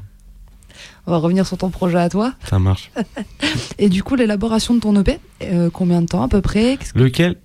On 1.08 1.12
va 1.12 1.18
revenir 1.18 1.48
sur 1.48 1.58
ton 1.58 1.70
projet 1.72 1.98
à 1.98 2.08
toi. 2.10 2.34
ça 2.48 2.60
marche. 2.60 2.92
Et 3.80 3.90
du 3.90 4.04
coup, 4.04 4.16
l'élaboration 4.16 4.76
de 4.76 4.80
ton 4.80 4.96
EP, 5.00 5.20
euh, 5.42 5.70
combien 5.74 6.02
de 6.02 6.06
temps 6.08 6.22
à 6.22 6.28
peu 6.28 6.42
près? 6.42 6.78
Lequel? 6.96 7.36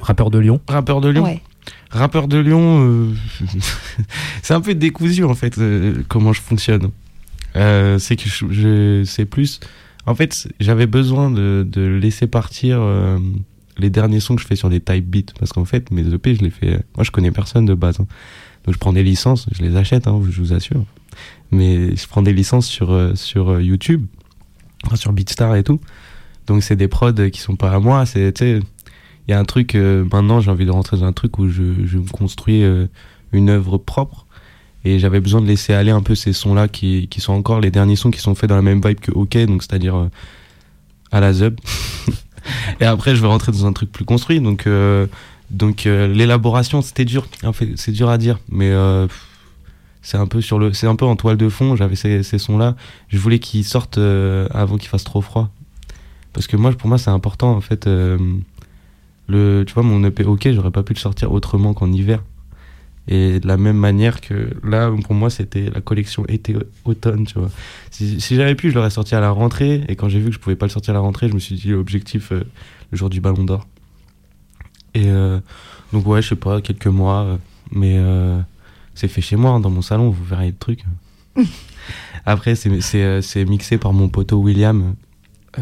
Rappeur 0.00 0.30
de 0.30 0.38
Lyon. 0.38 0.60
Rappeur 0.66 1.00
de 1.02 1.10
Lyon? 1.10 1.24
Ouais. 1.24 1.42
Rappeur 1.90 2.26
de 2.28 2.38
Lyon, 2.38 2.80
euh, 2.82 3.14
c'est 4.42 4.54
un 4.54 4.60
peu 4.60 4.74
décousu 4.74 5.22
en 5.24 5.34
fait 5.34 5.58
euh, 5.58 6.02
comment 6.08 6.32
je 6.32 6.40
fonctionne. 6.40 6.90
Euh, 7.56 7.98
c'est 7.98 8.16
que 8.16 8.28
je, 8.28 8.46
je- 8.50 9.04
c'est 9.04 9.24
plus. 9.26 9.60
En 10.06 10.14
fait, 10.14 10.48
j'avais 10.60 10.86
besoin 10.86 11.30
de, 11.30 11.98
laisser 12.00 12.28
partir 12.28 12.78
euh, 12.80 13.18
les 13.76 13.90
derniers 13.90 14.20
sons 14.20 14.36
que 14.36 14.42
je 14.42 14.46
fais 14.46 14.56
sur 14.56 14.70
des 14.70 14.80
type 14.80 15.04
beats 15.04 15.32
parce 15.38 15.52
qu'en 15.52 15.64
fait 15.64 15.90
mes 15.90 16.06
EP 16.06 16.34
je 16.36 16.42
les 16.42 16.50
fais. 16.50 16.80
Moi 16.96 17.02
je 17.02 17.10
connais 17.10 17.32
personne 17.32 17.66
de 17.66 17.74
base, 17.74 18.00
hein. 18.00 18.06
donc 18.64 18.74
je 18.74 18.78
prends 18.78 18.92
des 18.92 19.02
licences, 19.02 19.46
je 19.52 19.62
les 19.62 19.76
achète, 19.76 20.06
hein, 20.06 20.22
je 20.30 20.40
vous 20.40 20.52
assure. 20.52 20.84
Mais 21.50 21.96
je 21.96 22.06
prends 22.06 22.22
des 22.22 22.32
licences 22.32 22.66
sur 22.66 22.92
euh, 22.92 23.14
sur 23.16 23.50
euh, 23.50 23.62
YouTube, 23.62 24.06
sur 24.94 25.12
Beatstar 25.12 25.56
et 25.56 25.64
tout. 25.64 25.80
Donc 26.46 26.62
c'est 26.62 26.76
des 26.76 26.88
prods 26.88 27.30
qui 27.32 27.40
sont 27.40 27.56
pas 27.56 27.72
à 27.72 27.80
moi, 27.80 28.06
c'est 28.06 28.32
il 28.40 29.32
y 29.32 29.32
a 29.32 29.40
un 29.40 29.44
truc, 29.44 29.74
maintenant 29.74 30.40
j'ai 30.40 30.52
envie 30.52 30.66
de 30.66 30.70
rentrer 30.70 30.96
dans 30.96 31.04
un 31.04 31.12
truc 31.12 31.40
où 31.40 31.48
je, 31.48 31.84
je 31.84 31.98
me 31.98 32.08
construis 32.08 32.62
une 33.32 33.50
œuvre 33.50 33.76
propre. 33.76 34.25
Et 34.84 34.98
j'avais 34.98 35.20
besoin 35.20 35.40
de 35.40 35.46
laisser 35.46 35.72
aller 35.72 35.90
un 35.90 36.02
peu 36.02 36.14
ces 36.14 36.32
sons-là 36.32 36.68
qui, 36.68 37.08
qui 37.08 37.20
sont 37.20 37.32
encore 37.32 37.60
les 37.60 37.70
derniers 37.70 37.96
sons 37.96 38.10
qui 38.10 38.20
sont 38.20 38.34
faits 38.34 38.48
dans 38.48 38.56
la 38.56 38.62
même 38.62 38.80
vibe 38.80 39.00
que 39.00 39.10
OK, 39.10 39.36
donc 39.46 39.62
c'est-à-dire 39.62 39.96
euh, 39.96 40.10
à 41.10 41.20
la 41.20 41.32
zub. 41.32 41.58
et 42.80 42.84
après 42.84 43.16
je 43.16 43.20
vais 43.20 43.26
rentrer 43.26 43.50
dans 43.50 43.66
un 43.66 43.72
truc 43.72 43.90
plus 43.90 44.04
construit. 44.04 44.40
Donc, 44.40 44.66
euh, 44.66 45.06
donc 45.50 45.86
euh, 45.86 46.06
l'élaboration 46.06 46.82
c'était 46.82 47.04
dur. 47.04 47.26
En 47.42 47.52
fait, 47.52 47.70
c'est 47.74 47.90
dur 47.90 48.08
à 48.08 48.18
dire, 48.18 48.38
mais 48.48 48.72
c'est 50.02 50.18
un 50.18 50.26
peu 50.28 50.40
sur 50.40 50.60
le, 50.60 50.72
c'est 50.72 50.86
un 50.86 50.94
peu 50.94 51.04
en 51.04 51.16
toile 51.16 51.36
de 51.36 51.48
fond. 51.48 51.74
J'avais 51.74 51.96
ces, 51.96 52.22
ces 52.22 52.38
sons-là. 52.38 52.76
Je 53.08 53.18
voulais 53.18 53.40
qu'ils 53.40 53.64
sortent 53.64 53.98
avant 53.98 54.76
qu'il 54.76 54.88
fasse 54.88 55.04
trop 55.04 55.20
froid. 55.20 55.50
Parce 56.32 56.46
que 56.46 56.56
moi, 56.56 56.70
pour 56.72 56.88
moi, 56.88 56.98
c'est 56.98 57.10
important 57.10 57.50
en 57.50 57.60
fait. 57.60 57.86
le, 57.86 59.64
tu 59.66 59.74
vois, 59.74 59.82
mon 59.82 60.04
EP 60.04 60.22
OK, 60.22 60.48
j'aurais 60.52 60.70
pas 60.70 60.84
pu 60.84 60.94
le 60.94 61.00
sortir 61.00 61.32
autrement 61.32 61.74
qu'en 61.74 61.90
hiver. 61.90 62.22
Et 63.08 63.38
de 63.38 63.46
la 63.46 63.56
même 63.56 63.76
manière 63.76 64.20
que 64.20 64.50
là, 64.64 64.90
pour 65.04 65.14
moi, 65.14 65.30
c'était 65.30 65.70
la 65.70 65.80
collection 65.80 66.24
été-automne, 66.26 67.24
tu 67.26 67.38
vois. 67.38 67.50
Si, 67.90 68.20
si 68.20 68.34
j'avais 68.34 68.56
pu, 68.56 68.70
je 68.70 68.74
l'aurais 68.74 68.90
sorti 68.90 69.14
à 69.14 69.20
la 69.20 69.30
rentrée. 69.30 69.84
Et 69.88 69.94
quand 69.94 70.08
j'ai 70.08 70.18
vu 70.18 70.26
que 70.26 70.32
je 70.34 70.40
pouvais 70.40 70.56
pas 70.56 70.66
le 70.66 70.70
sortir 70.70 70.90
à 70.90 70.94
la 70.94 71.00
rentrée, 71.00 71.28
je 71.28 71.34
me 71.34 71.38
suis 71.38 71.54
dit 71.54 71.72
objectif 71.72 72.32
euh, 72.32 72.42
le 72.90 72.98
jour 72.98 73.08
du 73.08 73.20
Ballon 73.20 73.44
d'Or. 73.44 73.66
Et 74.94 75.10
euh, 75.10 75.38
donc, 75.92 76.06
ouais, 76.06 76.22
je 76.22 76.30
sais 76.30 76.36
pas, 76.36 76.60
quelques 76.60 76.86
mois. 76.86 77.22
euh, 77.22 77.36
mais 77.70 77.96
euh, 77.98 78.40
c'est 78.94 79.08
fait 79.08 79.20
chez 79.20 79.36
moi, 79.36 79.50
hein, 79.52 79.60
dans 79.60 79.70
mon 79.70 79.82
salon, 79.82 80.10
vous 80.10 80.24
verrez 80.24 80.48
le 80.48 80.56
truc. 80.56 80.84
Après, 82.26 82.54
c'est 82.54 83.44
mixé 83.44 83.78
par 83.78 83.92
mon 83.92 84.08
poteau 84.08 84.38
William. 84.38 84.94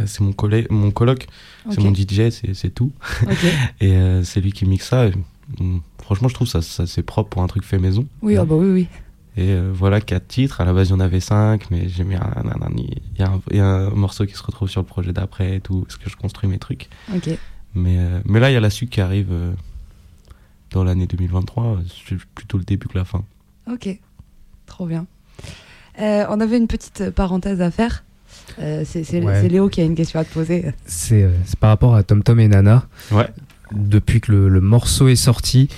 C'est 0.06 0.22
mon, 0.22 0.34
mon 0.70 0.90
coloc, 0.90 1.28
c'est 1.70 1.78
mon 1.80 1.94
DJ, 1.94 2.30
c'est 2.30 2.74
tout. 2.74 2.90
Et 3.80 3.96
c'est 4.24 4.40
lui 4.40 4.52
qui 4.52 4.66
mixe 4.66 4.88
ça. 4.88 5.06
Mm, 5.60 5.78
franchement, 6.02 6.28
je 6.28 6.34
trouve 6.34 6.48
ça, 6.48 6.62
ça 6.62 6.86
c'est 6.86 7.02
propre 7.02 7.30
pour 7.30 7.42
un 7.42 7.46
truc 7.46 7.64
fait 7.64 7.78
maison. 7.78 8.06
Oui, 8.22 8.36
ah 8.36 8.44
bah 8.44 8.54
oui, 8.56 8.70
oui. 8.70 8.88
Et 9.36 9.50
euh, 9.50 9.72
voilà, 9.74 10.00
quatre 10.00 10.28
titres. 10.28 10.60
À 10.60 10.64
la 10.64 10.72
base, 10.72 10.88
il 10.88 10.92
y 10.92 10.94
en 10.94 11.00
avait 11.00 11.18
cinq, 11.20 11.68
mais 11.70 11.88
j'ai 11.88 12.04
mis 12.04 12.14
un, 12.14 12.20
un- 12.20 12.62
un- 12.62 12.70
il 12.76 13.00
y, 13.18 13.22
a 13.22 13.28
un- 13.30 13.40
il 13.50 13.56
y 13.56 13.60
a 13.60 13.66
un 13.66 13.90
morceau 13.90 14.26
qui 14.26 14.34
se 14.34 14.42
retrouve 14.44 14.68
sur 14.68 14.80
le 14.80 14.86
projet 14.86 15.12
d'après 15.12 15.56
et 15.56 15.60
tout, 15.60 15.80
parce 15.82 15.96
que 15.96 16.08
je 16.08 16.16
construis 16.16 16.48
mes 16.48 16.58
trucs. 16.58 16.88
Ok. 17.12 17.30
Mais, 17.74 17.96
euh, 17.98 18.20
mais 18.26 18.38
là, 18.38 18.50
il 18.50 18.54
y 18.54 18.56
a 18.56 18.60
la 18.60 18.70
suite 18.70 18.90
qui 18.90 19.00
arrive 19.00 19.28
euh, 19.32 19.52
dans 20.70 20.84
l'année 20.84 21.06
2023. 21.08 21.78
C'est 22.08 22.16
plutôt 22.34 22.58
le 22.58 22.64
début 22.64 22.86
que 22.86 22.96
la 22.96 23.04
fin. 23.04 23.24
Ok. 23.70 23.88
Trop 24.66 24.86
bien. 24.86 25.06
Euh, 26.00 26.24
on 26.28 26.40
avait 26.40 26.56
une 26.58 26.68
petite 26.68 27.10
parenthèse 27.10 27.60
à 27.60 27.70
faire. 27.72 28.04
Euh, 28.60 28.82
c'est 28.84 29.02
c'est- 29.04 29.22
Ouais. 29.22 29.40
c'est 29.40 29.48
Léo 29.48 29.68
qui 29.68 29.80
a 29.80 29.84
une 29.84 29.94
question 29.94 30.20
à 30.20 30.24
te 30.24 30.32
poser. 30.32 30.72
C'est 30.86 31.22
euh, 31.22 31.30
c'est 31.44 31.58
par 31.58 31.70
rapport 31.70 31.94
à 31.94 32.02
Tom 32.02 32.22
Tom 32.22 32.38
et 32.40 32.46
Nana. 32.48 32.86
Ouais. 33.10 33.28
Depuis 33.74 34.20
que 34.20 34.32
le, 34.32 34.48
le 34.48 34.60
morceau 34.60 35.08
est 35.08 35.16
sorti, 35.16 35.68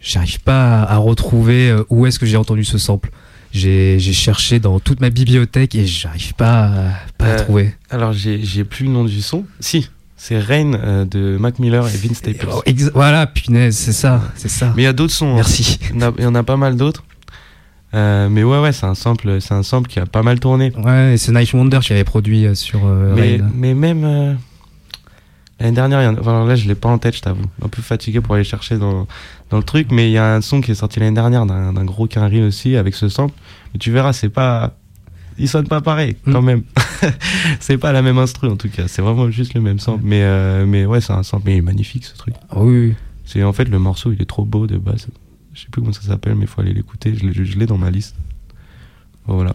j'arrive 0.00 0.40
pas 0.40 0.82
à, 0.82 0.94
à 0.94 0.96
retrouver 0.96 1.70
euh, 1.70 1.84
où 1.90 2.06
est-ce 2.06 2.18
que 2.18 2.26
j'ai 2.26 2.36
entendu 2.36 2.64
ce 2.64 2.78
sample. 2.78 3.10
J'ai 3.52 3.98
cherché 4.00 4.60
dans 4.60 4.80
toute 4.80 5.00
ma 5.00 5.10
bibliothèque 5.10 5.74
et 5.74 5.84
j'arrive 5.86 6.32
pas, 6.34 6.64
à, 6.64 6.92
pas 7.18 7.26
à 7.26 7.28
Euh, 7.28 7.38
trouver. 7.44 7.74
Alors, 7.90 8.12
j'ai 8.14 8.64
plus 8.64 8.86
le 8.86 8.90
nom 8.90 9.04
du 9.04 9.20
son. 9.20 9.44
Si, 9.60 9.90
c'est 10.16 10.38
Rain 10.38 10.72
euh, 10.72 11.04
de 11.04 11.36
Mac 11.38 11.58
Miller 11.58 11.86
et 11.86 11.96
Vince 11.98 12.16
Staples. 12.16 12.46
Oh, 12.50 12.62
voilà, 12.94 13.26
punaise, 13.26 13.76
c'est 13.76 13.92
ça, 13.92 14.22
c'est 14.36 14.48
ça. 14.48 14.72
Mais 14.74 14.82
il 14.82 14.84
y 14.86 14.88
a 14.88 14.94
d'autres 14.94 15.12
sons. 15.12 15.32
hein. 15.32 15.36
Merci. 15.36 15.78
Il 15.94 16.00
y 16.00 16.04
en 16.04 16.08
a- 16.08 16.14
il 16.16 16.24
y 16.24 16.26
en 16.26 16.34
a 16.34 16.42
pas 16.42 16.56
mal 16.56 16.76
d'autres. 16.76 17.04
Euh, 17.94 18.30
mais 18.30 18.42
ouais, 18.42 18.58
ouais, 18.58 18.72
c'est 18.72 18.86
un 18.86 18.94
sample, 18.94 19.38
c'est 19.42 19.52
un 19.52 19.62
sample 19.62 19.90
qui 19.90 19.98
a 20.00 20.06
pas 20.06 20.22
mal 20.22 20.40
tourné. 20.40 20.72
Ouais, 20.82 21.16
c'est 21.18 21.30
Night 21.32 21.52
Wonder 21.52 21.80
qui 21.82 21.92
avait 21.92 22.04
produit 22.04 22.46
sur 22.56 22.86
mais, 22.86 23.36
Rain. 23.36 23.50
mais 23.54 23.74
même 23.74 24.38
l'année 25.62 25.74
dernière, 25.74 26.00
il 26.02 26.04
y 26.04 26.08
en 26.08 26.14
a- 26.16 26.20
enfin, 26.20 26.44
là 26.46 26.54
je 26.56 26.66
l'ai 26.68 26.74
pas 26.74 26.88
en 26.88 26.98
tête, 26.98 27.16
je 27.16 27.22
t'avoue. 27.22 27.44
Un 27.64 27.68
peu 27.68 27.80
fatigué 27.82 28.20
pour 28.20 28.34
aller 28.34 28.44
chercher 28.44 28.76
dans, 28.78 29.06
dans 29.50 29.56
le 29.56 29.62
truc, 29.62 29.88
mais 29.90 30.08
il 30.08 30.12
y 30.12 30.18
a 30.18 30.34
un 30.34 30.40
son 30.40 30.60
qui 30.60 30.70
est 30.72 30.74
sorti 30.74 31.00
l'année 31.00 31.14
dernière 31.14 31.46
d'un 31.46 31.84
gros 31.84 32.06
quinri 32.06 32.42
aussi 32.42 32.76
avec 32.76 32.94
ce 32.94 33.08
sample. 33.08 33.34
Mais 33.72 33.78
tu 33.78 33.90
verras, 33.90 34.12
c'est 34.12 34.28
pas. 34.28 34.74
Il 35.38 35.48
sonne 35.48 35.66
pas 35.66 35.80
pareil 35.80 36.16
quand 36.26 36.42
Mm. 36.42 36.44
même. 36.46 36.62
c'est 37.60 37.78
pas 37.78 37.92
la 37.92 38.02
même 38.02 38.18
instru 38.18 38.48
en 38.48 38.56
tout 38.56 38.68
cas, 38.68 38.86
c'est 38.86 39.00
vraiment 39.02 39.30
juste 39.30 39.54
le 39.54 39.60
même 39.62 39.78
sample. 39.78 40.02
Mais, 40.04 40.22
euh, 40.22 40.66
mais 40.66 40.84
ouais, 40.84 41.00
c'est 41.00 41.14
un 41.14 41.22
sample, 41.22 41.44
mais 41.46 41.54
il 41.54 41.58
est 41.58 41.62
magnifique 41.62 42.04
ce 42.04 42.14
truc. 42.16 42.34
Ah 42.50 42.56
oui. 42.62 42.94
C'est 43.24 43.42
en 43.42 43.52
fait 43.54 43.64
le 43.64 43.78
morceau, 43.78 44.12
il 44.12 44.20
est 44.20 44.26
trop 44.26 44.44
beau 44.44 44.66
de 44.66 44.76
base. 44.76 45.06
Je 45.54 45.60
sais 45.60 45.66
plus 45.70 45.80
comment 45.80 45.92
ça 45.94 46.02
s'appelle, 46.02 46.34
mais 46.34 46.42
il 46.42 46.46
faut 46.48 46.60
aller 46.60 46.74
l'écouter. 46.74 47.14
Je 47.14 47.58
l'ai 47.58 47.66
dans 47.66 47.78
ma 47.78 47.90
liste. 47.90 48.14
Voilà. 49.26 49.54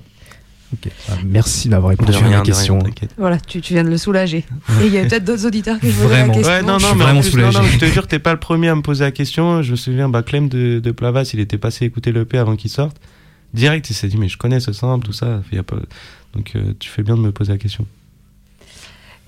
Ah, 1.10 1.14
merci 1.26 1.70
d'avoir 1.70 1.92
répondu 1.92 2.12
De 2.12 2.16
à 2.16 2.20
rien, 2.20 2.30
ma 2.30 2.36
rien, 2.36 2.44
question. 2.44 2.80
Voilà, 3.18 3.40
tu, 3.40 3.62
tu 3.62 3.74
viens 3.74 3.84
de 3.86 3.90
le 3.90 3.98
soulager. 3.98 4.46
Et 4.82 4.88
il 4.88 4.94
y 4.94 4.98
a 4.98 5.06
peut-être 5.06 5.24
d'autres 5.24 5.46
auditeurs 5.46 5.80
qui 5.80 5.88
posaient 5.92 6.28
la 6.28 6.34
question. 6.34 6.52
Ouais, 6.52 6.62
non, 6.62 6.78
je 6.78 6.84
non, 6.84 6.90
suis 6.90 6.98
mais 6.98 7.04
en 7.04 7.06
vraiment 7.06 7.22
plus, 7.22 7.30
soulagé. 7.32 7.58
non, 7.58 7.64
non, 7.64 7.70
je 7.70 7.78
te 7.78 7.86
jure, 7.86 8.08
t'es 8.08 8.20
pas 8.20 8.34
le 8.34 8.40
premier 8.40 8.68
à 8.68 8.76
me 8.76 8.82
poser 8.82 9.06
la 9.06 9.12
question. 9.12 9.62
Je 9.62 9.72
me 9.72 9.76
souviens, 9.78 10.10
bah, 10.10 10.24
Clem 10.24 10.50
de, 10.50 10.80
de 10.80 10.92
Plavas, 10.92 11.32
il 11.34 11.40
était 11.40 11.58
passé 11.58 11.86
écouter 11.86 12.12
l'EP 12.12 12.38
avant 12.38 12.56
qu'il 12.58 12.70
sorte. 12.70 12.98
Direct, 13.54 13.90
il 13.90 13.94
s'est 13.94 14.10
dit, 14.10 14.18
mais 14.18 14.28
je 14.28 14.38
connais 14.38 14.60
ce 14.60 14.74
sample, 14.74 15.06
tout 15.06 15.14
ça. 15.14 15.42
Il 15.52 15.56
y 15.56 15.60
a 15.60 15.64
pas... 15.64 15.78
Donc, 16.34 16.52
euh, 16.56 16.74
tu 16.80 16.90
fais 16.90 17.02
bien 17.02 17.16
de 17.16 17.22
me 17.22 17.32
poser 17.32 17.54
la 17.54 17.58
question. 17.58 17.86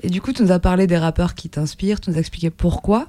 Et 0.04 0.10
du 0.10 0.22
coup, 0.22 0.34
tu 0.34 0.44
nous 0.44 0.52
as 0.52 0.60
parlé 0.60 0.88
des 0.88 0.98
rappeurs 0.98 1.36
qui 1.36 1.50
t'inspirent, 1.50 2.00
tu 2.02 2.10
nous 2.10 2.18
as 2.18 2.20
expliqué 2.20 2.50
pourquoi. 2.50 3.08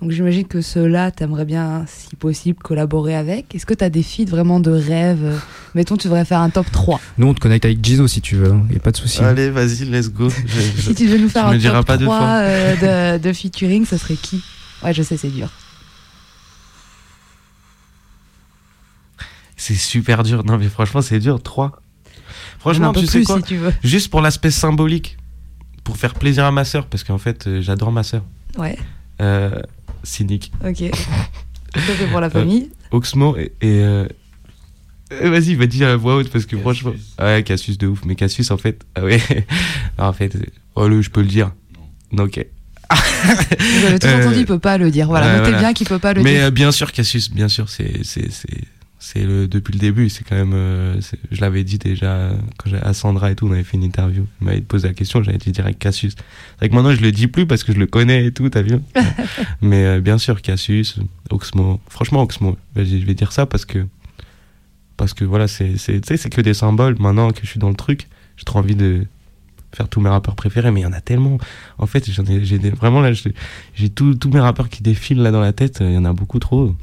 Donc 0.00 0.10
j'imagine 0.10 0.46
que 0.46 0.60
ceux-là, 0.60 1.10
t'aimerais 1.10 1.46
bien, 1.46 1.84
si 1.88 2.16
possible, 2.16 2.58
collaborer 2.62 3.16
avec. 3.16 3.54
Est-ce 3.54 3.64
que 3.64 3.72
tu 3.72 3.82
as 3.82 3.88
des 3.88 4.02
feats 4.02 4.26
vraiment 4.28 4.60
de 4.60 4.70
rêve? 4.70 5.40
Mettons, 5.74 5.96
tu 5.96 6.06
devrais 6.08 6.26
faire 6.26 6.40
un 6.40 6.50
top 6.50 6.70
3. 6.70 7.00
Nous, 7.16 7.26
on 7.26 7.32
te 7.32 7.40
connecte 7.40 7.64
avec 7.64 7.82
Jizo 7.82 8.06
si 8.06 8.20
tu 8.20 8.36
veux, 8.36 8.54
il 8.66 8.72
n'y 8.72 8.76
a 8.76 8.80
pas 8.80 8.90
de 8.90 8.96
souci. 8.98 9.22
Allez, 9.22 9.48
vas-y, 9.50 9.86
let's 9.86 10.10
go. 10.10 10.28
Je- 10.28 10.82
Si 10.82 10.94
tu 10.94 11.06
devais 11.06 11.18
nous 11.18 11.30
faire 11.30 11.46
un 11.46 11.58
top 11.58 11.86
pas 11.86 11.96
deux 11.96 12.04
3 12.04 12.18
fois. 12.18 12.26
euh, 12.40 13.16
de, 13.18 13.22
de 13.26 13.32
featuring, 13.32 13.86
ce 13.86 13.96
serait 13.96 14.16
qui? 14.16 14.42
Ouais, 14.82 14.92
je 14.92 15.02
sais, 15.02 15.16
c'est 15.16 15.30
dur. 15.30 15.48
C'est 19.56 19.74
super 19.74 20.22
dur. 20.22 20.44
Non, 20.44 20.58
mais 20.58 20.68
franchement, 20.68 21.00
c'est 21.02 21.18
dur. 21.18 21.42
3. 21.42 21.80
Franchement, 22.58 22.92
tu 22.92 23.06
sais 23.06 23.18
plus 23.20 23.26
quoi? 23.26 23.36
si 23.38 23.42
tu 23.44 23.56
veux. 23.56 23.72
Juste 23.82 24.10
pour 24.10 24.20
l'aspect 24.20 24.50
symbolique. 24.50 25.16
Pour 25.84 25.96
faire 25.96 26.14
plaisir 26.14 26.44
à 26.44 26.50
ma 26.50 26.64
sœur, 26.64 26.86
parce 26.86 27.04
qu'en 27.04 27.16
fait, 27.18 27.46
euh, 27.46 27.62
j'adore 27.62 27.92
ma 27.92 28.02
sœur. 28.02 28.22
Ouais, 28.58 28.76
Euh, 29.22 29.50
cynique. 30.06 30.52
ok. 30.66 30.84
Ça 31.74 31.80
fait 31.92 32.06
pour 32.06 32.20
la 32.20 32.30
famille. 32.30 32.70
Oxmo 32.90 33.36
et. 33.36 33.52
et, 33.60 33.80
euh, 33.82 34.06
euh, 35.12 35.30
Vas-y, 35.30 35.54
va 35.54 35.66
dire 35.66 35.88
à 35.88 35.96
voix 35.96 36.16
haute 36.16 36.30
parce 36.30 36.46
que 36.46 36.56
franchement. 36.56 36.92
Ouais, 37.20 37.42
Cassius 37.44 37.76
de 37.78 37.86
ouf. 37.86 38.00
Mais 38.06 38.14
Cassius, 38.16 38.50
en 38.50 38.56
fait. 38.56 38.84
Ah 38.94 39.02
ouais. 39.04 39.20
en 39.98 40.12
fait. 40.12 40.34
euh, 40.36 40.40
Oh, 40.74 40.88
le, 40.88 41.00
je 41.02 41.10
peux 41.10 41.20
le 41.22 41.26
dire. 41.28 41.52
Non, 42.12 42.24
ok. 42.24 42.44
Vous 42.90 43.86
avez 43.86 43.98
tout 43.98 44.06
Euh, 44.06 44.20
entendu, 44.20 44.40
il 44.40 44.46
peut 44.46 44.58
pas 44.58 44.78
le 44.78 44.90
dire. 44.90 45.06
Voilà, 45.08 45.32
notez 45.32 45.42
voilà. 45.50 45.58
bien 45.58 45.72
qu'il 45.74 45.86
peut 45.86 45.98
pas 45.98 46.12
le 46.14 46.22
Mais 46.22 46.34
dire. 46.34 46.44
euh, 46.44 46.50
bien 46.50 46.70
sûr, 46.72 46.92
Cassius, 46.92 47.30
bien 47.30 47.48
sûr, 47.48 47.68
c'est. 47.68 48.02
C'est- 48.98 49.24
le 49.24 49.46
depuis 49.48 49.72
le 49.72 49.78
début, 49.78 50.08
c'est 50.08 50.24
quand 50.24 50.36
même. 50.36 50.52
euh, 50.54 51.00
je 51.30 51.40
l'avais 51.40 51.64
dit 51.64 51.78
déjà 51.78 52.30
quand 52.58 52.70
j'ai 52.70 52.76
à 52.78 52.92
Sandra 52.94 53.30
et 53.30 53.34
tout, 53.34 53.46
on 53.46 53.52
avait 53.52 53.62
fait 53.64 53.76
une 53.76 53.82
interview. 53.84 54.26
Il 54.40 54.44
m'avait 54.46 54.60
posé 54.60 54.88
la 54.88 54.94
question, 54.94 55.22
j'avais 55.22 55.38
dit 55.38 55.52
direct 55.52 55.78
Cassius. 55.78 56.14
C'est 56.16 56.58
vrai 56.58 56.68
que 56.70 56.74
maintenant 56.74 56.94
je 56.94 57.00
le 57.02 57.12
dis 57.12 57.26
plus 57.26 57.46
parce 57.46 57.62
que 57.64 57.72
je 57.72 57.78
le 57.78 57.86
connais 57.86 58.26
et 58.26 58.32
tout, 58.32 58.48
t'as 58.48 58.62
vu. 58.62 58.78
Mais 59.62 59.84
euh, 59.84 60.00
bien 60.00 60.18
sûr 60.18 60.40
Cassius, 60.42 60.98
Oxmo. 61.30 61.80
Franchement 61.88 62.22
Oxmo, 62.22 62.56
je 62.76 62.82
vais 62.82 63.14
dire 63.14 63.32
ça 63.32 63.46
parce 63.46 63.64
que 63.64 63.86
parce 64.96 65.12
que 65.14 65.24
voilà, 65.24 65.46
c'est 65.48 65.76
c'est 65.76 66.00
tu 66.00 66.08
sais, 66.08 66.16
c'est 66.16 66.30
que 66.30 66.40
des 66.40 66.54
symboles. 66.54 66.96
Maintenant 66.98 67.30
que 67.30 67.40
je 67.42 67.46
suis 67.48 67.60
dans 67.60 67.68
le 67.68 67.74
truc, 67.76 68.08
j'ai 68.36 68.44
trop 68.44 68.58
envie 68.60 68.76
de 68.76 69.06
faire 69.74 69.88
tous 69.90 70.00
mes 70.00 70.08
rappeurs 70.08 70.36
préférés, 70.36 70.70
mais 70.70 70.80
il 70.80 70.84
y 70.84 70.86
en 70.86 70.92
a 70.94 71.02
tellement. 71.02 71.36
En 71.76 71.84
fait, 71.86 72.10
j'en 72.10 72.24
ai, 72.24 72.42
j'ai 72.46 72.56
vraiment 72.70 73.00
là, 73.02 73.12
j'ai 73.74 73.88
tous 73.90 74.14
tous 74.14 74.30
mes 74.30 74.40
rappeurs 74.40 74.70
qui 74.70 74.82
défilent 74.82 75.20
là 75.22 75.30
dans 75.32 75.40
la 75.42 75.52
tête. 75.52 75.78
Il 75.80 75.92
y 75.92 75.98
en 75.98 76.06
a 76.06 76.14
beaucoup 76.14 76.38
trop. 76.38 76.74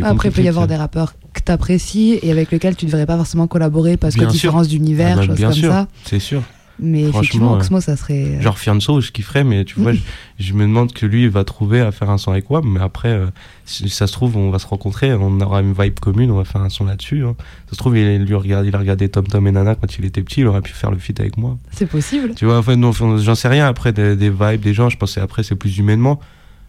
Après, 0.00 0.28
il 0.28 0.32
peut 0.32 0.42
y 0.42 0.48
avoir 0.48 0.66
des 0.66 0.76
rappeurs 0.76 1.14
que 1.32 1.40
t'apprécies 1.40 2.18
et 2.22 2.30
avec 2.30 2.50
lesquels 2.50 2.76
tu 2.76 2.86
ne 2.86 2.90
devrais 2.90 3.06
pas 3.06 3.16
forcément 3.16 3.46
collaborer 3.46 3.96
parce 3.96 4.14
que 4.14 4.20
Bien 4.20 4.28
différence 4.28 4.68
d'univers, 4.68 5.14
Ah 5.18 5.20
bah, 5.20 5.26
choses 5.26 5.36
bien 5.36 5.48
comme 5.48 5.56
sûr. 5.58 5.70
ça. 5.72 5.88
C'est 6.04 6.18
sûr. 6.18 6.42
Mais 6.84 7.02
Franchement, 7.02 7.18
effectivement. 7.20 7.52
Oxmo, 7.52 7.80
ça 7.80 7.96
serait. 7.96 8.40
Genre 8.40 8.58
Fianso, 8.58 9.00
je 9.00 9.12
kifferais, 9.12 9.44
mais 9.44 9.64
tu 9.64 9.78
vois, 9.78 9.92
je, 9.92 10.00
je 10.40 10.52
me 10.54 10.62
demande 10.62 10.92
que 10.92 11.04
lui 11.06 11.24
il 11.24 11.28
va 11.28 11.44
trouver 11.44 11.80
à 11.80 11.92
faire 11.92 12.10
un 12.10 12.16
son 12.18 12.32
avec 12.32 12.50
WAM, 12.50 12.64
mais 12.66 12.80
après, 12.80 13.10
euh, 13.10 13.26
si 13.66 13.88
ça 13.90 14.06
se 14.06 14.12
trouve, 14.14 14.36
on 14.36 14.50
va 14.50 14.58
se 14.58 14.66
rencontrer, 14.66 15.12
on 15.14 15.38
aura 15.42 15.60
une 15.60 15.74
vibe 15.78 16.00
commune, 16.00 16.30
on 16.30 16.36
va 16.38 16.44
faire 16.44 16.62
un 16.62 16.70
son 16.70 16.86
là-dessus. 16.86 17.24
hein. 17.24 17.36
Ça 17.66 17.72
se 17.72 17.76
trouve, 17.76 17.96
il, 17.98 18.24
lui 18.24 18.34
regarde, 18.34 18.66
il 18.66 18.74
a 18.74 18.78
regardé 18.78 19.08
Tom 19.10 19.26
Tom 19.26 19.46
et 19.46 19.52
Nana 19.52 19.74
quand 19.74 19.96
il 19.98 20.06
était 20.06 20.22
petit, 20.22 20.40
il 20.40 20.46
aurait 20.46 20.62
pu 20.62 20.72
faire 20.72 20.90
le 20.90 20.98
feat 20.98 21.20
avec 21.20 21.36
moi. 21.36 21.58
C'est 21.72 21.86
possible. 21.86 22.32
Tu 22.34 22.46
vois, 22.46 22.58
en 22.58 22.62
fait, 22.62 22.76
j'en 23.18 23.34
sais 23.34 23.48
rien 23.48 23.66
après 23.66 23.92
des, 23.92 24.16
des 24.16 24.30
vibes 24.30 24.62
des 24.62 24.74
gens, 24.74 24.88
je 24.88 24.96
pensais 24.96 25.20
après, 25.20 25.42
c'est 25.42 25.54
plus 25.56 25.76
humainement. 25.76 26.18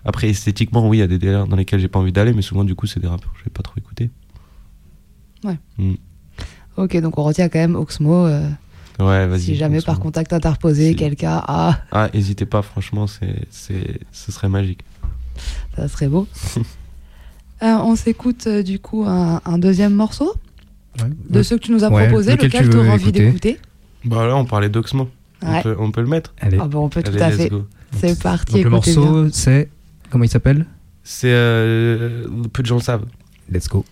Après, 0.05 0.27
esthétiquement, 0.29 0.87
oui, 0.87 0.97
il 0.97 0.99
y 0.99 1.03
a 1.03 1.07
des 1.07 1.17
délires 1.17 1.47
dans 1.47 1.55
lesquels 1.55 1.79
j'ai 1.79 1.87
pas 1.87 1.97
envie 1.99 2.11
d'aller, 2.11 2.33
mais 2.33 2.41
souvent, 2.41 2.65
du 2.65 2.75
coup, 2.75 2.87
c'est 2.87 2.99
des 2.99 3.07
rappeurs 3.07 3.31
que 3.31 3.39
je 3.39 3.45
vais 3.45 3.51
pas 3.53 3.63
trop 3.63 3.75
écouter. 3.77 4.09
Ok, 6.77 6.97
donc 7.01 7.17
on 7.17 7.23
retient 7.23 7.49
quand 7.49 7.59
même 7.59 7.75
Oxmo. 7.75 8.25
euh, 8.25 8.47
Ouais, 8.99 9.25
vas-y. 9.27 9.41
si 9.41 9.55
jamais 9.55 9.81
par 9.81 9.99
contact 9.99 10.33
interposé, 10.33 10.89
Si. 10.89 10.95
quelqu'un, 10.95 11.41
ah, 11.47 11.79
Ah, 11.91 12.09
hésitez 12.13 12.45
pas, 12.45 12.61
franchement, 12.61 13.07
c'est, 13.07 13.45
c'est, 13.49 13.99
ce 14.11 14.31
serait 14.31 14.49
magique. 14.49 14.81
ça 15.75 15.87
serait 15.87 16.07
beau. 16.09 16.27
Euh, 17.61 17.77
on 17.77 17.95
s'écoute 17.95 18.45
euh, 18.47 18.61
du 18.61 18.77
coup 18.79 19.05
un, 19.07 19.39
un 19.45 19.57
deuxième 19.57 19.93
morceau 19.93 20.33
Ouais. 20.99 21.09
de 21.29 21.41
ceux 21.43 21.57
que 21.57 21.63
tu 21.63 21.71
nous 21.71 21.85
as 21.85 21.89
Ouais, 21.89 22.07
proposés, 22.07 22.31
lequel 22.33 22.47
lequel 22.47 22.69
tu 22.69 22.75
auras 22.77 22.89
envie 22.89 23.03
écouter 23.03 23.25
d'écouter. 23.25 23.59
Bah 24.03 24.27
là, 24.27 24.35
on 24.35 24.43
parlait 24.43 24.67
d'Oxmo. 24.67 25.07
On, 25.41 25.49
Ouais. 25.49 25.61
peut, 25.61 25.75
on 25.79 25.89
peut 25.91 26.01
le 26.01 26.07
mettre 26.07 26.33
Allez. 26.41 26.57
Ah 26.59 26.67
bon, 26.67 26.83
on 26.85 26.89
peut 26.89 27.01
tout 27.01 27.11
Allez, 27.13 27.21
à 27.21 27.31
fait. 27.31 27.47
go. 27.49 27.65
C'est 27.97 28.21
parti, 28.21 28.55
Donc 28.55 28.63
le 28.65 28.69
morceau, 28.69 29.29
c'est. 29.31 29.69
Comment 30.09 30.25
il 30.25 30.29
s'appelle? 30.29 30.65
C'est. 31.03 31.31
euh, 31.31 32.27
peu 32.51 32.63
de 32.63 32.67
gens 32.67 32.75
le 32.75 32.81
savent. 32.81 33.05
Let's 33.49 33.69
go. 33.69 33.85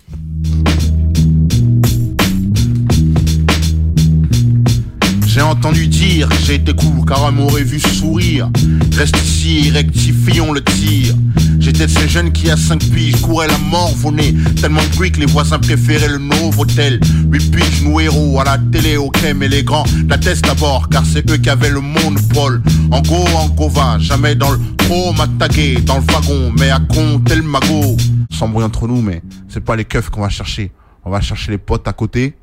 J'ai 5.33 5.41
entendu 5.41 5.87
dire 5.87 6.27
j'ai 6.43 6.55
été 6.55 6.73
cool 6.73 7.05
car 7.07 7.29
elle 7.29 7.35
m'aurait 7.35 7.63
vu 7.63 7.79
sourire. 7.79 8.49
Reste 8.97 9.15
ici 9.23 9.71
rectifions 9.71 10.51
le 10.51 10.61
tir. 10.61 11.15
J'étais 11.57 11.85
de 11.85 11.89
ces 11.89 12.09
jeunes 12.09 12.33
qui 12.33 12.49
à 12.51 12.57
5 12.57 12.83
piges 12.91 13.21
couraient 13.21 13.47
la 13.47 13.57
mort 13.57 13.95
nez 14.11 14.35
Tellement 14.59 14.81
bruit 14.93 15.09
que 15.09 15.21
les 15.21 15.25
voisins 15.25 15.57
préféraient 15.57 16.09
le 16.09 16.17
Novotel 16.17 16.99
8 17.31 17.49
piges 17.49 17.81
nous 17.83 18.01
héros 18.01 18.41
à 18.41 18.43
la 18.43 18.57
télé 18.57 18.97
ok 18.97 19.33
mais 19.37 19.47
les 19.47 19.63
grands 19.63 19.85
l'attestent 20.09 20.43
d'abord 20.43 20.89
car 20.89 21.05
c'est 21.05 21.31
eux 21.31 21.37
qui 21.37 21.49
avaient 21.49 21.69
le 21.69 21.79
monopole 21.79 22.61
En 22.91 23.01
go 23.01 23.23
en 23.37 23.47
gova 23.47 23.99
jamais 23.99 24.35
dans 24.35 24.51
le 24.51 24.59
trop 24.75 25.13
m'attaquer 25.13 25.75
dans 25.75 25.99
le 25.99 26.03
wagon 26.11 26.51
mais 26.59 26.71
à 26.71 26.79
compter 26.79 27.35
le 27.35 27.43
magot 27.43 27.95
Sans 28.31 28.49
bruit 28.49 28.65
entre 28.65 28.85
nous 28.85 29.01
mais 29.01 29.21
c'est 29.47 29.63
pas 29.63 29.77
les 29.77 29.85
keufs 29.85 30.09
qu'on 30.09 30.23
va 30.23 30.29
chercher 30.29 30.73
On 31.05 31.09
va 31.09 31.21
chercher 31.21 31.51
les 31.51 31.57
potes 31.57 31.87
à 31.87 31.93
côté 31.93 32.35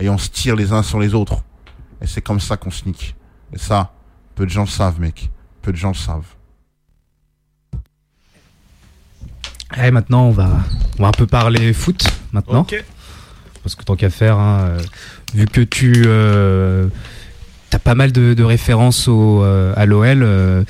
et 0.00 0.08
on 0.08 0.16
se 0.16 0.30
tire 0.30 0.56
les 0.56 0.72
uns 0.72 0.82
sur 0.82 0.98
les 1.00 1.14
autres. 1.14 1.42
Et 2.02 2.06
c'est 2.06 2.20
comme 2.22 2.40
ça 2.40 2.56
qu'on 2.56 2.70
sneak. 2.70 3.14
Et 3.52 3.58
ça, 3.58 3.92
peu 4.34 4.44
de 4.44 4.50
gens 4.50 4.62
le 4.62 4.68
savent, 4.68 5.00
mec. 5.00 5.30
Peu 5.62 5.72
de 5.72 5.76
gens 5.76 5.88
le 5.88 5.94
savent. 5.94 6.26
Allez, 9.70 9.90
maintenant, 9.90 10.26
on 10.26 10.30
va, 10.30 10.48
on 10.98 11.02
va 11.02 11.08
un 11.08 11.12
peu 11.12 11.26
parler 11.26 11.72
foot, 11.72 12.04
maintenant. 12.32 12.64
Parce 13.62 13.74
que 13.74 13.82
tant 13.82 13.96
qu'à 13.96 14.10
faire, 14.10 14.38
hein, 14.38 14.60
euh, 14.60 14.80
vu 15.34 15.46
que 15.46 15.60
tu 15.60 16.04
euh, 16.06 16.88
as 17.72 17.78
pas 17.80 17.96
mal 17.96 18.12
de, 18.12 18.32
de 18.34 18.44
références 18.44 19.08
au, 19.08 19.42
euh, 19.42 19.72
à 19.76 19.84
l'OL, 19.86 20.22
euh, 20.22 20.62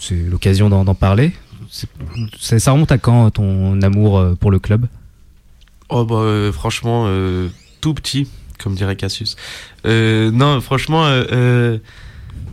c'est 0.00 0.16
l'occasion 0.16 0.68
d'en 0.68 0.84
d'en 0.84 0.96
parler. 0.96 1.32
C'est- 1.70 2.58
Ça 2.58 2.72
remonte 2.72 2.90
à 2.92 2.98
quand 2.98 3.30
ton 3.30 3.80
amour 3.82 4.36
pour 4.40 4.50
le 4.50 4.58
club? 4.58 4.86
Oh 5.88 6.04
bah 6.04 6.16
euh, 6.16 6.52
franchement 6.52 7.04
euh, 7.06 7.48
tout 7.80 7.94
petit 7.94 8.28
comme 8.62 8.74
dirait 8.74 8.96
Cassius. 8.96 9.36
Euh, 9.86 10.30
non 10.30 10.60
franchement 10.60 11.04
euh, 11.06 11.24
euh, 11.32 11.78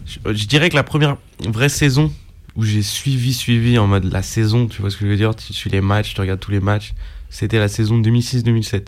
je, 0.05 0.19
je 0.33 0.45
dirais 0.47 0.69
que 0.69 0.75
la 0.75 0.83
première 0.83 1.17
vraie 1.47 1.69
saison 1.69 2.11
où 2.55 2.63
j'ai 2.63 2.81
suivi 2.81 3.33
suivi 3.33 3.77
en 3.77 3.87
mode 3.87 4.05
la 4.11 4.21
saison 4.23 4.67
tu 4.67 4.81
vois 4.81 4.89
ce 4.89 4.97
que 4.97 5.05
je 5.05 5.11
veux 5.11 5.17
dire 5.17 5.35
tu 5.35 5.53
suis 5.53 5.69
les 5.69 5.81
matchs 5.81 6.13
tu 6.13 6.21
regardes 6.21 6.39
tous 6.39 6.51
les 6.51 6.59
matchs 6.59 6.93
c'était 7.29 7.59
la 7.59 7.67
saison 7.67 8.01
2006-2007 8.01 8.87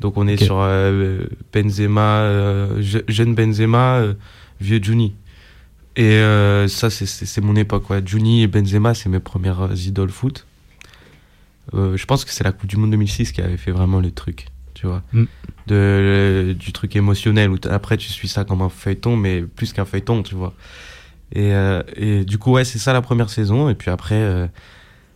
donc 0.00 0.16
on 0.16 0.28
est 0.28 0.42
sur 0.42 0.58
euh, 0.60 1.24
Benzema 1.52 2.22
je- 2.80 2.98
jeune 3.08 3.34
Benzema 3.34 4.02
vieux 4.60 4.80
Juni. 4.82 5.14
Et 5.96 6.20
ça 6.68 6.90
c'est- 6.90 7.40
mon 7.40 7.56
époque 7.56 7.90
ouais. 7.90 8.00
Juni 8.06 8.42
et 8.42 8.46
Benzema 8.46 8.94
c'est 8.94 9.08
mes 9.08 9.18
premières 9.18 9.68
idoles 9.74 10.10
foot. 10.10 10.46
Je 11.72 12.04
pense 12.06 12.24
que 12.24 12.30
c'est 12.30 12.44
la 12.44 12.52
Coupe 12.52 12.68
du 12.68 12.76
Monde 12.76 12.92
2006 12.92 13.32
qui 13.32 13.42
avait 13.42 13.56
fait 13.56 13.72
vraiment 13.72 13.98
le 14.00 14.10
truc, 14.12 14.46
tu 14.78 14.86
vois. 14.86 15.02
Mm. 15.12 15.24
De, 15.66 15.74
le- 16.48 16.54
du 16.54 16.72
truc 16.72 16.94
émotionnel, 16.96 17.50
où 17.50 17.56
après 17.70 17.96
tu 17.96 18.08
suis 18.08 18.28
ça 18.28 18.44
comme 18.44 18.62
un 18.62 18.68
feuilleton, 18.68 19.16
mais 19.16 19.42
plus 19.42 19.72
qu'un 19.72 19.84
feuilleton, 19.84 20.22
tu 20.22 20.34
vois. 20.34 20.54
Et, 21.32 21.52
euh, 21.52 21.82
et 21.96 22.24
du 22.24 22.38
coup, 22.38 22.52
ouais, 22.52 22.64
c'est 22.64 22.78
ça 22.78 22.92
la 22.92 23.02
première 23.02 23.28
saison. 23.28 23.68
Et 23.68 23.74
puis 23.74 23.90
après, 23.90 24.14
euh, 24.14 24.46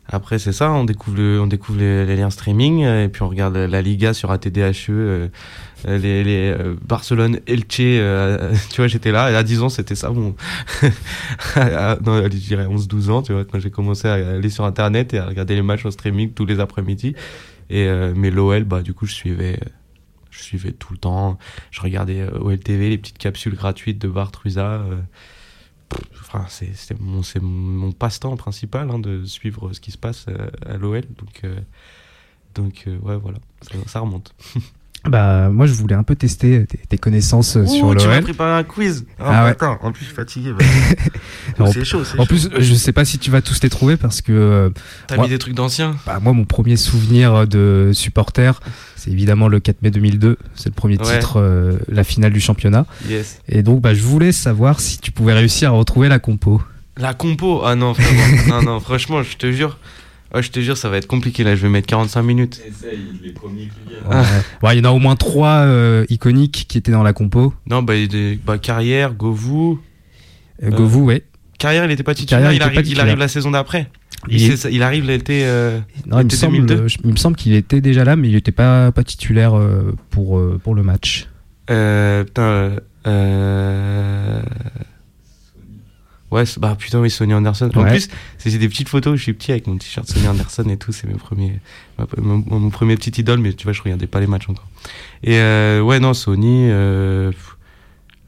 après 0.09 0.39
c'est 0.39 0.53
ça, 0.53 0.71
on 0.73 0.85
découvre, 0.85 1.17
le- 1.17 1.41
on 1.41 1.47
découvre 1.47 1.79
les, 1.79 2.05
les 2.05 2.17
liens 2.17 2.29
streaming, 2.31 2.85
euh, 2.85 3.05
et 3.05 3.09
puis 3.09 3.23
on 3.23 3.29
regarde 3.29 3.57
la 3.57 3.81
Liga 3.81 4.13
sur 4.13 4.31
ATDHE, 4.33 4.91
euh, 4.91 5.29
euh, 5.89 5.99
les, 5.99 6.23
les 6.25 6.51
euh, 6.59 6.75
Barcelone, 6.87 7.39
Elche, 7.47 7.77
euh, 7.81 8.53
tu 8.71 8.77
vois, 8.79 8.89
j'étais 8.89 9.13
là, 9.13 9.31
et 9.31 9.37
à 9.37 9.43
10 9.43 9.63
ans, 9.63 9.69
c'était 9.69 9.95
ça, 9.95 10.11
mon. 10.11 10.35
à- 11.55 11.97
non, 12.05 12.23
je 12.25 12.29
dirais 12.29 12.67
11-12 12.67 13.11
ans, 13.11 13.23
tu 13.23 13.33
vois, 13.33 13.45
quand 13.45 13.59
j'ai 13.61 13.71
commencé 13.71 14.09
à 14.09 14.15
aller 14.15 14.51
sur 14.51 14.65
Internet 14.65 15.15
et 15.15 15.19
à 15.19 15.27
regarder 15.27 15.55
les 15.55 15.63
matchs 15.63 15.87
en 15.87 15.91
streaming 15.91 16.33
tous 16.33 16.45
les 16.47 16.61
après-midi. 16.61 17.15
Euh, 17.71 18.13
mais 18.17 18.31
l'OL, 18.31 18.65
bah, 18.65 18.83
du 18.83 18.95
coup, 18.95 19.07
je 19.07 19.13
suivais, 19.15 19.59
je 20.31 20.43
suivais 20.43 20.73
tout 20.73 20.93
le 20.93 20.99
temps. 20.99 21.39
Je 21.71 21.81
regardais 21.81 22.21
euh, 22.21 22.39
OLTV, 22.39 22.91
les 22.91 22.99
petites 22.99 23.19
capsules 23.19 23.55
gratuites 23.55 23.99
de 24.01 24.09
Bart 24.09 24.33
Ruza. 24.43 24.81
euh, 24.81 25.01
Enfin, 26.21 26.47
c'est 26.49 26.99
mon, 26.99 27.21
mon 27.43 27.93
passe-temps 27.93 28.35
principal 28.39 28.91
hein, 28.91 28.99
de 28.99 29.25
suivre 29.27 29.75
ce 29.75 29.81
qui 29.81 29.91
se 29.91 29.99
passe 29.99 30.25
à 30.65 30.79
l'OL. 30.79 31.03
Donc, 31.19 31.43
donc 32.55 32.85
ouais, 32.87 33.17
voilà, 33.19 33.39
ça 33.87 34.01
remonte. 34.01 34.35
Bah, 35.09 35.49
moi, 35.51 35.67
je 35.67 35.73
voulais 35.73 35.97
un 35.97 36.05
peu 36.05 36.15
tester 36.15 36.65
tes, 36.67 36.79
tes 36.79 36.97
connaissances 36.99 37.57
euh, 37.57 37.67
sur 37.67 37.87
Ouh, 37.87 37.95
tu 37.97 38.07
m'as 38.07 38.15
l'OL. 38.17 38.23
préparé 38.25 38.53
un 38.61 38.63
quiz. 38.63 39.05
Ah 39.19 39.45
ouais. 39.45 39.51
Attends, 39.51 39.77
en 39.83 39.91
plus, 39.91 40.03
je 40.03 40.07
suis 40.07 40.15
fatigué. 40.15 40.53
bah. 40.57 40.65
En- 41.59 41.67
c'est 41.73 41.85
chaud, 41.85 42.05
c'est 42.05 42.15
En 42.19 42.23
chaud. 42.23 42.29
plus, 42.29 42.49
je 42.57 42.75
sais 42.75 42.93
pas 42.93 43.05
si 43.05 43.19
tu 43.19 43.31
vas 43.31 43.43
tous 43.43 43.61
les 43.63 43.69
trouver 43.69 43.97
parce 43.97 44.21
que 44.23 44.33
euh, 44.33 44.71
T'as 45.09 45.17
moi- 45.17 45.25
mis 45.25 45.31
des 45.31 45.39
trucs 45.39 45.55
d'anciens 45.55 45.97
bah, 46.07 46.19
moi, 46.23 46.33
mon 46.33 46.45
premier 46.45 46.77
souvenir 46.77 47.47
de 47.49 47.91
supporter, 47.93 48.61
c'est 48.97 49.11
évidemment 49.11 49.49
le 49.49 49.59
4 49.59 49.83
mai 49.83 49.91
2002. 49.91 50.39
C'est 50.55 50.69
le 50.69 50.75
premier 50.75 50.99
Ouais. 50.99 51.19
titre, 51.19 51.41
euh, 51.41 51.79
la 51.89 52.05
finale 52.05 52.33
du 52.33 52.41
championnat. 52.41 52.87
Yes. 53.09 53.41
Et 53.49 53.63
donc, 53.65 53.81
bah, 53.81 53.95
je 53.95 54.03
voulais 54.03 54.31
savoir 54.33 54.79
si 54.79 54.99
tu 54.99 55.11
pouvais 55.11 55.33
réussir 55.33 55.71
à 55.71 55.73
retrouver 55.77 56.09
la 56.09 56.21
compo. 56.21 56.63
La 56.97 57.13
compo? 57.15 57.63
Ah 57.65 57.75
non, 57.75 57.95
non, 58.49 58.63
non, 58.63 58.81
franchement, 58.81 59.23
je 59.25 59.37
te 59.37 59.51
jure. 59.51 59.79
Oh, 60.35 60.41
je 60.41 60.51
te 60.51 60.61
jure, 60.61 60.77
ça 60.79 60.89
va 60.89 60.97
être 60.97 61.07
compliqué 61.07 61.45
là. 61.45 61.55
Je 61.57 61.63
vais 61.63 61.69
mettre 61.69 61.87
45 61.89 62.23
minutes. 62.23 62.63
Ouais. 64.11 64.17
Ouais, 64.63 64.77
il 64.77 64.79
y 64.79 64.87
en 64.87 64.91
a 64.91 64.93
au 64.93 64.99
moins 64.99 65.15
trois 65.17 65.61
euh, 65.67 66.07
iconiques 66.09 66.65
qui 66.69 66.79
étaient 66.79 66.91
dans 66.93 67.03
la 67.03 67.13
compo. 67.13 67.53
Non, 67.67 67.83
bah, 67.83 67.93
bah 68.45 68.59
Carrière, 68.59 69.13
Govou. 69.15 69.79
Euh, 70.63 70.71
Govou, 70.71 71.05
ouais. 71.05 71.23
Carrière, 71.59 71.85
il 71.85 71.91
était 71.91 72.03
pas 72.03 72.15
titulaire. 72.15 72.45
Carrière, 72.45 72.57
il 72.57 72.63
arrive, 72.63 72.75
pas 72.75 72.81
il 72.81 72.85
titulaire. 72.85 73.05
arrive 73.07 73.19
la 73.19 73.29
saison 73.29 73.51
d'après. 73.51 73.89
Il, 74.29 74.37
Il 74.41 74.45
est- 74.45 74.51
c'est 74.51 74.57
ça, 74.57 74.71
il 74.71 74.83
arrive 74.83 75.05
l'été. 75.07 75.43
euh, 75.45 75.81
il 76.07 76.13
me 76.25 76.29
semble, 76.31 76.53
2002. 76.55 76.75
euh, 76.85 76.89
je- 76.89 76.99
il 77.05 77.11
me 77.11 77.17
semble 77.17 77.37
qu'il 77.37 77.53
était 77.55 77.81
déjà 77.81 78.05
là, 78.05 78.17
mais 78.17 78.29
il 78.29 78.35
n'était 78.35 78.53
pas, 78.53 78.91
pas 78.93 79.03
titulaire 79.05 79.57
euh, 79.59 79.95
pour, 80.11 80.39
euh, 80.39 80.59
pour 80.63 80.75
le 80.75 80.83
match. 80.83 81.29
euh, 81.71 82.25
putain. 82.25 82.73
Ouais, 86.33 86.45
bah 86.59 86.75
putain, 86.79 87.01
oui, 87.01 87.11
Sonny 87.11 87.35
Anderson. 87.35 87.71
En 87.75 87.83
Ouais. 87.83 87.91
plus, 87.91 88.09
c'est 88.39 88.57
des 88.59 88.69
petites 88.69 88.89
photos. 88.89 89.17
Je 89.19 89.23
suis 89.23 89.33
petit 89.35 89.53
avec 89.53 89.67
mon 89.67 89.77
t-shirt 89.77 90.09
Sonny 90.09 90.27
Anderson 90.27 90.65
et 90.69 90.77
tout. 90.77 90.91
C'est 90.91 91.07
mes 91.07 91.15
premiers, 91.15 91.61
ma- 91.99 92.07
mon, 92.19 92.43
mon 92.49 92.71
premier 92.71 92.97
petit 92.97 93.21
idole, 93.21 93.39
mais 93.39 93.53
tu 93.53 93.65
vois, 93.65 93.73
je 93.73 93.83
regardais 93.83 94.07
pas 94.07 94.19
les 94.19 94.27
matchs 94.27 94.49
encore. 94.49 94.67
Et 95.23 95.39
euh, 95.39 95.81
ouais, 95.83 96.01
non, 96.01 96.15
Sony. 96.15 96.69
Euh, 96.71 97.31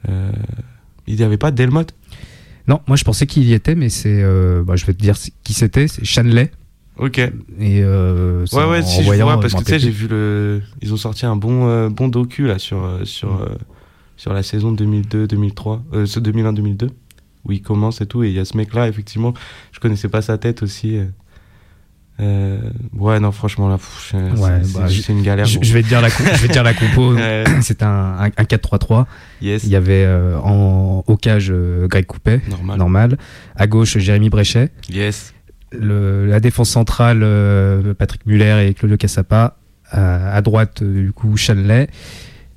euh, 0.09 0.30
il 1.07 1.16
y 1.18 1.22
avait 1.24 1.36
pas 1.38 1.50
Delmotte? 1.50 1.94
Non, 2.68 2.80
moi 2.86 2.96
je 2.96 3.05
pensais 3.05 3.26
qu'il 3.26 3.42
y 3.44 3.52
était, 3.52 3.74
mais 3.74 3.88
c'est. 3.88 4.22
bah, 4.64 4.76
je 4.76 4.86
vais 4.86 4.94
te 4.94 5.00
dire 5.00 5.16
qui 5.42 5.52
c'était. 5.55 5.88
C'est 5.88 6.05
Shanley. 6.05 6.50
Ok. 6.96 7.18
Et 7.18 7.32
euh, 7.82 8.46
Ouais, 8.52 8.64
ouais, 8.66 8.82
si 8.82 9.02
je 9.02 9.11
vois, 9.22 9.40
parce 9.40 9.55
que 9.55 9.59
tu 9.64 9.70
sais, 9.70 9.78
j'ai 9.78 9.90
vu 9.90 10.07
le. 10.09 10.62
Ils 10.80 10.92
ont 10.92 10.96
sorti 10.96 11.26
un 11.26 11.36
bon, 11.36 11.66
euh, 11.68 11.88
bon 11.88 12.09
docu 12.09 12.46
là 12.46 12.59
sur, 12.59 13.00
sur, 13.05 13.32
Mm. 13.34 13.42
euh, 13.42 13.55
sur 14.16 14.32
la 14.32 14.42
saison 14.44 14.72
2002-2003, 14.72 15.82
euh, 15.92 16.07
ce 16.07 16.20
2001-2002, 16.20 16.88
où 17.45 17.53
il 17.53 17.62
commence 17.62 18.01
et 18.01 18.07
tout. 18.07 18.22
Et 18.24 18.28
il 18.28 18.34
y 18.34 18.38
a 18.38 18.45
ce 18.45 18.57
mec-là, 18.57 18.88
effectivement, 18.88 19.34
je 19.72 19.80
connaissais 19.80 20.09
pas 20.09 20.22
sa 20.22 20.38
tête 20.38 20.62
aussi. 20.62 20.97
euh. 20.99 21.05
Euh, 22.20 22.61
ouais, 22.92 23.18
non, 23.18 23.32
franchement, 23.32 23.68
là, 23.68 23.76
c'est 24.09 24.16
Ouais, 24.16 24.61
bah, 24.72 24.86
c'est 24.88 25.12
une 25.12 25.22
galère. 25.22 25.47
Je, 25.47 25.59
vais 25.72 25.82
te 25.82 25.88
dire 25.88 26.01
la, 26.01 26.09
je 26.09 26.22
vais 26.42 26.47
te 26.49 26.53
dire 26.53 26.62
la 26.62 26.72
compo. 26.72 27.12
C'est 27.61 27.82
un, 27.82 27.88
un, 28.20 28.26
un 28.26 28.45
4-3-3. 28.45 29.07
Yes, 29.42 29.64
Il 29.64 29.70
y 29.70 29.74
avait 29.76 30.05
euh, 30.07 30.38
en, 30.38 31.03
au 31.09 31.16
cage 31.16 31.49
euh, 31.51 31.88
Greg 31.88 32.07
Coupet, 32.07 32.40
normal. 32.49 32.78
normal. 32.78 33.18
À 33.57 33.66
gauche, 33.66 33.99
Jérémy 33.99 34.28
Bréchet. 34.30 34.70
Yes, 34.88 35.34
Le, 35.72 36.26
la 36.26 36.38
défense 36.38 36.70
centrale, 36.70 37.26
Patrick 37.99 38.24
Muller 38.26 38.68
et 38.68 38.74
Claudio 38.74 38.97
Cassapa. 38.97 39.57
À, 39.90 40.34
à 40.36 40.40
droite, 40.40 40.84
du 40.84 41.12
coup, 41.12 41.36
Chanley. 41.36 41.88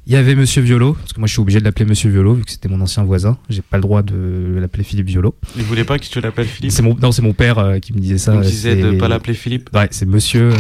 Il 0.10 0.14
y 0.14 0.16
avait 0.16 0.36
Monsieur 0.36 0.62
Violo, 0.62 0.94
parce 0.94 1.12
que 1.12 1.20
moi 1.20 1.28
je 1.28 1.34
suis 1.34 1.42
obligé 1.42 1.60
de 1.60 1.66
l'appeler 1.66 1.84
Monsieur 1.84 2.10
Violo, 2.10 2.36
vu 2.36 2.46
que 2.46 2.52
c'était 2.52 2.70
mon 2.70 2.80
ancien 2.80 3.04
voisin. 3.04 3.38
J'ai 3.50 3.62
pas 3.62 3.76
le 3.76 3.82
droit 3.82 4.04
de 4.04 4.56
l'appeler 4.58 4.86
Philippe 4.86 5.08
Violo. 5.08 5.36
il 5.58 5.64
voulait 5.64 5.84
pas 5.84 6.00
que 6.00 6.06
tu 6.06 6.22
l'appelles 6.22 6.48
Philippe. 6.48 6.72
C'est 6.72 6.82
mon, 6.82 6.96
non, 6.96 7.12
c'est 7.12 7.22
mon 7.22 7.34
père 7.34 7.60
euh, 7.60 7.80
qui 7.80 7.92
me 7.92 8.00
disait 8.00 8.18
ça. 8.18 8.34
Il 8.34 8.40
me 8.40 8.44
disait 8.46 8.78
de 8.78 8.92
pas 8.92 9.10
l'appeler 9.10 9.34
Philippe. 9.34 9.70
Ouais, 9.74 9.90
c'est 9.92 10.06
Monsieur. 10.06 10.52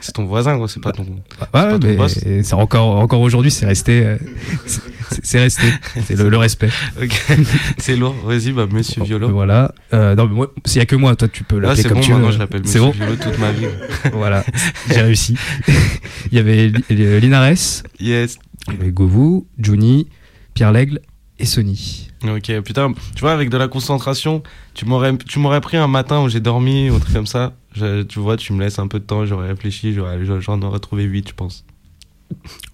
C'est 0.00 0.12
ton 0.12 0.24
voisin, 0.24 0.58
c'est 0.68 0.82
pas 0.82 0.92
ton. 0.92 1.02
Ouais, 1.04 1.46
pas 1.52 1.78
ton 1.78 1.94
boss. 1.94 2.18
encore, 2.52 2.96
encore 2.96 3.20
aujourd'hui, 3.20 3.50
c'est 3.50 3.66
resté, 3.66 4.04
euh, 4.04 4.18
c'est- 5.22 5.38
resté, 5.40 5.62
c'est 6.06 6.16
le, 6.16 6.28
le 6.28 6.36
respect. 6.36 6.70
C'est 7.78 7.96
lourd. 7.96 8.14
Vas-y, 8.24 8.52
bah, 8.52 8.66
monsieur 8.70 9.02
Violo. 9.04 9.30
Voilà. 9.30 9.72
Euh, 9.92 10.14
non, 10.14 10.26
mais 10.26 10.34
moi, 10.34 10.52
s'il 10.64 10.78
y 10.78 10.82
a 10.82 10.86
que 10.86 10.96
moi, 10.96 11.14
toi, 11.16 11.28
tu 11.28 11.44
peux 11.44 11.58
l'appeler 11.58 11.82
c'est 11.82 11.88
comme 11.88 11.98
bon, 11.98 12.04
tu 12.04 12.12
veux. 12.12 12.30
je 12.32 12.38
l'appelle 12.38 12.62
C'est 12.64 12.80
monsieur 12.80 12.80
bon. 12.80 12.90
Violo 12.90 13.16
toute 13.16 13.38
ma 13.38 13.50
vie. 13.52 13.66
voilà, 14.12 14.44
j'ai 14.88 15.00
réussi. 15.02 15.36
Il 16.32 16.36
y 16.36 16.38
avait 16.38 16.68
Li- 16.68 16.84
Li- 16.90 17.20
Linares, 17.20 17.52
Yes. 18.00 18.38
il 18.68 18.74
y 18.74 18.80
avait 18.80 18.90
Govou, 18.92 19.46
Juni, 19.58 20.08
Pierre 20.54 20.72
Lègle 20.72 21.00
et 21.38 21.44
Sony. 21.44 22.08
Ok, 22.26 22.50
putain, 22.62 22.92
tu 23.14 23.20
vois, 23.20 23.32
avec 23.32 23.50
de 23.50 23.56
la 23.58 23.68
concentration, 23.68 24.42
tu 24.72 24.86
m'aurais, 24.86 25.14
tu 25.28 25.38
m'aurais 25.38 25.60
pris 25.60 25.76
un 25.76 25.88
matin 25.88 26.22
où 26.22 26.28
j'ai 26.28 26.40
dormi 26.40 26.88
ou 26.90 26.94
un 26.96 26.98
truc 26.98 27.12
comme 27.12 27.26
ça. 27.26 27.52
Je- 27.74 28.02
tu 28.02 28.18
vois, 28.20 28.36
tu 28.36 28.52
me 28.52 28.60
laisses 28.60 28.78
un 28.78 28.86
peu 28.88 29.00
de 29.00 29.04
temps, 29.04 29.26
j'aurais 29.26 29.48
réfléchi, 29.48 29.94
j'en 30.40 30.62
aurais 30.62 30.78
trouvé 30.78 31.04
8, 31.04 31.28
je 31.28 31.34
pense. 31.34 31.64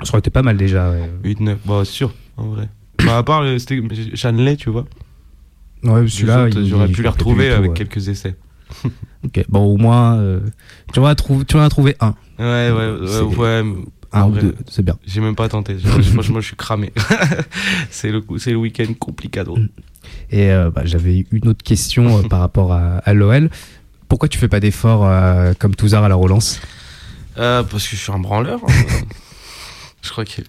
Ça 0.03 0.11
aurait 0.11 0.19
été 0.21 0.31
pas 0.31 0.43
mal 0.43 0.57
déjà. 0.57 0.91
Ouais, 0.91 1.11
8, 1.25 1.41
9, 1.41 1.59
bah, 1.65 1.85
sûr, 1.85 2.13
en 2.37 2.49
vrai. 2.49 2.69
Bah, 3.05 3.19
à 3.19 3.23
part 3.23 3.43
le 3.43 3.59
c'était 3.59 3.81
Chanley, 4.15 4.57
tu 4.57 4.71
vois. 4.71 4.87
ouais 5.83 6.07
celui-là, 6.07 6.51
j'aurais 6.65 6.89
pu 6.89 7.03
les 7.03 7.09
retrouver 7.09 7.49
tout, 7.49 7.55
avec 7.55 7.71
ouais. 7.71 7.77
quelques 7.77 8.09
essais. 8.09 8.37
Ok, 9.23 9.45
bon, 9.51 9.65
au 9.67 9.77
moins, 9.77 10.17
euh, 10.17 10.41
tu 10.95 10.99
en 10.99 11.05
as 11.05 11.15
trouvé, 11.15 11.45
tu 11.45 11.55
en 11.57 11.61
as 11.61 11.69
trouvé 11.69 11.95
un. 12.01 12.15
Ouais, 12.39 12.71
ouais, 12.71 13.37
ouais. 13.37 13.65
Un 14.13 14.29
ou 14.29 14.33
deux, 14.33 14.55
c'est 14.67 14.83
bien. 14.83 14.97
J'ai 15.07 15.21
même 15.21 15.37
pas 15.37 15.49
tenté. 15.49 15.77
Franchement, 15.79 16.41
je 16.41 16.47
suis 16.47 16.57
cramé. 16.57 16.91
c'est 17.91 18.11
le, 18.11 18.23
le 18.29 18.57
week-end 18.57 18.93
complicado. 18.99 19.59
Et 20.31 20.51
euh, 20.51 20.71
bah, 20.71 20.83
j'avais 20.85 21.27
une 21.31 21.49
autre 21.49 21.63
question 21.63 22.19
euh, 22.19 22.23
par 22.23 22.41
rapport 22.41 22.73
à, 22.73 22.97
à 22.99 23.13
l'OL. 23.15 23.51
Pourquoi 24.11 24.29
tu 24.29 24.37
fais 24.39 24.49
pas 24.49 24.61
d'efforts 24.61 25.07
euh, 25.07 25.55
comme 25.59 25.75
Touzard 25.75 26.05
à 26.05 26.09
la 26.09 26.17
relance? 26.17 26.61
Euh, 27.39 27.63
parce 27.63 27.89
que 27.89 27.97
je 27.97 28.03
suis 28.03 28.13
un 28.13 28.19
branleur. 28.19 28.61
hein. 28.69 28.73
je 30.03 30.11
crois 30.11 30.25
que. 30.25 30.43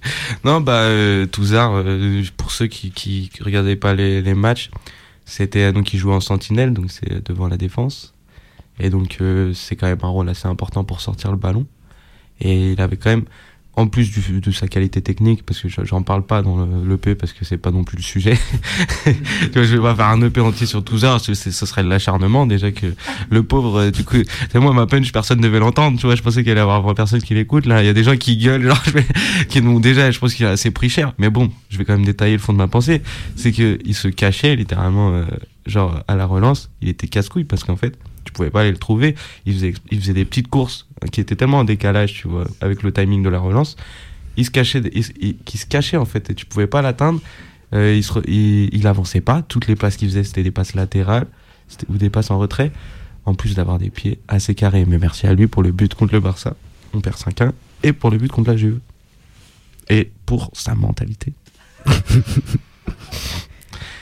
Non, 0.43 0.59
bah, 0.61 0.81
euh, 0.81 1.25
Touzard, 1.27 1.73
euh, 1.75 2.23
pour 2.37 2.51
ceux 2.51 2.67
qui, 2.67 2.91
qui, 2.91 3.29
qui 3.33 3.43
regardaient 3.43 3.75
pas 3.75 3.93
les, 3.93 4.21
les 4.21 4.33
matchs, 4.33 4.71
c'était 5.25 5.71
donc 5.71 5.93
il 5.93 5.99
jouait 5.99 6.13
en 6.13 6.19
sentinelle, 6.19 6.73
donc 6.73 6.91
c'est 6.91 7.23
devant 7.25 7.47
la 7.47 7.55
défense. 7.55 8.13
Et 8.79 8.89
donc, 8.89 9.17
euh, 9.21 9.53
c'est 9.53 9.75
quand 9.75 9.85
même 9.87 9.99
un 10.01 10.07
rôle 10.07 10.27
assez 10.27 10.47
important 10.47 10.83
pour 10.83 10.99
sortir 10.99 11.29
le 11.31 11.37
ballon. 11.37 11.67
Et 12.39 12.71
il 12.71 12.81
avait 12.81 12.97
quand 12.97 13.11
même, 13.11 13.25
en 13.77 13.87
plus 13.87 14.11
du, 14.11 14.41
de 14.41 14.51
sa 14.51 14.67
qualité 14.67 15.01
technique, 15.01 15.43
parce 15.45 15.61
que 15.61 15.69
je- 15.69 15.85
j'en 15.85 16.03
parle 16.03 16.25
pas 16.25 16.41
dans 16.41 16.65
l'EP 16.85 17.15
parce 17.15 17.31
que 17.31 17.45
c'est 17.45 17.57
pas 17.57 17.71
non 17.71 17.83
plus 17.85 17.95
le 17.97 18.03
sujet. 18.03 18.37
tu 19.05 19.13
vois, 19.53 19.63
je 19.63 19.75
vais 19.75 19.81
pas 19.81 19.95
faire 19.95 20.07
un 20.07 20.21
EP 20.21 20.41
entier 20.41 20.67
sur 20.67 20.83
que 21.27 21.33
c'est- 21.33 21.51
ce 21.51 21.65
serait 21.65 21.83
de 21.83 21.87
l'acharnement 21.89 22.45
déjà 22.45 22.71
que 22.71 22.93
le 23.29 23.43
pauvre, 23.43 23.79
euh, 23.79 23.91
du 23.91 24.03
coup, 24.03 24.17
moi 24.55 24.73
ma 24.73 24.87
punch, 24.87 25.11
personne 25.11 25.37
ne 25.39 25.43
devait 25.43 25.59
l'entendre, 25.59 25.97
tu 25.99 26.05
vois, 26.05 26.15
je 26.15 26.21
pensais 26.21 26.43
qu'il 26.43 26.51
allait 26.51 26.61
avoir 26.61 26.93
personne 26.95 27.21
qui 27.21 27.33
l'écoute, 27.33 27.65
là, 27.65 27.81
il 27.81 27.85
y 27.85 27.89
a 27.89 27.93
des 27.93 28.03
gens 28.03 28.17
qui 28.17 28.37
gueulent, 28.37 28.63
genre, 28.63 28.81
je 28.85 28.91
vais, 28.91 29.05
qui 29.47 29.61
nous, 29.61 29.79
déjà, 29.79 30.11
je 30.11 30.19
pense 30.19 30.33
qu'il 30.33 30.45
a 30.45 30.49
assez 30.51 30.71
pris 30.71 30.89
cher, 30.89 31.13
mais 31.17 31.29
bon, 31.29 31.49
je 31.69 31.77
vais 31.77 31.85
quand 31.85 31.93
même 31.93 32.05
détailler 32.05 32.33
le 32.33 32.39
fond 32.39 32.51
de 32.53 32.57
ma 32.57 32.67
pensée, 32.67 33.01
c'est 33.35 33.51
que 33.53 33.79
il 33.85 33.95
se 33.95 34.09
cachait 34.09 34.55
littéralement, 34.57 35.11
euh, 35.13 35.25
genre, 35.65 36.03
à 36.09 36.15
la 36.15 36.25
relance, 36.25 36.69
il 36.81 36.89
était 36.89 37.07
casse-couille, 37.07 37.45
parce 37.45 37.63
qu'en 37.63 37.77
fait, 37.77 37.97
tu 38.25 38.33
pouvais 38.33 38.49
pas 38.49 38.61
aller 38.61 38.71
le 38.71 38.77
trouver, 38.77 39.15
il 39.45 39.53
faisait, 39.53 39.73
il 39.91 39.99
faisait 40.01 40.13
des 40.13 40.25
petites 40.25 40.47
courses, 40.49 40.87
qui 41.09 41.21
étaient 41.21 41.35
tellement 41.35 41.59
en 41.59 41.63
décalage, 41.63 42.13
tu 42.13 42.27
vois, 42.27 42.45
avec 42.61 42.83
le 42.83 42.91
timing 42.91 43.23
de 43.23 43.29
la 43.29 43.39
relance, 43.39 43.75
il 44.37 44.45
se 44.45 44.51
cachait, 44.51 44.81
se 44.81 45.65
cachait, 45.65 45.97
en 45.97 46.05
fait, 46.05 46.29
et 46.29 46.35
tu 46.35 46.45
pouvais 46.45 46.67
pas 46.67 46.81
l'atteindre, 46.81 47.19
euh, 47.73 47.95
il, 47.95 48.03
se 48.03 48.19
il, 48.29 48.85
avançait 48.87 49.21
pas, 49.21 49.41
toutes 49.41 49.67
les 49.67 49.75
passes 49.75 49.97
qu'il 49.97 50.09
faisait, 50.09 50.23
c'était 50.23 50.43
des 50.43 50.51
passes 50.51 50.75
latérales, 50.75 51.27
ou 51.89 51.97
des 51.97 52.09
passes 52.09 52.31
en 52.31 52.37
retrait, 52.37 52.71
en 53.25 53.33
plus 53.33 53.55
d'avoir 53.55 53.77
des 53.77 53.89
pieds 53.89 54.19
assez 54.27 54.55
carrés. 54.55 54.85
Mais 54.85 54.97
merci 54.97 55.25
à 55.27 55.33
lui 55.33 55.47
pour 55.47 55.63
le 55.63 55.71
but 55.71 55.95
contre 55.95 56.13
le 56.13 56.19
Barça, 56.19 56.55
on 56.93 57.01
perd 57.01 57.17
5-1, 57.17 57.51
et 57.83 57.93
pour 57.93 58.11
le 58.11 58.17
but 58.17 58.31
contre 58.31 58.51
la 58.51 58.57
Juve. 58.57 58.79
Et 59.89 60.11
pour 60.25 60.51
sa 60.53 60.75
mentalité. 60.75 61.33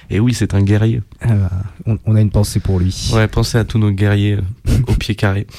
et 0.09 0.19
oui, 0.19 0.33
c'est 0.33 0.53
un 0.53 0.61
guerrier. 0.61 1.01
Ah 1.21 1.27
bah, 1.33 1.51
on, 1.85 1.97
on 2.05 2.15
a 2.15 2.21
une 2.21 2.31
pensée 2.31 2.59
pour 2.59 2.79
lui. 2.79 3.11
Ouais, 3.13 3.27
pensez 3.27 3.57
à 3.57 3.63
tous 3.63 3.77
nos 3.79 3.91
guerriers 3.91 4.35
euh, 4.67 4.71
au 4.87 4.93
pied 4.93 5.15
carré. 5.15 5.47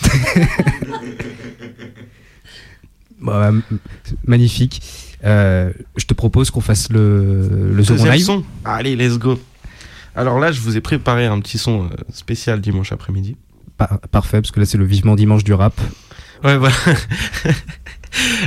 Bah, 3.21 3.53
magnifique. 4.27 4.81
Euh, 5.25 5.73
je 5.97 6.07
te 6.07 6.15
propose 6.15 6.51
qu'on 6.51 6.63
fasse 6.63 6.91
le, 6.91 7.71
le 7.75 7.85
second 7.85 8.05
live. 8.07 8.25
son. 8.25 8.45
Allez, 8.65 8.97
let's 8.97 9.19
go. 9.19 9.39
Alors 10.17 10.39
là, 10.39 10.53
je 10.53 10.61
vous 10.61 10.77
ai 10.77 10.81
préparé 10.81 11.27
un 11.27 11.39
petit 11.41 11.59
son 11.59 11.85
euh, 11.85 11.89
spécial 12.13 12.61
dimanche 12.63 12.93
après-midi. 12.93 13.37
Par- 13.77 14.01
parfait, 14.11 14.41
parce 14.41 14.51
que 14.53 14.61
là 14.61 14.67
c'est 14.67 14.79
le 14.79 14.87
vivement 14.87 15.17
dimanche 15.17 15.45
du 15.45 15.53
rap. 15.53 15.79
Ouais, 16.45 16.57
voilà. 16.57 16.75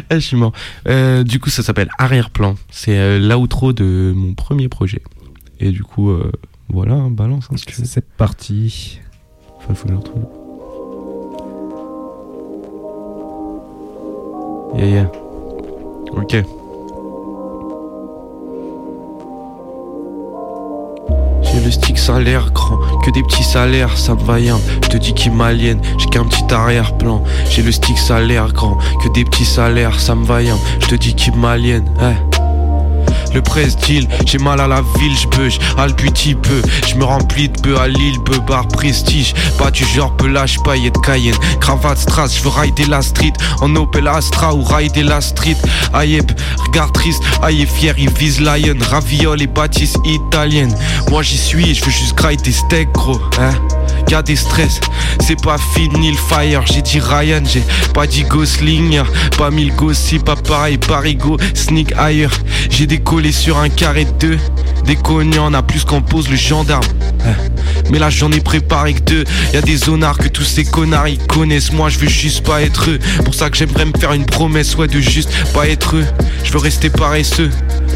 Ah, 0.09 0.15
je 0.15 0.19
suis 0.19 0.35
mort. 0.35 0.51
Euh, 0.89 1.23
du 1.23 1.39
coup, 1.39 1.49
ça 1.49 1.63
s'appelle 1.63 1.89
Arrière-plan. 1.97 2.55
C'est 2.69 3.17
l'outro 3.19 3.71
de 3.71 4.11
mon 4.13 4.33
premier 4.33 4.67
projet. 4.67 5.01
Et 5.65 5.71
du 5.71 5.81
coup, 5.81 6.09
euh, 6.09 6.29
voilà, 6.67 6.95
hein, 6.95 7.09
balance 7.09 7.47
hein, 7.49 7.55
si 7.55 7.65
tu 7.65 7.79
veux. 7.79 7.85
C'est 7.85 8.05
parti. 8.05 8.99
Enfin, 9.57 9.73
faut 9.73 9.87
que 9.87 9.87
je 9.87 9.93
le 9.93 9.99
retrouve. 9.99 10.23
Yeah, 14.75 14.87
yeah. 14.87 15.11
Ok. 16.11 16.31
J'ai 21.43 21.63
le 21.63 21.71
stick 21.71 21.97
salaire 21.97 22.51
grand, 22.51 22.79
que 22.99 23.11
des 23.11 23.23
petits 23.23 23.43
salaires, 23.43 23.97
ça 23.97 24.15
me 24.15 24.19
va 24.19 24.39
bien. 24.39 24.59
Je 24.83 24.89
te 24.89 24.97
dis 24.97 25.13
qu'il 25.13 25.31
m'aliène, 25.31 25.79
j'ai 25.97 26.07
qu'un 26.07 26.25
petit 26.25 26.53
arrière-plan. 26.53 27.23
J'ai 27.49 27.61
le 27.61 27.71
stick 27.71 27.97
salaire 27.97 28.51
grand, 28.51 28.77
que 29.01 29.07
des 29.13 29.23
petits 29.23 29.45
salaires, 29.45 29.97
ça 29.97 30.13
me 30.13 30.25
va 30.25 30.41
bien. 30.41 30.57
Je 30.81 30.87
te 30.87 30.95
dis 30.95 31.15
qu'il 31.15 31.37
m'aliène, 31.37 31.87
ouais. 32.01 32.17
Le 33.33 33.41
presse 33.41 33.75
deal, 33.77 34.07
j'ai 34.25 34.37
mal 34.37 34.59
à 34.59 34.67
la 34.67 34.81
ville, 34.99 35.17
je 35.17 35.27
beuge, 35.27 35.59
à 35.77 35.87
le 35.87 35.93
petit 35.93 36.35
peu. 36.35 36.61
Je 36.87 36.95
me 36.95 37.03
remplis 37.03 37.49
de 37.49 37.59
peu 37.61 37.79
à 37.79 37.87
Lille, 37.87 38.19
peu 38.25 38.39
bar 38.39 38.67
prestige. 38.67 39.33
Pas 39.57 39.71
du 39.71 39.83
genre 39.85 40.15
pelage, 40.17 40.57
paillette 40.63 40.99
Cayenne. 41.01 41.35
Cravate 41.59 41.97
strass, 41.97 42.37
je 42.37 42.43
veux 42.43 42.49
rider 42.49 42.85
la 42.85 43.01
street. 43.01 43.33
En 43.61 43.75
Opel 43.75 44.07
Astra 44.07 44.53
ou 44.53 44.63
rider 44.63 45.03
la 45.03 45.21
street. 45.21 45.57
Aïeb, 45.93 46.31
regard 46.65 46.91
triste, 46.91 47.23
aïe 47.41 47.65
fier, 47.65 47.95
il 47.97 48.09
vise 48.11 48.39
Lion. 48.39 48.77
Raviole 48.89 49.41
et 49.41 49.47
bâtisse 49.47 49.95
italienne. 50.05 50.75
Moi 51.09 51.23
j'y 51.23 51.37
suis 51.37 51.71
et 51.71 51.73
je 51.73 51.83
veux 51.83 51.91
juste 51.91 52.15
grailler 52.15 52.37
des 52.37 52.51
steaks, 52.51 52.91
gros. 52.91 53.19
Hein? 53.39 53.53
Y'a 54.09 54.21
des 54.21 54.35
stress, 54.35 54.79
c'est 55.21 55.41
pas 55.41 55.57
fini 55.73 56.11
le 56.11 56.17
fire. 56.17 56.63
J'ai 56.65 56.81
dit 56.81 56.99
Ryan, 56.99 57.41
j'ai 57.45 57.63
pas 57.93 58.05
dit 58.05 58.23
Gosling. 58.23 59.01
Pas 59.37 59.49
mille 59.49 59.73
gossip, 59.75 60.25
pas 60.25 60.35
pareil, 60.35 60.77
parigo, 60.77 61.37
sneak 61.53 61.93
ailleurs. 61.97 62.33
J'ai 62.69 62.85
sur 63.31 63.57
un 63.57 63.69
carré 63.69 64.05
de 64.05 64.11
deux. 64.19 64.37
Des 64.85 64.95
cognants, 64.95 65.49
on 65.49 65.53
a 65.53 65.63
plus 65.63 65.85
qu'en 65.85 66.01
pose 66.01 66.29
le 66.29 66.35
gendarme. 66.35 66.83
Hein. 67.25 67.33
Mais 67.89 67.99
là 67.99 68.09
j'en 68.09 68.31
ai 68.31 68.39
préparé 68.39 68.93
que 68.93 69.01
deux 69.01 69.23
Y'a 69.53 69.61
des 69.61 69.77
zonards 69.77 70.17
que 70.17 70.27
tous 70.27 70.43
ces 70.43 70.63
connards 70.63 71.07
ils 71.07 71.17
connaissent 71.17 71.71
Moi 71.71 71.89
je 71.89 71.99
veux 71.99 72.07
juste 72.07 72.45
pas 72.45 72.61
être 72.61 72.89
eux 72.89 72.99
Pour 73.25 73.33
ça 73.33 73.49
que 73.49 73.57
j'aimerais 73.57 73.85
me 73.85 73.97
faire 73.97 74.13
une 74.13 74.25
promesse 74.25 74.75
Ouais 74.75 74.87
de 74.87 74.99
juste 74.99 75.31
pas 75.53 75.67
être 75.67 75.97
eux 75.97 76.05
Je 76.43 76.51
veux 76.51 76.59
rester 76.59 76.89
paresseux 76.89 77.49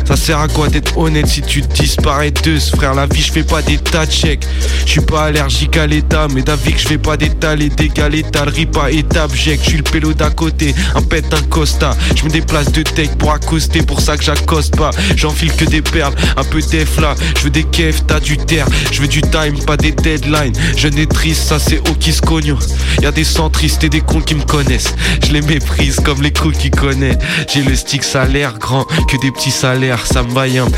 Ça 0.06 0.16
sert 0.16 0.40
à 0.40 0.48
quoi 0.48 0.70
d'être 0.70 0.98
honnête 0.98 1.28
si 1.28 1.42
tu 1.42 1.62
disparais 1.62 2.32
d'eux 2.32 2.60
Frère? 2.60 2.94
La 2.94 3.06
vie 3.06 3.22
je 3.22 3.32
fais 3.32 3.44
pas 3.44 3.62
des 3.62 3.78
tas 3.78 4.06
de 4.06 4.12
chèques 4.12 4.48
Je 4.86 4.92
suis 4.92 5.02
pas 5.02 5.26
allergique 5.26 5.78
à 5.78 5.88
l'état, 5.88 6.28
mais 6.34 6.42
d'avis 6.42 6.74
que 6.74 6.80
je 6.80 6.88
vais 6.90 6.98
pas 6.98 7.18
d'étaler, 7.18 7.70
d'égaler, 7.70 8.24
le 8.46 8.52
ripa, 8.52 8.92
étape, 8.92 9.32
je 9.34 9.56
suis 9.56 9.78
le 9.78 9.84
pélo 9.84 10.14
d'à 10.14 10.30
côté, 10.30 10.74
un 10.96 11.02
pète, 11.02 11.34
un 11.34 11.42
costa. 11.44 11.96
Je 12.16 12.24
me 12.24 12.30
déplace 12.30 12.72
de 12.72 12.84
tech 12.84 13.10
pour 13.18 13.32
accoster, 13.32 13.82
pour 13.82 14.00
ça 14.02 14.18
que 14.18 14.24
j'accoste 14.24 14.76
pas. 14.76 14.92
J'enfile 15.16 15.54
que 15.54 15.66
des 15.66 15.82
perles, 15.82 16.14
un 16.36 16.44
peu 16.44 16.62
d'eff 16.62 17.00
là. 17.00 17.16
Je 17.38 17.44
veux 17.44 17.50
des 17.50 17.64
kefs, 17.64 18.06
t'as 18.08 18.20
du 18.20 18.38
terre. 18.38 18.68
Je 18.92 19.02
veux 19.02 19.08
du 19.08 19.22
time, 19.22 19.58
pas 19.66 19.78
des 19.78 19.92
deadlines. 19.92 20.54
Jeune 20.76 20.98
et 20.98 21.08
triste, 21.08 21.48
ça 21.48 21.60
c'est 21.60 21.80
au 21.90 21.94
qui 21.94 22.14
se 22.14 22.22
cogne. 22.22 22.56
Y'a 23.02 23.12
des 23.12 23.24
centristes 23.24 23.84
et 23.84 23.90
des 23.90 24.02
cons 24.02 24.22
qui 24.22 24.36
me 24.36 24.44
connaissent. 24.44 24.96
Je 25.26 25.34
les 25.34 25.42
méprise 25.42 26.00
comme 26.04 26.22
les 26.22 26.32
coups 26.32 26.58
qui 26.58 26.72
connaissent. 26.72 27.18
J'ai 27.54 27.64
le 27.64 27.76
stick 27.76 28.04
salaire 28.04 28.58
grand, 28.58 28.86
que 29.08 29.18
des 29.22 29.32
petits 29.32 29.52
salaires, 29.52 29.87
ça 29.96 30.24
me 30.24 30.30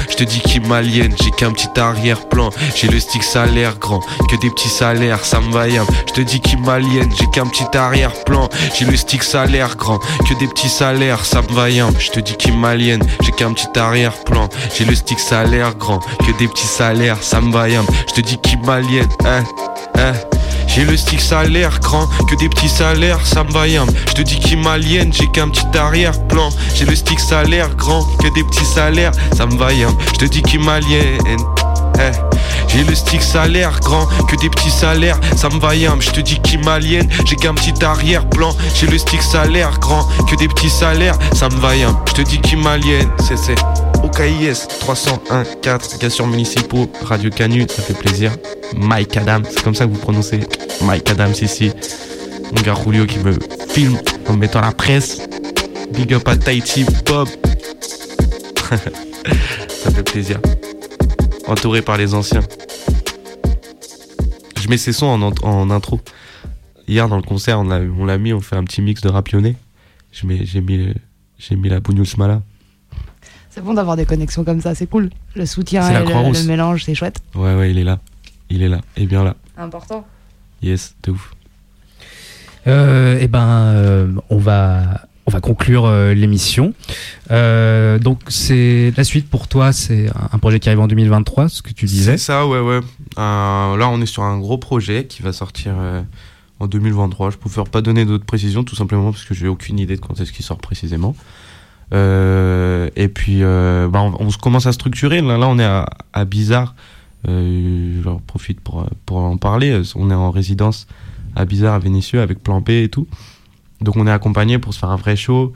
Je 0.10 0.16
te 0.16 0.24
dis 0.24 0.40
qu'il 0.40 0.68
m'aliène, 0.68 1.14
j'ai 1.22 1.32
qu'un 1.32 1.52
petit 1.52 1.80
arrière-plan. 1.80 2.50
J'ai 2.76 2.88
le 2.88 3.00
stick 3.00 3.24
salaire 3.24 3.78
grand, 3.80 4.02
que 4.30 4.36
des 4.42 4.50
petits 4.50 4.70
salaires, 4.70 5.26
ça 5.26 5.40
me 5.40 5.70
Je 5.70 6.14
te 6.14 6.22
dis 6.22 6.40
qu'il 6.40 6.60
m'aliène, 6.62 7.12
j'ai 7.20 7.28
qu'un 7.32 7.48
petit 7.48 7.76
arrière-plan. 7.76 8.50
J'ai 8.78 8.86
le 8.86 8.96
stick 8.96 9.24
salaire 9.24 9.76
grand, 9.76 10.00
que 10.28 10.34
des 10.40 10.48
petits 10.48 10.70
salaires, 10.70 11.26
ça 11.26 11.42
me 11.42 11.70
Je 12.00 12.12
te 12.12 12.20
dis 12.20 12.36
qu'il 12.36 12.58
m'aliène, 12.58 13.02
j'ai 13.22 13.32
qu'un 13.32 13.54
petit 13.54 13.80
arrière-plan. 13.80 14.50
J'ai 14.76 14.86
le 14.86 14.96
stick 14.96 15.20
salaire 15.20 15.76
grand, 15.76 16.00
que 16.00 16.38
des 16.38 16.48
petits 16.48 16.68
salaires, 16.68 17.18
ça 17.22 17.42
me 17.42 17.50
Je 17.50 18.14
te 18.14 18.22
dis 18.22 18.38
qu'il 18.38 18.60
m'aliène, 18.62 19.10
hein, 19.26 19.44
hein. 19.98 20.14
J'ai 20.70 20.86
le 20.86 20.96
stick 20.96 21.20
salaire 21.20 21.80
grand, 21.80 22.08
que 22.30 22.36
des 22.36 22.48
petits 22.48 22.70
salaires, 22.70 23.26
ça 23.26 23.44
me 23.44 23.50
Je 23.52 24.14
te 24.14 24.22
dis 24.22 24.40
qu'il 24.40 24.60
m'aliène, 24.60 25.12
j'ai 25.12 25.28
qu'un 25.28 25.50
petit 25.50 25.66
arrière-plan. 25.76 26.50
J'ai 26.76 26.86
le 26.86 26.96
stick 26.96 27.20
salaire 27.20 27.76
grand, 27.76 28.04
que 28.20 28.34
des 28.36 28.44
petits 28.44 28.66
salaires, 28.66 29.12
ça 29.36 29.48
me 29.48 29.52
Je 29.52 30.18
te 30.20 30.26
dis 30.26 30.44
qu'il 30.44 30.62
m'aliène. 30.62 31.18
Eh. 32.00 32.12
J'ai 32.68 32.84
le 32.84 32.94
stick 32.94 33.22
salaire 33.22 33.80
grand, 33.82 34.06
que 34.28 34.36
des 34.36 34.50
petits 34.50 34.70
salaires, 34.70 35.20
ça 35.36 35.50
me 35.50 35.60
va 35.60 35.74
Je 35.74 36.12
te 36.12 36.22
dis 36.22 36.40
qu'il 36.40 36.64
m'aliène, 36.64 37.10
j'ai 37.26 37.36
qu'un 37.36 37.56
petit 37.56 37.84
arrière-plan. 37.84 38.56
J'ai 38.76 38.88
le 38.88 39.00
stick 39.00 39.24
salaire 39.24 39.80
grand, 39.80 40.08
que 40.30 40.36
des 40.36 40.48
petits 40.48 40.70
salaires, 40.70 41.18
ça 41.34 41.50
me 41.50 41.56
va 41.56 41.74
Je 41.76 42.14
te 42.14 42.22
dis 42.22 42.40
qu'il 42.40 42.60
m'aliène, 42.60 43.10
c'est 43.28 43.38
c'est. 43.38 43.89
OKIS 44.10 44.68
301 44.80 45.44
4 45.62 46.00
gars 46.00 46.10
sur 46.10 46.26
municipaux, 46.26 46.90
Radio 47.04 47.30
Canu, 47.30 47.66
ça 47.70 47.84
fait 47.84 47.94
plaisir. 47.94 48.32
Mike 48.76 49.16
Adams, 49.18 49.46
c'est 49.48 49.62
comme 49.64 49.76
ça 49.76 49.86
que 49.86 49.92
vous 49.92 50.00
prononcez 50.00 50.40
Mike 50.82 51.10
Adams 51.12 51.34
ici. 51.42 51.72
Mon 52.56 52.62
gars 52.62 52.74
Julio 52.84 53.06
qui 53.06 53.20
me 53.20 53.38
filme 53.70 53.98
en 54.28 54.36
mettant 54.36 54.62
la 54.62 54.72
presse. 54.72 55.22
Big 55.94 56.12
up 56.14 56.28
à 56.28 56.36
Tahiti 56.36 56.86
Bob. 57.06 57.28
ça 58.70 59.92
fait 59.92 60.04
plaisir. 60.04 60.40
Entouré 61.48 61.82
par 61.84 61.98
les 61.98 62.14
anciens. 62.14 62.44
Je 64.60 64.68
mets 64.70 64.78
ces 64.78 64.94
sons 64.94 65.34
en, 65.44 65.70
intro. 65.70 66.00
Hier 66.88 67.08
dans 67.08 67.18
le 67.18 67.22
concert, 67.22 67.60
on 67.60 68.06
l'a 68.06 68.18
mis, 68.18 68.34
on 68.34 68.42
fait 68.42 68.56
un 68.56 68.64
petit 68.64 68.82
mix 68.82 69.02
de 69.02 69.10
rapionné. 69.10 69.56
J'ai 70.12 70.28
mis, 70.28 70.46
j'ai 70.46 71.56
mis 71.56 71.70
la 71.70 71.80
Bougnoul 71.80 72.08
Smala. 72.08 72.42
C'est 73.60 73.66
bon 73.66 73.74
d'avoir 73.74 73.98
des 73.98 74.06
connexions 74.06 74.46
comme 74.46 74.62
ça, 74.62 74.74
c'est 74.74 74.88
cool. 74.88 75.10
Le 75.36 75.46
soutien 75.46 75.86
et 75.90 76.06
le, 76.06 76.48
mélange, 76.48 76.86
c'est 76.86 76.96
chouette. 76.96 77.20
Ouais, 77.36 77.56
ouais, 77.56 77.72
il 77.72 77.78
est 77.78 77.84
là. 77.84 78.00
Il 78.50 78.62
est 78.62 78.70
là. 78.70 78.80
Et 78.96 79.06
bien 79.06 79.22
là. 79.22 79.36
Important. 79.58 80.08
Yes, 80.62 80.96
de 81.04 81.12
ouf. 81.12 81.34
Euh, 82.68 83.18
eh 83.20 83.28
ben, 83.28 83.46
euh, 83.46 84.14
on 84.30 84.38
va 84.38 85.02
on 85.26 85.32
va 85.32 85.42
conclure 85.42 85.88
euh, 85.88 86.14
l'émission. 86.14 86.74
donc 87.30 88.22
c'est 88.30 88.94
la 88.96 89.04
suite 89.04 89.30
pour 89.30 89.50
toi, 89.50 89.74
c'est 89.74 90.10
un 90.32 90.38
projet 90.38 90.62
qui 90.62 90.70
arrive 90.70 90.80
en 90.80 90.88
2023, 90.88 91.50
ce 91.50 91.62
que 91.62 91.74
tu 91.74 91.86
disais. 91.86 92.14
C'est 92.14 92.28
ça, 92.28 92.48
ouais, 92.48 92.62
ouais. 92.62 92.80
là, 93.18 93.90
on 93.92 94.00
est 94.00 94.06
sur 94.06 94.24
un 94.24 94.40
gros 94.40 94.58
projet 94.58 95.04
qui 95.04 95.22
va 95.22 95.34
sortir 95.34 95.74
en 96.62 96.68
2023. 96.68 97.32
Je 97.32 97.38
préfère 97.38 97.66
pas 97.66 97.82
donner 97.82 98.06
d'autres 98.06 98.26
précisions, 98.26 98.64
tout 98.64 98.78
simplement 98.78 99.12
parce 99.12 99.26
que 99.26 99.34
j'ai 99.34 99.50
aucune 99.50 99.80
idée 99.80 99.98
de 99.98 100.02
quand 100.02 100.18
est-ce 100.22 100.32
qu'il 100.32 100.46
sort 100.46 100.60
précisément. 100.60 101.14
Euh, 101.94 102.90
et 102.96 103.08
puis, 103.08 103.44
euh, 103.44 103.88
bah, 103.88 104.02
on, 104.02 104.30
se 104.30 104.38
commence 104.38 104.66
à 104.66 104.72
structurer. 104.72 105.22
Là, 105.22 105.48
on 105.48 105.60
est 105.60 105.64
à, 105.64 106.26
Bizarre. 106.26 106.76
Euh, 107.28 108.02
je 108.04 108.10
profite 108.26 108.62
pour, 108.62 108.86
pour 109.06 109.18
en 109.18 109.38
parler. 109.38 109.82
On 109.96 110.10
est 110.12 110.16
en 110.16 110.32
résidence 110.32 110.88
à 111.36 111.46
Bizarre, 111.46 111.76
à 111.76 111.80
Vénissieux, 111.80 112.22
avec 112.22 112.42
Plan 112.42 112.62
P 112.62 112.84
et 112.84 112.90
tout. 112.90 113.08
Donc, 113.82 113.96
on 113.98 114.08
est 114.08 114.12
accompagné 114.12 114.60
pour 114.60 114.74
se 114.74 114.80
faire 114.80 114.90
un 114.90 114.98
vrai 114.98 115.16
show. 115.16 115.54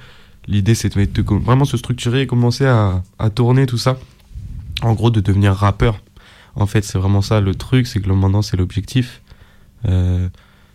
L'idée, 0.47 0.75
c'est 0.75 0.95
de, 0.95 1.23
vraiment 1.39 1.65
se 1.65 1.77
structurer 1.77 2.21
et 2.21 2.27
commencer 2.27 2.65
à, 2.65 3.01
tourner 3.33 3.65
tout 3.65 3.77
ça. 3.77 3.97
En 4.81 4.93
gros, 4.93 5.09
de 5.09 5.21
devenir 5.21 5.53
rappeur. 5.53 5.99
En 6.55 6.67
fait, 6.67 6.83
c'est 6.83 6.97
vraiment 6.97 7.21
ça 7.21 7.41
le 7.41 7.55
truc, 7.55 7.87
c'est 7.87 7.99
que 7.99 8.07
le 8.07 8.15
maintenant, 8.15 8.41
c'est 8.41 8.57
l'objectif. 8.57 9.21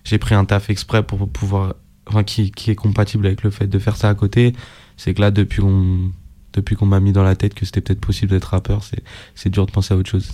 J'ai 0.05 0.19
pris 0.19 0.35
un 0.35 0.45
taf 0.45 0.71
exprès 0.71 1.03
pour 1.03 1.29
pouvoir, 1.29 1.75
enfin, 2.07 2.25
qui 2.25 2.53
est 2.67 2.75
compatible 2.75 3.27
avec 3.27 3.43
le 3.43 3.51
fait 3.51 3.67
de 3.67 3.79
faire 3.79 3.97
ça 3.97 4.09
à 4.09 4.15
côté 4.15 4.55
c'est 4.99 5.15
que 5.15 5.23
là, 5.23 5.31
depuis 5.31 5.63
qu'on 5.63 6.11
depuis 6.53 6.77
qu'on 6.77 6.87
m'a 6.87 7.01
mis 7.01 7.13
dans 7.13 7.23
la 7.23 7.37
tête 7.37 7.55
que 7.55 7.65
c'était 7.65 7.81
peut-être 7.81 8.01
possible 8.01 8.33
d'être 8.33 8.47
rappeur, 8.47 8.83
c'est 9.35 9.49
dur 9.49 9.65
de 9.65 9.71
penser 9.71 9.95
à 9.95 9.97
autre 9.97 10.11
chose. 10.11 10.31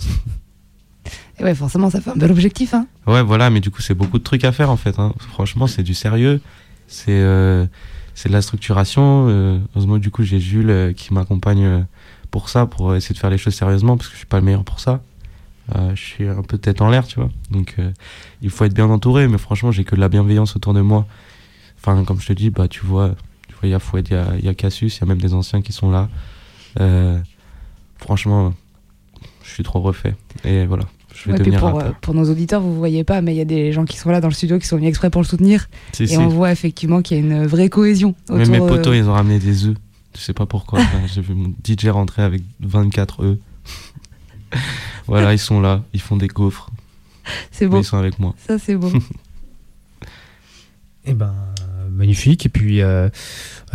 Et 1.39 1.43
ouais, 1.43 1.53
forcément, 1.53 1.89
ça 1.89 2.01
fait 2.01 2.09
un 2.09 2.15
bel 2.15 2.31
objectif. 2.31 2.73
Hein. 2.73 2.87
Ouais, 3.05 3.21
voilà, 3.21 3.49
mais 3.49 3.59
du 3.59 3.69
coup, 3.69 3.81
c'est 3.81 3.93
beaucoup 3.93 4.17
de 4.17 4.23
trucs 4.23 4.43
à 4.43 4.51
faire 4.51 4.71
en 4.71 4.77
fait. 4.77 4.97
Hein. 4.99 5.13
Franchement, 5.19 5.67
c'est 5.67 5.83
du 5.83 5.93
sérieux, 5.93 6.41
c'est 6.87 7.11
euh, 7.11 7.65
de 8.25 8.31
la 8.31 8.41
structuration. 8.41 9.27
Euh, 9.29 9.59
heureusement, 9.75 9.97
du 9.97 10.09
coup, 10.09 10.23
j'ai 10.23 10.39
Jules 10.39 10.69
euh, 10.69 10.93
qui 10.93 11.13
m'accompagne 11.13 11.85
pour 12.31 12.49
ça, 12.49 12.65
pour 12.65 12.95
essayer 12.95 13.13
de 13.13 13.19
faire 13.19 13.29
les 13.29 13.37
choses 13.37 13.53
sérieusement, 13.53 13.97
parce 13.97 14.09
que 14.09 14.13
je 14.13 14.19
suis 14.19 14.27
pas 14.27 14.39
le 14.39 14.45
meilleur 14.45 14.63
pour 14.63 14.79
ça. 14.79 15.01
je 15.73 16.01
suis 16.01 16.27
un 16.27 16.41
peu 16.41 16.57
tête 16.57 16.81
en 16.81 16.89
l'air, 16.89 17.05
tu 17.05 17.19
vois. 17.19 17.29
Donc, 17.51 17.75
il 18.41 18.49
faut 18.49 18.65
être 18.65 18.73
bien 18.73 18.89
entouré, 18.89 19.27
mais 19.27 19.37
franchement, 19.37 19.71
j'ai 19.71 19.83
que 19.83 19.95
de 19.95 20.01
la 20.01 20.09
bienveillance 20.09 20.55
autour 20.55 20.73
de 20.73 20.81
moi. 20.81 21.05
Enfin, 21.79 22.03
comme 22.03 22.19
je 22.19 22.27
te 22.27 22.33
dis, 22.33 22.49
bah, 22.49 22.67
tu 22.67 22.85
vois, 22.85 23.15
il 23.63 23.69
y 23.69 23.73
a 23.73 23.79
Fouet, 23.79 24.03
il 24.09 24.45
y 24.45 24.49
a, 24.49 24.53
Cassius, 24.53 24.97
il 24.97 25.01
y 25.01 25.03
a 25.03 25.07
même 25.07 25.21
des 25.21 25.33
anciens 25.33 25.61
qui 25.61 25.73
sont 25.73 25.91
là. 25.91 26.09
Euh, 26.79 27.17
franchement, 27.97 28.53
je 29.43 29.51
suis 29.51 29.63
trop 29.63 29.81
refait. 29.81 30.15
Et 30.43 30.65
voilà. 30.65 30.83
Je 31.13 31.31
vais 31.31 31.37
devenir 31.37 31.59
pour, 31.61 31.79
euh, 31.79 31.91
pour, 32.01 32.13
nos 32.13 32.29
auditeurs, 32.29 32.61
vous 32.61 32.73
ne 32.73 32.77
voyez 32.77 33.03
pas, 33.05 33.21
mais 33.21 33.33
il 33.33 33.37
y 33.37 33.41
a 33.41 33.45
des 33.45 33.71
gens 33.71 33.85
qui 33.85 33.97
sont 33.97 34.09
là 34.09 34.19
dans 34.19 34.27
le 34.27 34.33
studio 34.33 34.59
qui 34.59 34.67
sont 34.67 34.75
venus 34.75 34.89
exprès 34.89 35.09
pour 35.09 35.21
le 35.21 35.27
soutenir. 35.27 35.67
et 35.99 36.17
on 36.17 36.27
voit 36.27 36.51
effectivement 36.51 37.01
qu'il 37.01 37.17
y 37.17 37.19
a 37.21 37.23
une 37.23 37.47
vraie 37.47 37.69
cohésion. 37.69 38.15
Autour, 38.29 38.51
mes 38.51 38.59
potos, 38.59 38.95
ils 38.95 39.07
ont 39.07 39.13
ramené 39.13 39.39
des 39.39 39.65
œufs. 39.65 39.77
Je 40.15 40.21
sais 40.21 40.33
pas 40.33 40.45
pourquoi. 40.45 40.79
J'ai 41.13 41.21
vu 41.21 41.33
mon 41.33 41.53
DJ 41.63 41.87
rentrer 41.87 42.21
avec 42.21 42.41
24 42.59 43.23
œufs. 43.23 43.37
voilà, 45.07 45.33
ils 45.33 45.39
sont 45.39 45.61
là, 45.61 45.83
ils 45.93 46.01
font 46.01 46.17
des 46.17 46.27
gaufres. 46.27 46.69
C'est 47.51 47.67
beau. 47.67 47.79
Ils 47.79 47.85
sont 47.85 47.97
avec 47.97 48.19
moi. 48.19 48.35
Ça, 48.37 48.59
c'est 48.59 48.75
beau. 48.75 48.89
et 48.89 48.99
eh 51.05 51.13
ben, 51.13 51.33
magnifique. 51.95 52.45
Et 52.45 52.49
puis, 52.49 52.81
euh, 52.81 53.09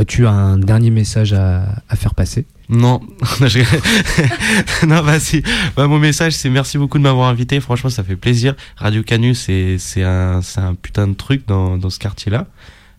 tu 0.07 0.27
as 0.27 0.31
un 0.31 0.59
dernier 0.59 0.91
message 0.91 1.33
à, 1.33 1.83
faire 1.97 2.15
passer? 2.15 2.47
Non, 2.69 3.01
non, 4.87 5.03
bah 5.03 5.19
si. 5.19 5.43
Bah, 5.77 5.89
mon 5.89 5.99
message, 5.99 6.35
c'est 6.35 6.51
merci 6.51 6.79
beaucoup 6.79 6.99
de 6.99 7.03
m'avoir 7.03 7.29
invité. 7.29 7.59
Franchement, 7.61 7.91
ça 7.91 8.05
fait 8.05 8.17
plaisir. 8.17 8.55
Radio 8.77 9.03
Canu, 9.03 9.35
c'est 9.35 9.77
c'est 9.79 10.05
un 10.05 10.41
c'est 10.43 10.61
un 10.61 10.75
putain 10.75 11.09
de 11.09 11.15
truc 11.15 11.47
dans 11.49 11.77
dans 11.77 11.91
ce 11.91 11.99
quartier-là, 11.99 12.47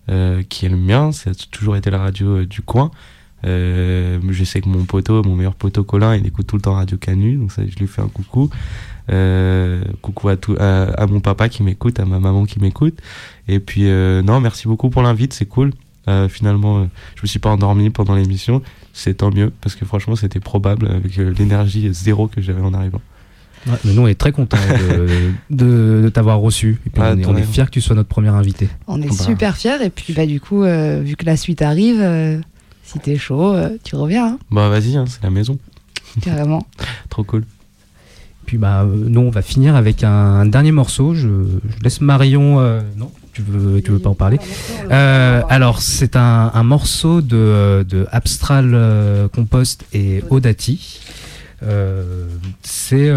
euh, 0.09 0.43
qui 0.49 0.65
est 0.65 0.69
le 0.69 0.77
mien. 0.77 1.11
A 1.25 1.31
toujours 1.51 1.77
été 1.77 1.89
la 1.89 1.99
radio 1.99 2.39
euh, 2.39 2.45
du 2.45 2.61
coin. 2.61 2.91
Euh, 3.45 4.19
je 4.29 4.43
sais 4.43 4.61
que 4.61 4.69
mon 4.69 4.83
poteau, 4.85 5.23
mon 5.23 5.35
meilleur 5.35 5.55
poteau 5.55 5.83
Colin, 5.83 6.15
il 6.15 6.25
écoute 6.27 6.47
tout 6.47 6.55
le 6.55 6.61
temps 6.61 6.75
Radio 6.75 6.97
Canu, 6.97 7.35
donc 7.37 7.51
ça, 7.51 7.63
je 7.67 7.75
lui 7.77 7.87
fais 7.87 8.01
un 8.01 8.07
coucou. 8.07 8.49
Euh, 9.11 9.81
coucou 10.01 10.29
à, 10.29 10.37
tout, 10.37 10.55
à, 10.59 11.05
mon 11.07 11.19
papa 11.19 11.49
qui 11.49 11.63
m'écoute, 11.63 11.99
à 11.99 12.05
ma 12.05 12.19
maman 12.19 12.45
qui 12.45 12.59
m'écoute. 12.59 12.97
Et 13.47 13.59
puis, 13.59 13.83
euh, 13.85 14.21
non, 14.21 14.39
merci 14.39 14.67
beaucoup 14.67 14.89
pour 14.89 15.01
l'invite, 15.01 15.33
c'est 15.33 15.45
cool. 15.45 15.71
Euh, 16.07 16.27
finalement, 16.29 16.87
je 17.15 17.21
me 17.21 17.27
suis 17.27 17.39
pas 17.39 17.49
endormi 17.49 17.89
pendant 17.89 18.15
l'émission, 18.15 18.61
c'est 18.93 19.15
tant 19.15 19.31
mieux, 19.31 19.51
parce 19.61 19.75
que 19.75 19.85
franchement, 19.85 20.15
c'était 20.15 20.39
probable 20.39 20.87
avec 20.87 21.15
l'énergie 21.17 21.89
zéro 21.93 22.27
que 22.27 22.41
j'avais 22.41 22.61
en 22.61 22.73
arrivant. 22.73 23.01
mais 23.85 23.93
nous, 23.93 24.01
on 24.01 24.07
est 24.07 24.19
très 24.19 24.31
contents 24.31 24.57
de, 24.57 25.31
de, 26.03 26.09
t'avoir 26.09 26.39
reçu. 26.39 26.79
Et 26.87 26.89
puis, 26.89 27.01
on, 27.03 27.35
est, 27.35 27.43
fiers 27.43 27.65
que 27.65 27.71
tu 27.71 27.81
sois 27.81 27.95
notre 27.95 28.09
premier 28.09 28.29
invité. 28.29 28.69
On 28.87 29.01
est 29.01 29.07
bah. 29.07 29.13
super 29.13 29.57
fiers. 29.57 29.83
Et 29.83 29.89
puis, 29.89 30.13
bah, 30.13 30.25
du 30.25 30.39
coup, 30.39 30.63
vu 30.63 31.15
que 31.15 31.25
la 31.25 31.37
suite 31.37 31.61
arrive, 31.61 32.01
si 32.91 32.99
t'es 32.99 33.17
chaud, 33.17 33.55
tu 33.83 33.95
reviens. 33.95 34.27
Hein. 34.27 34.39
Bah, 34.51 34.69
vas-y, 34.69 34.97
hein, 34.97 35.05
c'est 35.07 35.23
la 35.23 35.29
maison. 35.29 35.57
Carrément. 36.21 36.65
Trop 37.09 37.23
cool 37.23 37.45
puis 38.51 38.57
bah, 38.57 38.85
nous, 38.85 39.21
on 39.21 39.29
va 39.29 39.41
finir 39.41 39.77
avec 39.77 40.03
un, 40.03 40.45
dernier 40.45 40.73
morceau. 40.73 41.13
Je, 41.13 41.29
laisse 41.83 42.01
Marion. 42.01 42.59
Euh, 42.59 42.81
non, 42.97 43.09
tu 43.31 43.41
veux, 43.41 43.81
tu 43.81 43.91
veux 43.91 43.99
pas 43.99 44.09
en 44.09 44.13
parler 44.13 44.39
euh, 44.91 45.41
Alors, 45.47 45.81
c'est 45.81 46.17
un, 46.17 46.63
morceau 46.63 47.21
de, 47.21 47.85
de 47.87 48.07
Abstral 48.11 48.71
euh, 48.73 49.29
Compost 49.29 49.85
et 49.93 50.21
Odati. 50.29 50.99
c'est 52.61 53.09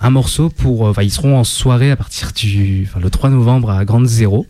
un 0.00 0.10
morceau 0.10 0.48
pour. 0.48 0.94
ils 1.02 1.10
seront 1.10 1.36
en 1.36 1.44
soirée 1.44 1.90
à 1.90 1.96
partir 1.96 2.32
du 2.34 2.88
le 2.98 3.10
3 3.10 3.28
novembre 3.28 3.70
à 3.70 3.84
Grande 3.84 4.06
Zéro. 4.06 4.46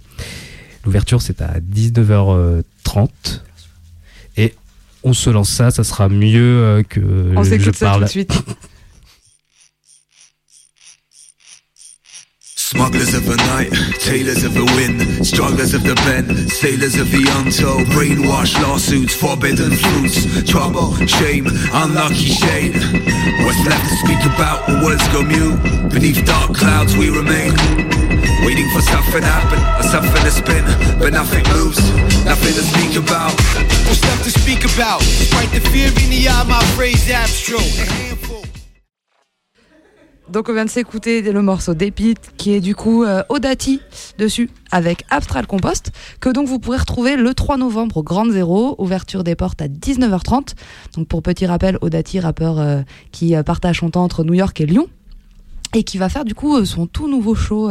L'ouverture 0.84 1.22
c'est 1.22 1.40
à 1.42 1.60
19h30 1.60 3.08
et 4.36 4.54
on 5.02 5.12
se 5.12 5.30
lance 5.30 5.50
ça, 5.50 5.70
ça 5.70 5.84
sera 5.84 6.08
mieux 6.08 6.82
que 6.88 7.00
on 7.36 7.42
je 7.42 7.70
parle. 7.70 7.80
Ça 7.80 7.98
tout 7.98 8.04
de 8.04 8.08
suite. 8.08 8.42
Smugglers 12.64 13.12
of 13.12 13.26
the 13.26 13.36
night, 13.52 13.68
tailors 14.00 14.42
of 14.42 14.54
the 14.54 14.64
wind, 14.64 15.20
strugglers 15.20 15.74
of 15.74 15.84
the 15.84 15.94
bend, 16.08 16.32
sailors 16.48 16.96
of 16.96 17.12
the 17.12 17.20
untold, 17.36 17.84
brainwashed 17.92 18.56
lawsuits, 18.64 19.12
forbidden 19.12 19.76
fruits, 19.76 20.24
trouble, 20.48 20.96
shame, 21.04 21.44
unlucky 21.76 22.32
shade. 22.32 22.72
What's 23.44 23.60
left 23.68 23.84
to 23.84 23.96
speak 24.00 24.24
about 24.32 24.64
when 24.64 24.80
words 24.80 25.04
go 25.12 25.20
mute? 25.20 25.60
Beneath 25.92 26.24
dark 26.24 26.56
clouds 26.56 26.96
we 26.96 27.12
remain. 27.12 27.52
Waiting 28.48 28.68
for 28.72 28.80
something 28.80 29.20
to 29.20 29.28
happen, 29.28 29.60
or 29.76 29.84
something 29.84 30.24
to 30.24 30.32
spin, 30.32 30.64
but 30.96 31.12
nothing 31.12 31.44
moves, 31.52 31.84
nothing 32.24 32.56
to 32.56 32.64
speak 32.64 32.96
about. 32.96 33.36
What's 33.84 34.00
left 34.08 34.24
to 34.24 34.32
speak 34.32 34.64
about? 34.64 35.04
Despite 35.04 35.52
the 35.52 35.60
fear 35.68 35.92
in 36.00 36.08
the 36.08 36.32
eye, 36.32 36.48
my 36.48 36.64
phrase 36.72 37.12
abstract. 37.12 38.13
Donc 40.34 40.48
on 40.48 40.52
vient 40.52 40.64
de 40.64 40.70
s'écouter 40.70 41.22
le 41.22 41.42
morceau 41.42 41.74
d'Epit 41.74 42.16
qui 42.36 42.54
est 42.54 42.60
du 42.60 42.74
coup 42.74 43.04
euh, 43.04 43.22
Odati 43.28 43.80
dessus 44.18 44.50
avec 44.72 45.04
Abstral 45.08 45.46
Compost 45.46 45.92
que 46.18 46.28
donc 46.28 46.48
vous 46.48 46.58
pourrez 46.58 46.78
retrouver 46.78 47.14
le 47.14 47.34
3 47.34 47.56
novembre 47.56 47.98
au 47.98 48.02
Grand 48.02 48.28
Zéro, 48.28 48.74
ouverture 48.78 49.22
des 49.22 49.36
portes 49.36 49.62
à 49.62 49.68
19h30. 49.68 50.54
Donc 50.96 51.06
pour 51.06 51.22
petit 51.22 51.46
rappel, 51.46 51.78
Odati, 51.82 52.18
rappeur 52.18 52.58
euh, 52.58 52.82
qui 53.12 53.36
euh, 53.36 53.44
partage 53.44 53.78
son 53.78 53.90
temps 53.90 54.02
entre 54.02 54.24
New 54.24 54.34
York 54.34 54.60
et 54.60 54.66
Lyon 54.66 54.88
et 55.72 55.84
qui 55.84 55.98
va 55.98 56.08
faire 56.08 56.24
du 56.24 56.34
coup 56.34 56.56
euh, 56.56 56.64
son 56.64 56.88
tout 56.88 57.06
nouveau 57.06 57.36
show 57.36 57.70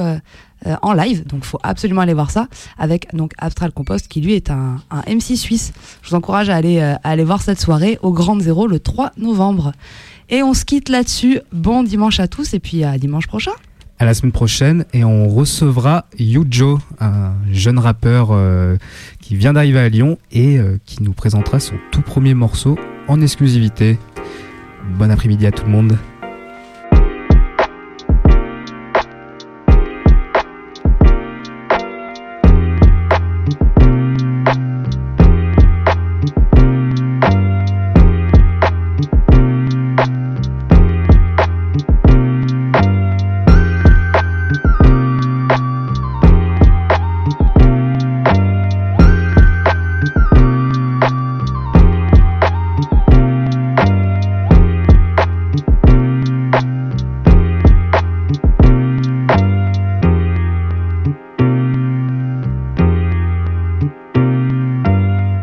en 0.81 0.93
live. 0.93 1.27
Donc 1.27 1.43
faut 1.43 1.59
absolument 1.63 1.99
aller 1.99 2.13
voir 2.13 2.31
ça 2.31 2.47
avec 2.77 3.13
donc 3.13 3.33
Abstral 3.39 3.73
Compost 3.73 4.07
qui 4.07 4.21
lui 4.21 4.35
est 4.35 4.49
un, 4.49 4.77
un 4.89 5.01
MC 5.13 5.35
suisse. 5.35 5.73
Je 6.01 6.11
vous 6.11 6.15
encourage 6.15 6.49
à 6.49 6.55
aller, 6.55 6.79
aller 7.03 7.25
voir 7.25 7.41
cette 7.41 7.59
soirée 7.59 7.99
au 8.01 8.13
Grand 8.13 8.39
Zéro 8.39 8.67
le 8.67 8.79
3 8.79 9.11
novembre. 9.17 9.73
Et 10.29 10.43
on 10.43 10.53
se 10.53 10.65
quitte 10.65 10.89
là-dessus. 10.89 11.39
Bon 11.51 11.83
dimanche 11.83 12.19
à 12.19 12.27
tous 12.27 12.53
et 12.53 12.59
puis 12.59 12.83
à 12.83 12.97
dimanche 12.97 13.27
prochain. 13.27 13.51
À 13.99 14.05
la 14.05 14.13
semaine 14.13 14.31
prochaine 14.31 14.85
et 14.91 15.03
on 15.03 15.29
recevra 15.29 16.05
Yujo, 16.17 16.79
un 16.99 17.33
jeune 17.51 17.79
rappeur 17.79 18.29
euh, 18.31 18.75
qui 19.21 19.35
vient 19.35 19.53
d'arriver 19.53 19.79
à 19.79 19.87
Lyon 19.87 20.17
et 20.31 20.57
euh, 20.57 20.77
qui 20.85 21.03
nous 21.03 21.13
présentera 21.13 21.59
son 21.59 21.75
tout 21.91 22.01
premier 22.01 22.33
morceau 22.33 22.77
en 23.07 23.21
exclusivité. 23.21 23.97
Bon 24.97 25.09
après-midi 25.11 25.45
à 25.45 25.51
tout 25.51 25.65
le 25.65 25.71
monde. 25.71 25.97